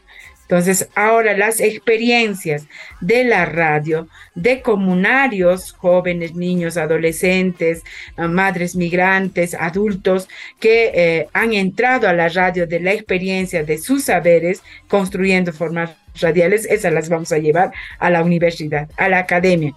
Entonces, 0.49 0.89
ahora 0.95 1.37
las 1.37 1.61
experiencias 1.61 2.67
de 3.03 3.23
la 3.25 3.45
radio, 3.45 4.09
de 4.35 4.63
comunarios, 4.63 5.73
jóvenes, 5.73 6.35
niños, 6.35 6.79
adolescentes, 6.79 7.83
ah, 8.17 8.29
madres 8.29 8.75
migrantes, 8.75 9.53
adultos, 9.53 10.27
que 10.59 10.91
eh, 10.95 11.29
han 11.35 11.53
entrado 11.53 12.09
a 12.09 12.15
la 12.15 12.31
radio 12.31 12.67
de 12.67 12.81
la 12.81 12.95
experiencia 12.95 13.63
de 13.63 13.77
sus 13.77 14.05
saberes, 14.05 14.63
construyendo 14.89 15.53
formas 15.53 15.91
radiales, 16.19 16.65
esas 16.65 16.95
las 16.95 17.11
vamos 17.11 17.31
a 17.31 17.39
llevar 17.39 17.73
a 17.99 18.09
la 18.09 18.23
universidad, 18.23 18.89
a 18.97 19.11
la 19.11 19.19
academia. 19.19 19.75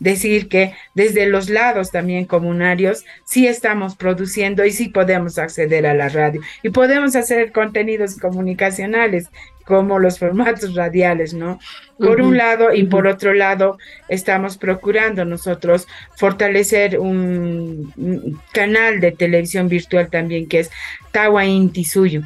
Decir 0.00 0.48
que 0.48 0.74
desde 0.94 1.26
los 1.26 1.48
lados 1.48 1.90
también 1.90 2.24
comunarios 2.24 3.04
sí 3.24 3.46
estamos 3.46 3.94
produciendo 3.94 4.64
y 4.64 4.72
sí 4.72 4.88
podemos 4.88 5.38
acceder 5.38 5.86
a 5.86 5.94
la 5.94 6.08
radio 6.08 6.40
y 6.62 6.70
podemos 6.70 7.14
hacer 7.14 7.52
contenidos 7.52 8.18
comunicacionales 8.18 9.28
como 9.64 9.98
los 9.98 10.18
formatos 10.18 10.74
radiales, 10.74 11.34
¿no? 11.34 11.58
Por 11.98 12.20
un 12.20 12.36
lado 12.36 12.74
y 12.74 12.84
por 12.84 13.06
otro 13.06 13.34
lado 13.34 13.78
estamos 14.08 14.58
procurando 14.58 15.24
nosotros 15.24 15.86
fortalecer 16.16 16.98
un, 16.98 17.92
canal 18.52 19.00
de 19.00 19.12
televisión 19.12 19.68
virtual 19.68 20.10
también 20.10 20.48
que 20.48 20.60
es 20.60 20.70
Tahuantisuyo, 21.12 22.22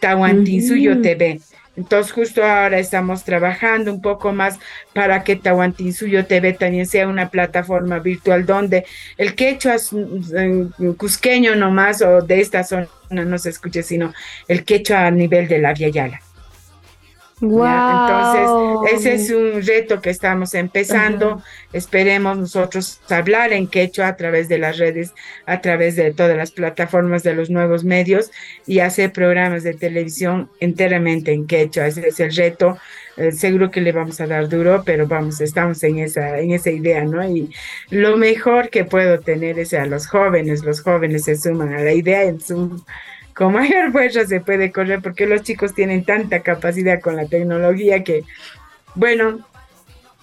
Tahuantisuyo 0.00 1.00
TV 1.00 1.40
entonces 1.76 2.12
justo 2.12 2.44
ahora 2.44 2.78
estamos 2.78 3.24
trabajando 3.24 3.92
un 3.92 4.00
poco 4.00 4.32
más 4.32 4.58
para 4.92 5.24
que 5.24 5.36
Tahuantinsuyo 5.36 6.26
TV 6.26 6.52
también 6.52 6.86
sea 6.86 7.08
una 7.08 7.30
plataforma 7.30 7.98
virtual 7.98 8.46
donde 8.46 8.84
el 9.16 9.34
quechua 9.34 9.76
mm, 9.90 10.92
cusqueño 10.92 11.56
nomás 11.56 12.00
o 12.02 12.22
de 12.22 12.40
esta 12.40 12.62
zona 12.62 12.88
no 13.10 13.38
se 13.38 13.50
escuche, 13.50 13.82
sino 13.82 14.12
el 14.46 14.64
quechua 14.64 15.06
a 15.06 15.10
nivel 15.10 15.48
de 15.48 15.58
la 15.58 15.72
Via 15.72 15.88
Yala. 15.88 16.20
Entonces, 17.50 18.92
ese 18.92 19.14
es 19.14 19.30
un 19.30 19.62
reto 19.62 20.00
que 20.00 20.10
estamos 20.10 20.54
empezando. 20.54 21.42
Esperemos 21.72 22.38
nosotros 22.38 23.00
hablar 23.10 23.52
en 23.52 23.66
quechua 23.66 24.08
a 24.08 24.16
través 24.16 24.48
de 24.48 24.58
las 24.58 24.78
redes, 24.78 25.12
a 25.46 25.60
través 25.60 25.96
de 25.96 26.12
todas 26.12 26.36
las 26.36 26.50
plataformas 26.50 27.22
de 27.22 27.34
los 27.34 27.50
nuevos 27.50 27.84
medios 27.84 28.30
y 28.66 28.80
hacer 28.80 29.12
programas 29.12 29.62
de 29.62 29.74
televisión 29.74 30.50
enteramente 30.60 31.32
en 31.32 31.46
quechua. 31.46 31.86
Ese 31.86 32.08
es 32.08 32.20
el 32.20 32.34
reto. 32.34 32.78
Eh, 33.16 33.30
seguro 33.30 33.70
que 33.70 33.80
le 33.80 33.92
vamos 33.92 34.20
a 34.20 34.26
dar 34.26 34.48
duro, 34.48 34.82
pero 34.84 35.06
vamos, 35.06 35.40
estamos 35.40 35.82
en 35.84 36.00
esa, 36.00 36.40
en 36.40 36.50
esa 36.50 36.70
idea, 36.70 37.04
¿no? 37.04 37.24
Y 37.24 37.48
lo 37.90 38.16
mejor 38.16 38.70
que 38.70 38.84
puedo 38.84 39.20
tener 39.20 39.58
es 39.60 39.72
a 39.72 39.86
los 39.86 40.08
jóvenes, 40.08 40.64
los 40.64 40.80
jóvenes 40.80 41.24
se 41.24 41.36
suman 41.36 41.72
a 41.74 41.80
la 41.80 41.92
idea 41.92 42.24
en 42.24 42.40
Zoom 42.40 42.82
con 43.34 43.52
mayor 43.52 43.92
fuerza 43.92 44.26
se 44.26 44.40
puede 44.40 44.72
correr 44.72 45.00
porque 45.02 45.26
los 45.26 45.42
chicos 45.42 45.74
tienen 45.74 46.04
tanta 46.04 46.40
capacidad 46.40 47.00
con 47.00 47.16
la 47.16 47.26
tecnología 47.26 48.04
que, 48.04 48.24
bueno, 48.94 49.46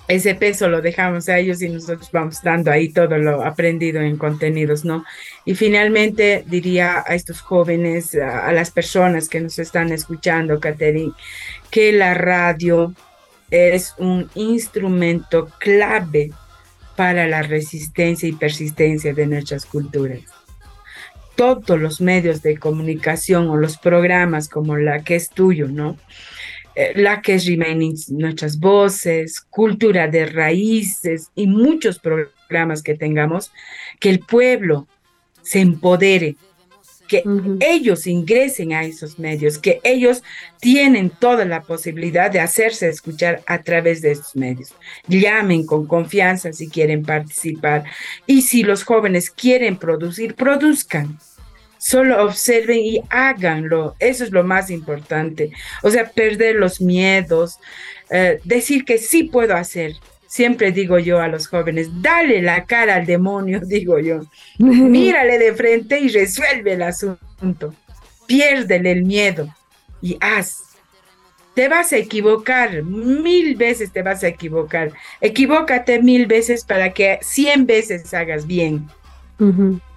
ese 0.07 0.35
peso 0.35 0.67
lo 0.67 0.81
dejamos 0.81 1.29
a 1.29 1.37
ellos 1.37 1.61
y 1.61 1.69
nosotros 1.69 2.09
vamos 2.11 2.41
dando 2.43 2.71
ahí 2.71 2.89
todo 2.89 3.17
lo 3.17 3.45
aprendido 3.45 4.01
en 4.01 4.17
contenidos, 4.17 4.83
¿no? 4.83 5.05
Y 5.45 5.55
finalmente 5.55 6.43
diría 6.47 7.03
a 7.05 7.15
estos 7.15 7.41
jóvenes, 7.41 8.15
a, 8.15 8.51
las 8.51 8.71
personas 8.71 9.29
que 9.29 9.39
nos 9.39 9.57
están 9.59 9.91
escuchando, 9.91 10.59
Catherine, 10.59 11.13
que 11.69 11.93
la 11.93 12.13
radio 12.13 12.93
es 13.49 13.93
un 13.97 14.29
instrumento 14.35 15.49
clave 15.59 16.31
para 16.97 17.27
la 17.27 17.41
resistencia 17.41 18.27
y 18.27 18.33
persistencia 18.33 19.13
de 19.13 19.27
nuestras 19.27 19.65
culturas. 19.65 20.21
Todos 21.41 21.79
los 21.79 22.01
medios 22.01 22.43
de 22.43 22.59
comunicación 22.59 23.49
o 23.49 23.57
los 23.57 23.79
programas 23.79 24.47
como 24.47 24.77
la 24.77 25.03
que 25.03 25.15
es 25.15 25.31
tuyo, 25.31 25.67
¿no? 25.67 25.97
Eh, 26.75 26.93
la 26.95 27.23
que 27.23 27.33
es 27.33 27.47
Remaining 27.47 27.95
Nuestras 28.09 28.59
Voces, 28.59 29.41
Cultura 29.41 30.07
de 30.07 30.27
Raíces 30.27 31.31
y 31.33 31.47
muchos 31.47 31.97
programas 31.97 32.83
que 32.83 32.93
tengamos, 32.93 33.51
que 33.99 34.11
el 34.11 34.19
pueblo 34.19 34.87
se 35.41 35.61
empodere, 35.61 36.35
que 37.07 37.23
ellos 37.59 38.05
ingresen 38.05 38.73
a 38.73 38.83
esos 38.83 39.17
medios, 39.17 39.57
que 39.57 39.81
ellos 39.83 40.21
tienen 40.59 41.09
toda 41.09 41.43
la 41.43 41.63
posibilidad 41.63 42.29
de 42.29 42.39
hacerse 42.39 42.87
escuchar 42.87 43.41
a 43.47 43.63
través 43.63 44.03
de 44.03 44.11
esos 44.11 44.35
medios. 44.35 44.75
Llamen 45.07 45.65
con 45.65 45.87
confianza 45.87 46.53
si 46.53 46.69
quieren 46.69 47.01
participar 47.01 47.83
y 48.27 48.43
si 48.43 48.61
los 48.61 48.83
jóvenes 48.83 49.31
quieren 49.31 49.75
producir, 49.77 50.35
produzcan 50.35 51.17
solo 51.81 52.23
observen 52.23 52.79
y 52.79 53.01
háganlo. 53.09 53.95
Eso 53.97 54.23
es 54.23 54.31
lo 54.31 54.43
más 54.43 54.69
importante. 54.69 55.51
O 55.81 55.89
sea, 55.89 56.11
perder 56.11 56.55
los 56.55 56.79
miedos, 56.79 57.57
eh, 58.11 58.39
decir 58.43 58.85
que 58.85 58.99
sí 58.99 59.23
puedo 59.23 59.55
hacer. 59.55 59.93
Siempre 60.27 60.71
digo 60.71 60.99
yo 60.99 61.19
a 61.19 61.27
los 61.27 61.47
jóvenes, 61.47 61.89
dale 62.01 62.41
la 62.43 62.65
cara 62.65 62.95
al 62.95 63.07
demonio, 63.07 63.59
digo 63.65 63.97
yo. 63.97 64.21
Mírale 64.59 65.39
de 65.39 65.53
frente 65.53 65.99
y 65.99 66.09
resuelve 66.09 66.73
el 66.73 66.83
asunto. 66.83 67.73
Piérdele 68.27 68.91
el 68.91 69.03
miedo 69.03 69.53
y 70.03 70.17
haz. 70.21 70.59
Te 71.55 71.67
vas 71.67 71.91
a 71.93 71.97
equivocar, 71.97 72.83
mil 72.83 73.55
veces 73.55 73.91
te 73.91 74.03
vas 74.03 74.23
a 74.23 74.27
equivocar. 74.27 74.91
Equivócate 75.19 76.01
mil 76.01 76.27
veces 76.27 76.63
para 76.63 76.93
que 76.93 77.17
cien 77.23 77.65
veces 77.65 78.13
hagas 78.13 78.45
bien 78.45 78.87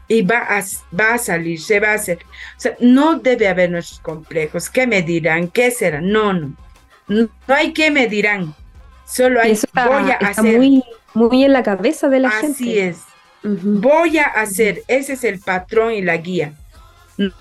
y 0.08 0.22
va 0.22 0.38
a, 0.38 0.62
va 0.98 1.14
a 1.14 1.18
salir, 1.18 1.60
se 1.60 1.80
va 1.80 1.92
a 1.92 1.94
hacer. 1.94 2.18
O 2.56 2.60
sea, 2.60 2.76
no 2.80 3.18
debe 3.18 3.48
haber 3.48 3.70
nuestros 3.70 4.00
complejos. 4.00 4.68
¿Qué 4.68 4.86
me 4.86 5.02
dirán? 5.02 5.48
¿Qué 5.48 5.70
será? 5.70 6.00
No, 6.00 6.32
no. 6.32 6.54
No, 7.08 7.28
hay 7.48 7.72
qué 7.72 7.90
me 7.90 8.06
dirán. 8.06 8.54
Solo 9.06 9.40
hay 9.40 9.58
voy 9.74 10.10
a 10.10 10.14
hacer. 10.14 10.56
Muy, 10.56 10.82
muy 11.14 11.44
en 11.44 11.52
la 11.52 11.62
cabeza 11.62 12.08
de 12.08 12.20
la 12.20 12.28
Así 12.28 12.40
gente. 12.40 12.62
Así 12.62 12.78
es. 12.78 12.98
Voy 13.42 14.18
a 14.18 14.24
hacer. 14.24 14.82
Ese 14.88 15.14
es 15.14 15.24
el 15.24 15.38
patrón 15.40 15.92
y 15.92 16.02
la 16.02 16.16
guía. 16.16 16.54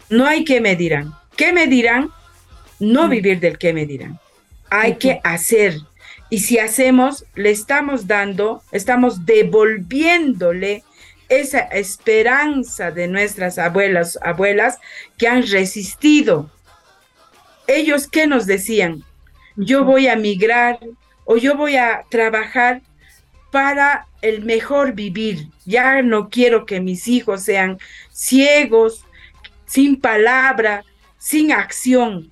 No, 0.09 0.25
hay 0.25 0.43
qué 0.43 0.61
me 0.61 0.75
dirán. 0.75 1.13
¿Qué 1.35 1.53
me 1.53 1.67
dirán? 1.67 2.09
No 2.79 3.07
vivir 3.07 3.39
del 3.39 3.57
qué 3.57 3.73
me 3.73 3.85
dirán. 3.85 4.19
Hay 4.69 4.95
que 4.95 5.19
hacer. 5.23 5.77
Y 6.29 6.39
si 6.39 6.59
hacemos, 6.59 7.25
le 7.35 7.51
estamos 7.51 8.07
dando, 8.07 8.61
estamos 8.71 9.25
devolviéndole 9.25 10.83
esa 11.39 11.59
esperanza 11.59 12.91
de 12.91 13.07
nuestras 13.07 13.57
abuelas, 13.57 14.17
abuelas 14.21 14.79
que 15.17 15.27
han 15.27 15.45
resistido. 15.47 16.49
Ellos 17.67 18.07
qué 18.07 18.27
nos 18.27 18.45
decían, 18.45 19.03
yo 19.55 19.83
voy 19.83 20.07
a 20.07 20.15
migrar 20.15 20.79
o 21.25 21.37
yo 21.37 21.55
voy 21.55 21.77
a 21.77 22.03
trabajar 22.09 22.81
para 23.51 24.07
el 24.21 24.43
mejor 24.43 24.93
vivir. 24.93 25.47
Ya 25.65 26.01
no 26.01 26.29
quiero 26.29 26.65
que 26.65 26.81
mis 26.81 27.07
hijos 27.07 27.43
sean 27.43 27.77
ciegos, 28.11 29.05
sin 29.65 29.99
palabra, 29.99 30.83
sin 31.17 31.51
acción. 31.51 32.31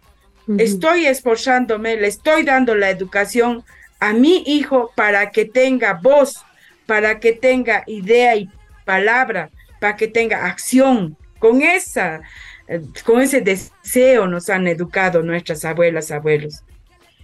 Estoy 0.58 1.06
esforzándome, 1.06 1.95
le 1.95 2.08
estoy 2.08 2.43
dando 2.43 2.76
la 2.76 2.89
educación 2.89 3.64
a 3.99 4.12
mi 4.14 4.43
hijo 4.47 4.91
para 4.95 5.30
que 5.30 5.45
tenga 5.45 5.93
voz, 5.93 6.43
para 6.88 7.20
que 7.20 7.32
tenga 7.32 7.84
idea 7.88 8.36
y 8.36 8.49
palabra, 8.86 9.49
para 9.79 9.95
que 9.95 10.07
tenga 10.07 10.45
acción. 10.45 11.17
Con 11.39 11.61
esa, 11.61 12.21
eh, 12.67 12.82
con 13.03 13.21
ese 13.21 13.41
deseo 13.41 14.27
nos 14.27 14.49
han 14.49 14.67
educado 14.67 15.23
nuestras 15.23 15.65
abuelas, 15.65 16.11
abuelos. 16.11 16.63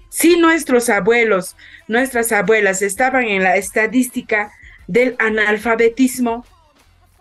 Si 0.10 0.38
nuestros 0.38 0.90
abuelos, 0.90 1.56
nuestras 1.88 2.32
abuelas 2.32 2.82
estaban 2.82 3.26
en 3.26 3.44
la 3.44 3.58
estadística 3.58 4.52
del 4.88 5.16
analfabetismo 5.20 6.46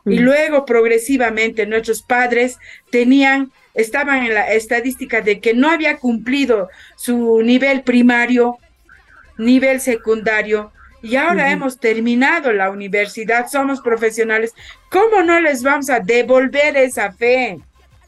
y 0.04 0.20
mm. 0.20 0.22
luego 0.22 0.64
progresivamente 0.64 1.66
nuestros 1.66 2.02
padres 2.02 2.58
tenían 2.90 3.50
estaban 3.76 4.24
en 4.24 4.34
la 4.34 4.52
estadística 4.54 5.20
de 5.20 5.38
que 5.38 5.52
no 5.52 5.70
había 5.70 5.98
cumplido 5.98 6.70
su 6.96 7.42
nivel 7.42 7.82
primario, 7.82 8.56
nivel 9.36 9.80
secundario 9.82 10.72
y 11.06 11.14
ahora 11.14 11.52
hemos 11.52 11.78
terminado 11.78 12.52
la 12.52 12.68
universidad, 12.68 13.46
somos 13.48 13.80
profesionales, 13.80 14.54
¿cómo 14.90 15.22
no 15.22 15.40
les 15.40 15.62
vamos 15.62 15.88
a 15.88 16.00
devolver 16.00 16.76
esa 16.76 17.12
fe 17.12 17.60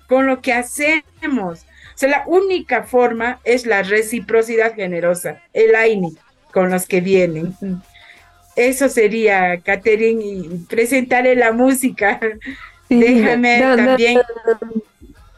con 0.09 0.27
lo 0.27 0.41
que 0.41 0.53
hacemos? 0.53 1.61
O 1.61 1.95
sea, 1.95 2.09
la 2.09 2.25
única 2.27 2.83
forma 2.83 3.39
es 3.45 3.67
la 3.67 3.85
reciprocidad 3.85 4.75
generosa, 4.75 5.41
el 5.53 5.77
AINI, 5.77 6.17
con 6.53 6.71
los 6.71 6.87
que 6.87 7.01
vienen. 7.01 7.55
Eso 8.57 8.89
sería, 8.89 9.61
Catherine, 9.61 10.21
y 10.25 10.67
presentaré 10.69 11.37
la 11.37 11.53
música. 11.53 12.19
Déjame 12.89 13.61
también. 13.61 14.21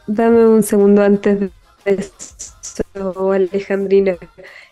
dame 0.07 0.47
un 0.47 0.63
segundo 0.63 1.03
antes 1.03 1.39
de 1.41 1.60
eso, 1.85 3.31
Alejandrina. 3.31 4.17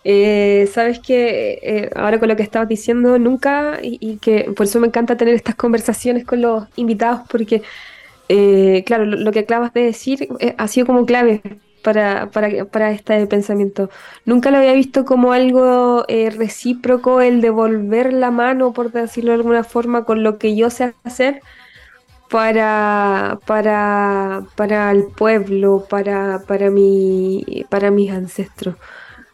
Eh, 0.03 0.69
Sabes 0.71 0.99
que 0.99 1.59
eh, 1.61 1.89
ahora 1.95 2.19
con 2.19 2.29
lo 2.29 2.35
que 2.35 2.43
estabas 2.43 2.69
diciendo, 2.69 3.19
nunca, 3.19 3.79
y, 3.81 4.17
que 4.17 4.51
por 4.55 4.65
eso 4.65 4.79
me 4.79 4.87
encanta 4.87 5.17
tener 5.17 5.33
estas 5.35 5.55
conversaciones 5.55 6.25
con 6.25 6.41
los 6.41 6.65
invitados, 6.75 7.21
porque, 7.29 7.61
eh, 8.29 8.83
claro, 8.85 9.05
lo, 9.05 9.31
que 9.31 9.39
acabas 9.39 9.73
de 9.73 9.83
decir 9.83 10.29
ha 10.57 10.67
sido 10.67 10.85
como 10.87 11.05
clave 11.05 11.41
para, 11.83 12.29
para, 12.31 12.65
para, 12.65 12.91
este 12.91 13.25
pensamiento. 13.27 13.89
Nunca 14.25 14.51
lo 14.51 14.57
había 14.57 14.73
visto 14.73 15.05
como 15.05 15.33
algo 15.33 16.05
recíproco 16.07 17.21
el 17.21 17.41
devolver 17.41 18.13
la 18.13 18.31
mano, 18.31 18.73
por 18.73 18.91
decirlo 18.91 19.31
de 19.31 19.37
alguna 19.37 19.63
forma, 19.63 20.05
con 20.05 20.23
lo 20.23 20.37
que 20.37 20.55
yo 20.55 20.69
sé 20.69 20.93
hacer 21.03 21.41
para, 22.29 23.39
para, 23.45 24.43
para 24.55 24.91
el 24.91 25.07
pueblo, 25.07 25.85
para, 25.89 26.43
para, 26.47 26.69
mi, 26.69 27.65
para 27.69 27.91
mis 27.91 28.11
ancestros. 28.11 28.75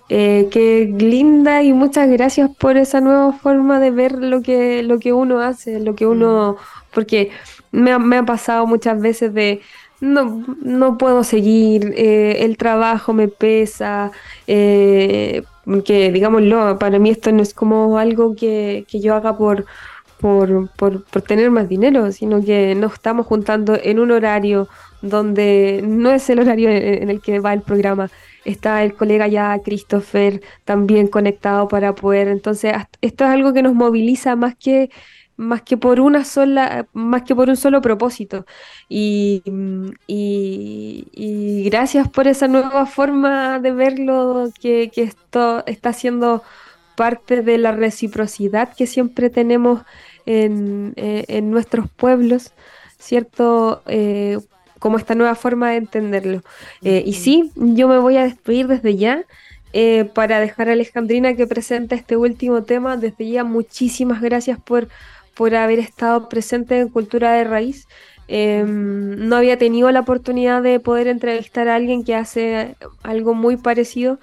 Eh, 0.08 0.50
qué 0.52 0.93
linda 0.98 1.64
y 1.64 1.74
muchas 1.74 2.10
gracias 2.10 2.52
por 2.58 2.78
esa 2.78 3.02
nueva 3.02 3.34
forma 3.34 3.80
de 3.80 3.89
ver 3.91 4.12
lo 4.14 4.41
que, 4.41 4.84
lo 4.84 5.00
que 5.00 5.14
uno 5.14 5.39
hace, 5.39 5.80
lo 5.80 5.96
que 5.96 6.06
uno, 6.06 6.54
mm. 6.54 6.93
porque 6.93 7.32
me 7.72 7.91
ha, 7.91 8.00
me 8.00 8.18
ha 8.18 8.24
pasado 8.26 8.68
muchas 8.68 9.02
veces 9.02 9.34
de 9.34 9.62
no, 10.00 10.46
no 10.62 10.98
puedo 10.98 11.24
seguir, 11.24 11.93
eh, 11.98 12.38
el 12.41 12.58
trabajo 12.58 13.14
me 13.14 13.28
pesa, 13.28 14.12
eh, 14.48 15.43
que 15.84 16.12
digámoslo, 16.12 16.78
para 16.78 17.00
mí 17.00 17.10
esto 17.10 17.32
no 17.32 17.41
es 17.41 17.54
como 17.54 17.98
algo 17.98 18.36
que, 18.36 18.86
que 18.88 19.00
yo 19.00 19.16
haga 19.16 19.38
por, 19.38 19.66
por, 20.20 20.70
por, 20.72 21.03
por, 21.03 21.22
tener 21.22 21.51
más 21.51 21.68
dinero, 21.70 22.11
sino 22.11 22.41
que 22.43 22.76
nos 22.76 22.93
estamos 22.93 23.26
juntando 23.26 23.78
en 23.82 23.99
un 23.99 24.11
horario 24.11 24.68
donde 25.01 25.82
no 25.86 26.11
es 26.11 26.30
el 26.30 26.39
horario 26.39 26.70
en 26.70 27.09
el 27.09 27.22
que 27.22 27.39
va 27.39 27.53
el 27.53 27.61
programa 27.61 28.09
está 28.45 28.84
el 28.84 28.93
colega 28.95 29.28
ya 29.28 29.59
Christopher 29.59 30.41
también 30.63 31.07
conectado 31.07 31.68
para 31.68 31.95
poder, 31.95 32.28
entonces 32.28 32.74
esto 33.01 33.24
es 33.26 33.30
algo 33.30 33.53
que 33.53 33.63
nos 33.63 33.74
moviliza 33.74 34.36
más 34.36 34.55
que 34.55 34.89
más 35.38 35.63
que 35.63 35.76
por 35.76 35.99
una 35.99 36.24
sola, 36.24 36.88
más 36.93 37.24
que 37.24 37.36
por 37.36 37.49
un 37.49 37.57
solo 37.57 37.82
propósito. 37.82 38.45
Y, 38.88 39.43
y, 40.07 41.63
gracias 41.66 42.07
por 42.09 42.28
esa 42.28 42.47
nueva 42.47 42.86
forma 42.86 43.59
de 43.59 43.72
verlo, 43.72 44.49
que, 44.61 44.89
que, 44.93 45.03
esto 45.03 45.66
está 45.66 45.91
siendo 45.91 46.41
parte 46.96 47.41
de 47.41 47.58
la 47.58 47.72
reciprocidad 47.72 48.74
que 48.76 48.88
siempre 48.88 49.30
tenemos 49.30 49.82
en, 50.26 50.93
eh, 50.96 51.26
en 51.28 51.52
nuestros 51.52 51.89
pueblos, 51.89 52.54
¿cierto? 52.98 53.82
Eh, 53.88 54.38
como 54.80 54.98
esta 54.98 55.16
nueva 55.16 55.36
forma 55.36 55.72
de 55.72 55.78
entenderlo. 55.78 56.43
Eh, 56.84 57.04
y 57.06 57.14
sí, 57.14 57.52
yo 57.56 57.88
me 57.88 57.98
voy 57.98 58.18
a 58.18 58.24
despedir 58.24 58.68
desde 58.68 58.96
ya. 58.96 59.24
Eh, 59.74 60.06
para 60.14 60.39
dejar 60.39 60.70
a 60.70 60.72
Alejandrina 60.72 61.36
que 61.36 61.48
presente 61.48 61.96
este 61.96 62.16
último 62.16 62.64
tema, 62.64 62.96
desde 62.96 63.28
ya 63.28 63.43
muchísimas 63.43 64.22
gracias 64.22 64.58
por, 64.58 64.88
por 65.36 65.54
haber 65.56 65.80
estado 65.80 66.30
presente 66.30 66.80
en 66.80 66.89
Cultura 66.89 67.34
de 67.34 67.43
Raíz. 67.43 67.88
Em, 68.28 69.28
no 69.28 69.36
había 69.36 69.58
tenido 69.58 69.91
la 69.91 70.00
oportunidad 70.02 70.62
de 70.62 70.80
poder 70.80 71.08
entrevistar 71.08 71.68
a 71.68 71.76
alguien 71.76 72.04
que 72.04 72.16
hace 72.16 72.76
algo 73.04 73.34
muy 73.34 73.58
parecido 73.58 74.20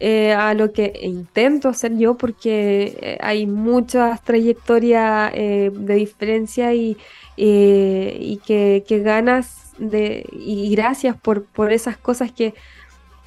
eh, 0.00 0.32
a 0.32 0.54
lo 0.54 0.72
que 0.72 0.92
intento 1.02 1.68
hacer 1.68 1.96
yo 1.98 2.16
porque 2.16 2.96
eh, 3.00 3.18
hay 3.20 3.46
muchas 3.46 4.22
trayectorias 4.22 5.32
eh, 5.34 5.72
de 5.74 5.94
diferencia 5.94 6.72
y, 6.72 6.96
y 7.36 8.40
que, 8.46 8.84
ganas 9.04 9.72
de 9.78 10.24
y 10.32 10.74
gracias 10.74 11.16
por, 11.16 11.44
por 11.46 11.72
esas 11.72 11.96
cosas 11.96 12.30
que 12.30 12.54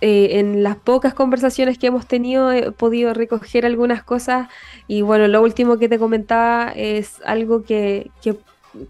en 0.03 0.63
las 0.63 0.77
pocas 0.77 1.13
conversaciones 1.13 1.77
que 1.77 1.87
hemos 1.87 2.07
tenido 2.07 2.51
he 2.51 2.71
podido 2.71 3.13
recoger 3.13 3.65
algunas 3.65 4.03
cosas. 4.03 4.47
Y 4.87 5.01
bueno, 5.03 5.27
lo 5.27 5.43
último 5.43 5.77
que 5.77 5.89
te 5.89 5.99
comentaba 5.99 6.71
es 6.75 7.21
algo 7.23 7.63
que, 7.63 8.09
que 8.21 8.35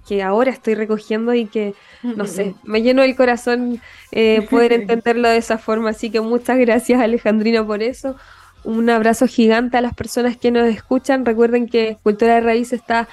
que 0.07 0.23
ahora 0.23 0.51
estoy 0.51 0.75
recogiendo 0.75 1.34
y 1.34 1.45
que, 1.45 1.73
no 2.03 2.25
sé, 2.25 2.55
me 2.63 2.82
lleno 2.82 3.03
el 3.03 3.15
corazón 3.15 3.82
eh, 4.11 4.47
poder 4.49 4.73
entenderlo 4.82 5.29
de 5.29 5.38
esa 5.38 5.57
forma. 5.57 5.89
Así 5.91 6.09
que 6.09 6.21
muchas 6.21 6.57
gracias 6.57 7.01
Alejandrina 7.01 7.65
por 7.65 7.82
eso. 7.84 8.15
Un 8.63 8.89
abrazo 8.89 9.27
gigante 9.27 9.77
a 9.77 9.82
las 9.82 9.95
personas 9.95 10.38
que 10.38 10.51
nos 10.51 10.67
escuchan. 10.67 11.25
Recuerden 11.25 11.67
que 11.67 11.97
Cultura 12.03 12.36
de 12.36 12.41
Raíz 12.41 12.73
está 12.73 13.07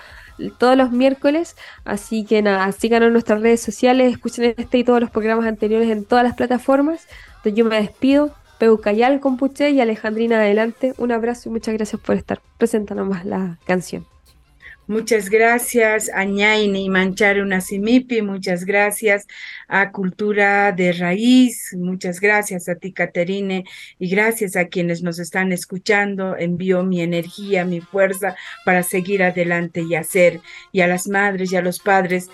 todos 0.58 0.76
los 0.76 0.92
miércoles, 0.92 1.56
así 1.84 2.24
que 2.24 2.42
nada, 2.42 2.70
síganos 2.72 3.08
en 3.08 3.12
nuestras 3.12 3.40
redes 3.40 3.60
sociales, 3.60 4.12
escuchen 4.12 4.54
este 4.56 4.78
y 4.78 4.84
todos 4.84 5.00
los 5.00 5.10
programas 5.10 5.46
anteriores 5.46 5.90
en 5.90 6.04
todas 6.04 6.24
las 6.24 6.34
plataformas. 6.34 7.08
Entonces 7.28 7.54
yo 7.54 7.64
me 7.64 7.80
despido, 7.80 8.34
Peucayal 8.58 9.20
Compuche 9.20 9.70
y 9.70 9.80
Alejandrina 9.80 10.36
adelante. 10.36 10.94
Un 10.98 11.12
abrazo 11.12 11.48
y 11.48 11.52
muchas 11.52 11.74
gracias 11.74 12.00
por 12.00 12.16
estar. 12.16 12.40
Preséntanos 12.58 13.08
más 13.08 13.24
la 13.24 13.58
canción. 13.66 14.06
Muchas 14.88 15.28
gracias 15.28 16.10
a 16.14 16.24
Ñaini 16.24 16.86
y 16.86 16.88
Manchar 16.88 17.36
Simipi, 17.60 18.22
muchas 18.22 18.64
gracias 18.64 19.26
a 19.68 19.92
Cultura 19.92 20.72
de 20.72 20.92
Raíz, 20.92 21.76
muchas 21.76 22.20
gracias 22.20 22.70
a 22.70 22.76
ti, 22.76 22.94
Caterine, 22.94 23.66
y 23.98 24.08
gracias 24.08 24.56
a 24.56 24.68
quienes 24.68 25.02
nos 25.02 25.18
están 25.18 25.52
escuchando. 25.52 26.38
Envío 26.38 26.84
mi 26.84 27.02
energía, 27.02 27.66
mi 27.66 27.82
fuerza 27.82 28.34
para 28.64 28.82
seguir 28.82 29.22
adelante 29.22 29.82
y 29.82 29.94
hacer. 29.94 30.40
Y 30.72 30.80
a 30.80 30.86
las 30.86 31.06
madres 31.06 31.52
y 31.52 31.56
a 31.56 31.60
los 31.60 31.80
padres, 31.80 32.30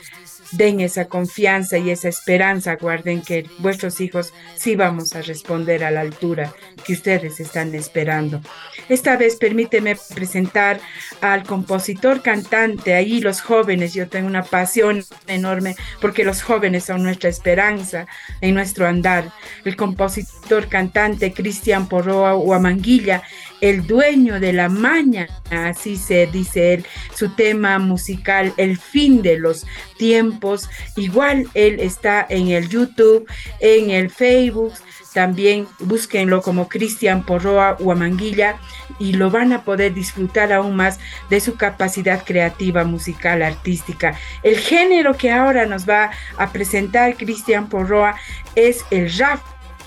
den 0.56 0.80
esa 0.80 1.06
confianza 1.06 1.78
y 1.78 1.90
esa 1.90 2.08
esperanza, 2.08 2.76
guarden 2.76 3.22
que 3.22 3.46
vuestros 3.58 4.00
hijos 4.00 4.32
sí 4.56 4.76
vamos 4.76 5.14
a 5.14 5.22
responder 5.22 5.84
a 5.84 5.90
la 5.90 6.00
altura 6.00 6.52
que 6.84 6.92
ustedes 6.92 7.40
están 7.40 7.74
esperando. 7.74 8.40
Esta 8.88 9.16
vez 9.16 9.36
permíteme 9.36 9.96
presentar 10.14 10.80
al 11.20 11.44
compositor 11.44 12.22
cantante, 12.22 12.94
ahí 12.94 13.20
los 13.20 13.40
jóvenes, 13.40 13.94
yo 13.94 14.08
tengo 14.08 14.26
una 14.26 14.42
pasión 14.42 15.04
enorme 15.26 15.76
porque 16.00 16.24
los 16.24 16.42
jóvenes 16.42 16.84
son 16.84 17.02
nuestra 17.02 17.30
esperanza 17.30 18.06
en 18.40 18.54
nuestro 18.54 18.86
andar. 18.86 19.32
El 19.64 19.76
compositor 19.76 20.68
cantante 20.68 21.32
Cristian 21.32 21.88
Porroa 21.88 22.36
Huamanguilla 22.36 23.22
el 23.64 23.86
dueño 23.86 24.40
de 24.40 24.52
la 24.52 24.68
maña, 24.68 25.26
así 25.50 25.96
se 25.96 26.26
dice 26.26 26.74
él, 26.74 26.86
su 27.14 27.30
tema 27.30 27.78
musical, 27.78 28.52
El 28.58 28.76
fin 28.76 29.22
de 29.22 29.38
los 29.38 29.66
tiempos. 29.96 30.68
Igual 30.96 31.48
él 31.54 31.80
está 31.80 32.26
en 32.28 32.48
el 32.48 32.68
YouTube, 32.68 33.26
en 33.60 33.88
el 33.88 34.10
Facebook, 34.10 34.74
también 35.14 35.66
búsquenlo 35.78 36.42
como 36.42 36.68
Cristian 36.68 37.24
Porroa 37.24 37.78
Huamanguilla 37.80 38.56
y 38.98 39.14
lo 39.14 39.30
van 39.30 39.54
a 39.54 39.64
poder 39.64 39.94
disfrutar 39.94 40.52
aún 40.52 40.76
más 40.76 41.00
de 41.30 41.40
su 41.40 41.54
capacidad 41.54 42.22
creativa, 42.22 42.84
musical, 42.84 43.40
artística. 43.40 44.18
El 44.42 44.58
género 44.58 45.16
que 45.16 45.32
ahora 45.32 45.64
nos 45.64 45.88
va 45.88 46.10
a 46.36 46.52
presentar 46.52 47.16
Cristian 47.16 47.70
Porroa 47.70 48.16
es 48.56 48.84
el 48.90 49.10
rap, 49.16 49.40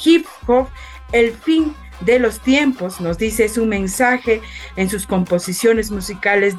hip 0.04 0.26
hop, 0.48 0.68
el 1.12 1.32
fin 1.32 1.76
de 2.02 2.20
los 2.20 2.40
tiempos, 2.40 3.02
nos 3.02 3.18
dice 3.18 3.50
su 3.50 3.66
mensaje 3.66 4.42
en 4.76 4.90
sus 4.90 5.08
composiciones 5.08 5.92
musicales 5.92 6.56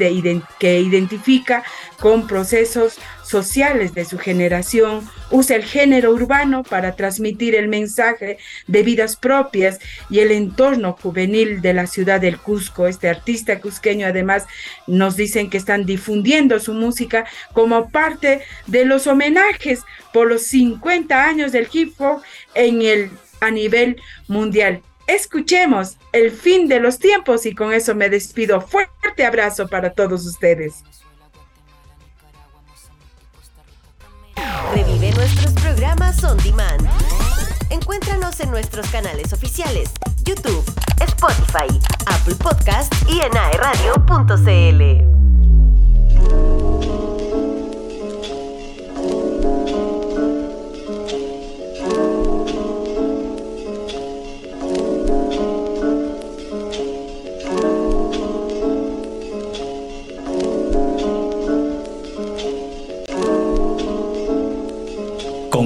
que 0.59 0.81
identifica 0.81 1.63
con 2.01 2.27
procesos 2.27 2.99
sociales 3.25 3.95
de 3.95 4.05
su 4.05 4.19
generación, 4.19 5.07
usa 5.31 5.57
el 5.57 5.65
género 5.65 6.13
urbano 6.13 6.63
para 6.63 6.97
transmitir 6.97 7.55
el 7.55 7.69
mensaje 7.69 8.39
de 8.67 8.83
vidas 8.83 9.17
propias 9.17 9.79
y 10.09 10.21
el 10.21 10.33
entorno 10.33 10.95
juvenil 10.95 11.61
de 11.61 11.75
la 11.75 11.87
ciudad 11.87 12.21
del 12.21 12.39
Cusco. 12.39 12.87
Este 12.87 13.09
artista 13.09 13.61
cusqueño 13.61 14.07
además 14.07 14.47
nos 14.87 15.17
dicen 15.17 15.51
que 15.51 15.59
están 15.59 15.85
difundiendo 15.85 16.59
su 16.59 16.73
música 16.73 17.27
como 17.53 17.91
parte 17.91 18.43
de 18.67 18.85
los 18.87 19.07
homenajes 19.07 19.83
por 20.13 20.29
los 20.29 20.43
50 20.43 21.25
años 21.25 21.53
del 21.53 21.69
hip 21.71 22.01
hop 22.01 22.23
en 22.55 22.83
el 22.83 23.11
a 23.41 23.51
nivel 23.51 24.01
mundial 24.27 24.83
escuchemos 25.09 25.97
el 26.13 26.31
fin 26.31 26.69
de 26.69 26.79
los 26.79 27.01
tiempos 27.01 27.47
y 27.47 27.55
con 27.55 27.73
eso 27.73 27.97
me 27.97 28.09
despido. 28.09 28.61
Fuerte 28.61 29.27
abrazo 29.27 29.67
para 29.67 29.93
todos 29.93 30.25
ustedes. 30.25 30.85
Revive 34.73 35.11
nuestros 35.17 35.53
programas 35.55 36.23
on 36.23 36.37
demand. 36.39 36.89
Encuéntranos 37.71 38.39
en 38.41 38.51
nuestros 38.51 38.89
canales 38.91 39.33
oficiales, 39.33 39.91
YouTube, 40.25 40.65
Spotify, 41.01 41.69
Apple 42.07 42.35
Podcast 42.37 42.93
y 43.09 43.21
en 43.21 43.37
aeradio.cl. 43.37 45.38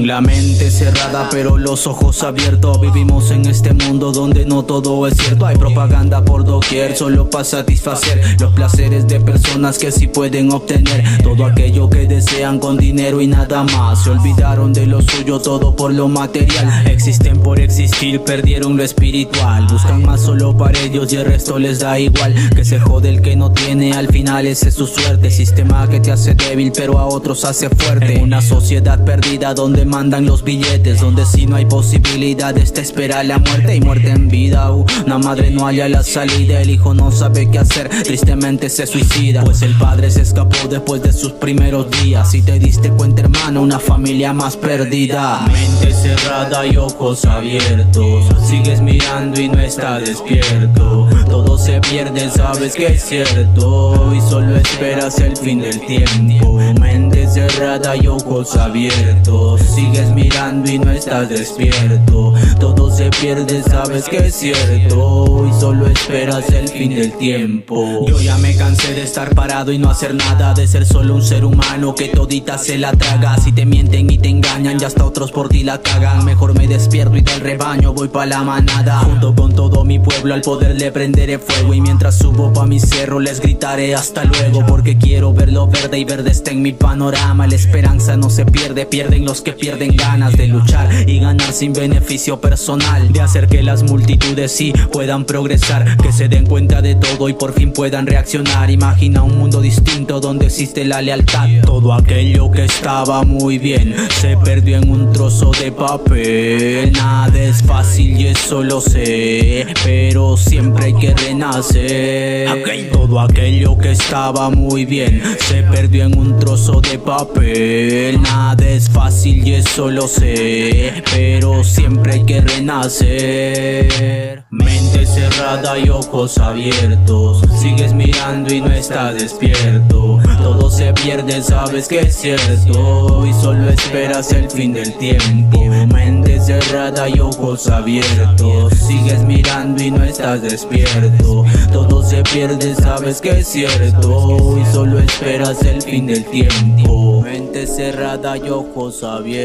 La 0.07 0.21
mente 0.21 0.71
cerrada 0.71 1.29
pero 1.31 1.59
los 1.59 1.87
ojos 1.87 2.25
abiertos. 2.25 2.81
Vivimos 2.81 3.31
en 3.31 3.47
este 3.47 3.73
mundo 3.73 4.11
donde 4.11 4.45
no 4.45 4.65
todo 4.65 5.07
es 5.07 5.17
cierto. 5.17 5.47
Hay 5.47 5.57
propaganda 5.57 6.25
por 6.25 6.45
doquier 6.45 6.97
solo 6.97 7.31
para 7.31 7.45
satisfacer 7.45 8.37
Los 8.41 8.53
placeres 8.53 9.07
de 9.07 9.21
personas 9.21 9.79
que 9.79 9.93
sí 9.93 10.09
pueden 10.09 10.51
obtener 10.51 11.05
Todo 11.23 11.45
aquello 11.45 11.89
que 11.89 12.07
desean 12.07 12.59
con 12.59 12.77
dinero 12.77 13.21
y 13.21 13.29
nada 13.29 13.63
más. 13.63 14.03
Se 14.03 14.11
olvidaron 14.11 14.73
de 14.73 14.87
lo 14.87 15.01
suyo 15.03 15.41
todo 15.41 15.77
por 15.77 15.93
lo 15.93 16.09
material. 16.09 16.87
Existen 16.87 17.39
por 17.41 17.61
existir, 17.61 18.21
perdieron 18.23 18.77
lo 18.77 18.83
espiritual. 18.83 19.69
Buscan 19.71 20.05
más 20.05 20.23
solo 20.23 20.57
para 20.57 20.79
ellos 20.81 21.13
y 21.13 21.17
el 21.17 21.27
resto 21.27 21.59
les 21.59 21.79
da 21.81 21.99
igual. 21.99 22.35
Que 22.55 22.65
se 22.65 22.81
jode 22.81 23.09
el 23.09 23.23
que 23.23 23.37
no 23.37 23.53
tiene, 23.53 23.93
al 23.93 24.09
final 24.09 24.47
ese 24.47 24.71
es 24.71 24.75
su 24.75 24.87
suerte. 24.87 25.31
Sistema 25.31 25.89
que 25.89 26.01
te 26.01 26.11
hace 26.11 26.35
débil 26.35 26.73
pero 26.75 26.99
a 26.99 27.07
otros 27.07 27.45
hace 27.45 27.69
fuerte. 27.71 28.17
En 28.17 28.23
una 28.23 28.43
sociedad 28.43 29.05
perdida 29.05 29.55
donde 29.55 29.92
mandan 29.93 30.25
los 30.25 30.43
billetes. 30.43 31.01
Donde 31.01 31.27
si 31.27 31.47
no 31.47 31.57
hay 31.57 31.67
posibilidades 31.67 32.73
te 32.73 32.81
espera 32.81 33.23
la 33.23 33.39
muerte 33.39 33.77
y 33.77 33.81
muerte 33.81 34.11
en 34.11 34.29
vida. 34.29 34.73
Una 34.73 35.19
madre 35.19 35.51
no 35.51 35.67
halla 35.67 35.89
la 35.89 36.03
salida, 36.03 36.63
el 36.63 36.71
hijo 36.71 36.95
no 36.95 37.13
sabe 37.13 37.51
qué 37.51 37.59
hacer 37.59 37.91
Tristemente 38.03 38.71
se 38.71 38.87
suicida. 38.87 39.45
Pues 39.45 39.61
el 39.63 39.75
padre 39.77 40.11
se 40.11 40.23
escapó 40.23 40.67
después 40.69 41.03
de 41.03 41.13
sus 41.13 41.33
primeros 41.33 41.91
días. 42.03 42.31
Si 42.31 42.43
te 42.43 42.59
diste 42.59 42.91
cuenta 42.91 43.23
hermano, 43.23 43.61
una 43.61 43.79
familia 43.79 44.33
más 44.33 44.57
perdida. 44.57 45.47
Mente 45.47 45.93
cerrada 45.93 46.67
y 46.67 46.77
ojos 46.79 47.27
abiertos. 47.27 48.25
Sigues 48.49 48.81
mirando 48.81 49.41
y 49.41 49.49
no 49.49 49.61
está 49.61 49.99
despierto. 49.99 51.09
Todo 51.29 51.59
se 51.59 51.81
pierde, 51.81 52.31
sabes 52.31 52.75
que 52.75 52.87
es 52.87 53.05
cierto. 53.05 54.13
Y 54.17 54.21
solo 54.23 54.57
esperas 54.57 55.19
el 55.21 55.37
fin 55.37 55.61
del 55.61 55.81
tiempo. 55.81 56.59
Mente 56.81 57.29
cerrada 57.29 57.95
y 57.97 58.07
ojos 58.07 58.57
abiertos 58.57 59.61
Sigues 59.83 60.15
mirando 60.15 60.71
y 60.71 60.79
no 60.79 60.93
estás 60.93 61.29
despierto. 61.29 62.35
Todo 62.61 62.89
se 62.89 63.11
pierde, 63.11 63.65
sabes 63.65 64.09
que 64.09 64.19
es 64.19 64.37
cierto. 64.37 65.45
Y 65.49 65.61
solo 65.61 65.89
esperas 65.89 66.49
el 66.51 66.69
fin 66.69 66.95
del 66.95 67.13
tiempo. 67.19 68.07
Yo 68.07 68.21
ya 68.21 68.39
me 68.39 68.55
cansé 68.55 68.95
de 68.95 69.03
estar 69.03 69.35
parado 69.35 69.73
y 69.73 69.79
no 69.79 69.91
hacer 69.91 70.15
nada 70.15 70.55
De 70.55 70.69
ser 70.69 70.87
solo 70.87 71.17
un 71.17 71.23
ser 71.23 71.45
humano 71.45 71.97
que 71.97 72.09
todita 72.09 72.59
se 72.59 72.79
la 72.79 72.93
traga. 72.93 73.37
Si 73.39 73.51
te 73.51 73.67
mienten 73.67 74.09
y 74.09 74.19
te 74.19 74.29
engañan 74.29 74.79
ya 74.79 74.87
hasta 74.87 75.05
otros 75.05 75.33
por 75.33 75.49
ti 75.49 75.65
la 75.65 75.83
cagan. 75.83 76.25
Mejor 76.25 76.57
me 76.57 76.69
despierto 76.69 77.17
y 77.17 77.23
del 77.23 77.41
rebaño 77.41 77.93
voy 77.93 78.07
pa' 78.07 78.27
la 78.27 78.45
manada. 78.45 79.01
Junto 79.01 79.35
con 79.35 79.53
todo 79.53 79.85
mi 79.85 79.99
pueblo 79.99 80.35
al 80.35 80.43
poder 80.43 80.77
le 80.77 80.93
prenderé 80.93 81.41
fuego. 81.41 81.75
Y 81.75 81.81
mientras 81.81 82.19
subo 82.19 82.53
pa' 82.53 82.67
mi 82.67 82.79
cerro 82.79 83.19
les 83.19 83.41
gritaré 83.41 83.97
hasta 83.97 84.23
luego. 84.23 84.65
Porque 84.65 84.97
quiero 84.97 85.33
verlo 85.33 85.67
verde 85.67 85.99
y 85.99 86.05
verde 86.05 86.31
está 86.31 86.53
en 86.53 86.63
mi 86.63 86.73
panorama. 86.73 87.49
La 87.49 87.57
esperanza 87.57 88.17
no 88.17 88.31
se 88.31 88.45
pierde, 88.47 88.87
pierden 88.87 89.25
los 89.25 89.41
que 89.41 89.51
pierden 89.53 89.72
ganas 89.79 90.37
de 90.37 90.47
luchar 90.49 90.89
y 91.07 91.19
ganar 91.19 91.53
sin 91.53 91.73
beneficio 91.73 92.41
personal. 92.41 93.13
De 93.13 93.21
hacer 93.21 93.49
que 93.49 93.63
las 93.63 93.83
multitudes 93.83 94.53
sí 94.53 94.73
puedan 94.93 95.25
progresar, 95.25 95.97
que 95.97 96.13
se 96.13 96.29
den 96.29 96.47
cuenta 96.47 96.83
de 96.83 96.95
todo 96.95 97.29
y 97.29 97.33
por 97.33 97.53
fin 97.53 97.73
puedan 97.73 98.07
reaccionar. 98.07 98.71
Imagina 98.71 99.23
un 99.23 99.39
mundo 99.39 99.61
distinto 99.61 100.21
donde 100.21 100.47
existe 100.47 100.85
la 100.85 101.03
lealtad. 101.03 101.49
Todo 101.65 101.93
aquello 101.93 102.51
que 102.51 102.65
estaba 102.65 103.23
muy 103.25 103.59
bien 103.59 103.95
se 104.21 104.37
perdió 104.37 104.79
en 104.79 104.91
un 104.91 105.13
trozo 105.13 105.51
de 105.53 105.73
papel. 105.73 106.93
Nada 106.93 107.39
es 107.39 107.63
fácil 107.63 108.21
y 108.21 108.27
eso 108.29 108.63
lo 108.63 108.81
sé, 108.81 109.67
pero 109.85 110.37
siempre 110.37 110.87
hay 110.87 110.95
que 110.95 111.15
renacer. 111.15 112.49
Todo 112.93 113.21
aquello 113.21 113.77
que 113.79 113.93
estaba 113.93 114.51
muy 114.51 114.85
bien 114.85 115.23
se 115.49 115.63
perdió 115.63 116.05
en 116.05 116.19
un 116.19 116.39
trozo 116.39 116.81
de 116.81 116.99
papel. 116.99 118.21
Nada 118.23 118.69
es 118.69 118.89
fácil 118.89 119.47
y 119.47 119.55
eso 119.63 119.91
lo 119.91 120.09
sé, 120.09 121.03
pero 121.13 121.63
siempre 121.63 122.15
hay 122.15 122.25
que 122.25 122.41
renacer. 122.41 124.45
Mente 124.51 125.07
cerrada 125.07 125.79
y 125.79 125.89
ojos 125.89 126.37
abiertos, 126.39 127.43
sigues 127.61 127.95
mirando 127.95 128.53
y 128.53 128.61
no 128.61 128.73
estás 128.73 129.15
despierto. 129.15 130.19
Todo 130.43 130.71
se 130.71 130.93
pierde, 130.93 131.43
sabes 131.43 131.89
que 131.89 132.01
es 132.01 132.17
cierto, 132.17 133.25
y 133.27 133.33
solo 133.35 133.71
esperas 133.71 134.33
el 134.33 134.51
fin 134.51 134.73
del 134.73 134.93
tiempo. 134.99 135.63
Mente 135.87 136.41
cerrada 136.41 137.09
y 137.09 137.21
ojos 137.21 137.69
abiertos, 137.69 138.75
sigues 138.75 139.23
mirando 139.23 139.83
y 139.83 139.91
no 139.91 140.05
estás 140.05 140.43
despierto. 140.43 141.45
Todo 141.73 142.03
se 142.03 142.23
pierde, 142.25 142.75
sabes 142.75 143.21
que 143.21 143.39
es 143.39 143.47
cierto, 143.47 144.59
y 144.61 144.75
solo 144.75 144.99
esperas 144.99 145.63
el 145.63 145.81
fin 145.83 146.07
del 146.07 146.25
tiempo. 146.25 147.23
Mente 147.23 147.67
cerrada 147.67 148.37
y 148.37 148.51
ojos 148.51 149.03
abiertos, 149.03 149.42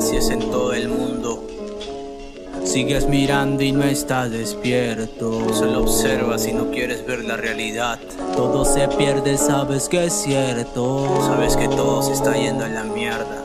si 0.00 0.16
es 0.16 0.30
en 0.30 0.38
todo 0.38 0.72
el 0.72 0.88
mundo. 0.88 1.44
Sigues 2.64 3.08
mirando 3.08 3.64
y 3.64 3.72
no 3.72 3.82
estás 3.82 4.30
despierto. 4.30 5.52
Solo 5.52 5.80
observas 5.80 6.46
y 6.46 6.52
no 6.52 6.70
quieres 6.70 7.04
ver 7.04 7.24
la 7.24 7.36
realidad. 7.36 7.98
Todo 8.36 8.64
se 8.64 8.86
pierde, 8.86 9.36
sabes 9.36 9.88
que 9.88 10.04
es 10.04 10.12
cierto. 10.12 11.08
Sabes 11.26 11.56
que 11.56 11.66
todo 11.66 12.02
se 12.02 12.12
está 12.12 12.34
yendo 12.34 12.64
a 12.64 12.68
la 12.68 12.84
mierda. 12.84 13.44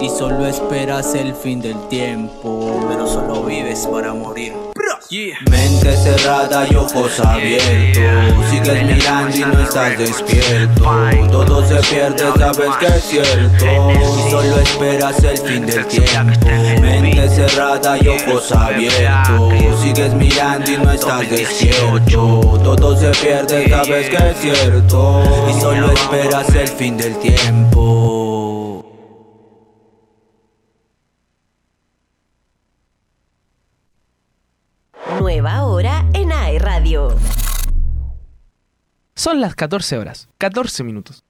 Y 0.00 0.10
solo 0.10 0.46
esperas 0.46 1.14
el 1.14 1.34
fin 1.34 1.62
del 1.62 1.88
tiempo. 1.88 2.78
Pero 2.88 3.06
solo 3.06 3.44
vives 3.44 3.86
para 3.86 4.12
morir. 4.12 4.67
Mente 5.10 5.96
cerrada 5.96 6.66
y 6.70 6.74
ojos 6.74 7.18
abiertos. 7.20 8.50
Sigues 8.50 8.84
mirando 8.84 9.36
y 9.38 9.40
no 9.40 9.62
estás 9.62 9.96
despierto. 9.96 10.82
Todo 11.30 11.66
se 11.66 11.76
pierde, 11.88 12.24
sabes 12.36 12.76
que 12.78 12.86
es 12.88 13.04
cierto. 13.04 13.64
Y 13.90 14.30
solo 14.30 14.58
esperas 14.60 15.24
el 15.24 15.38
fin 15.38 15.64
del 15.64 15.86
tiempo. 15.86 16.46
Mente 16.82 17.26
cerrada 17.30 17.96
y 17.98 18.08
ojos 18.08 18.52
abiertos. 18.52 19.80
Sigues 19.80 20.12
mirando 20.12 20.70
y 20.70 20.76
no 20.76 20.92
estás 20.92 21.30
despierto. 21.30 22.60
Todo 22.62 22.94
se 22.94 23.10
pierde, 23.12 23.66
sabes 23.70 24.10
que 24.10 24.16
es 24.16 24.36
cierto. 24.42 25.22
Y 25.48 25.58
solo 25.58 25.90
esperas 25.90 26.54
el 26.54 26.68
fin 26.68 26.98
del 26.98 27.18
tiempo 27.18 28.47
Son 39.18 39.40
las 39.40 39.56
14 39.56 39.98
horas, 39.98 40.28
14 40.38 40.84
minutos. 40.84 41.24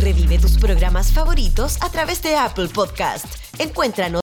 Revive 0.00 0.38
tus 0.38 0.56
programas 0.56 1.12
favoritos 1.12 1.76
a 1.82 1.90
través 1.90 2.22
de 2.22 2.36
Apple 2.36 2.68
Podcast. 2.68 3.26
Encuéntranos 3.58 4.16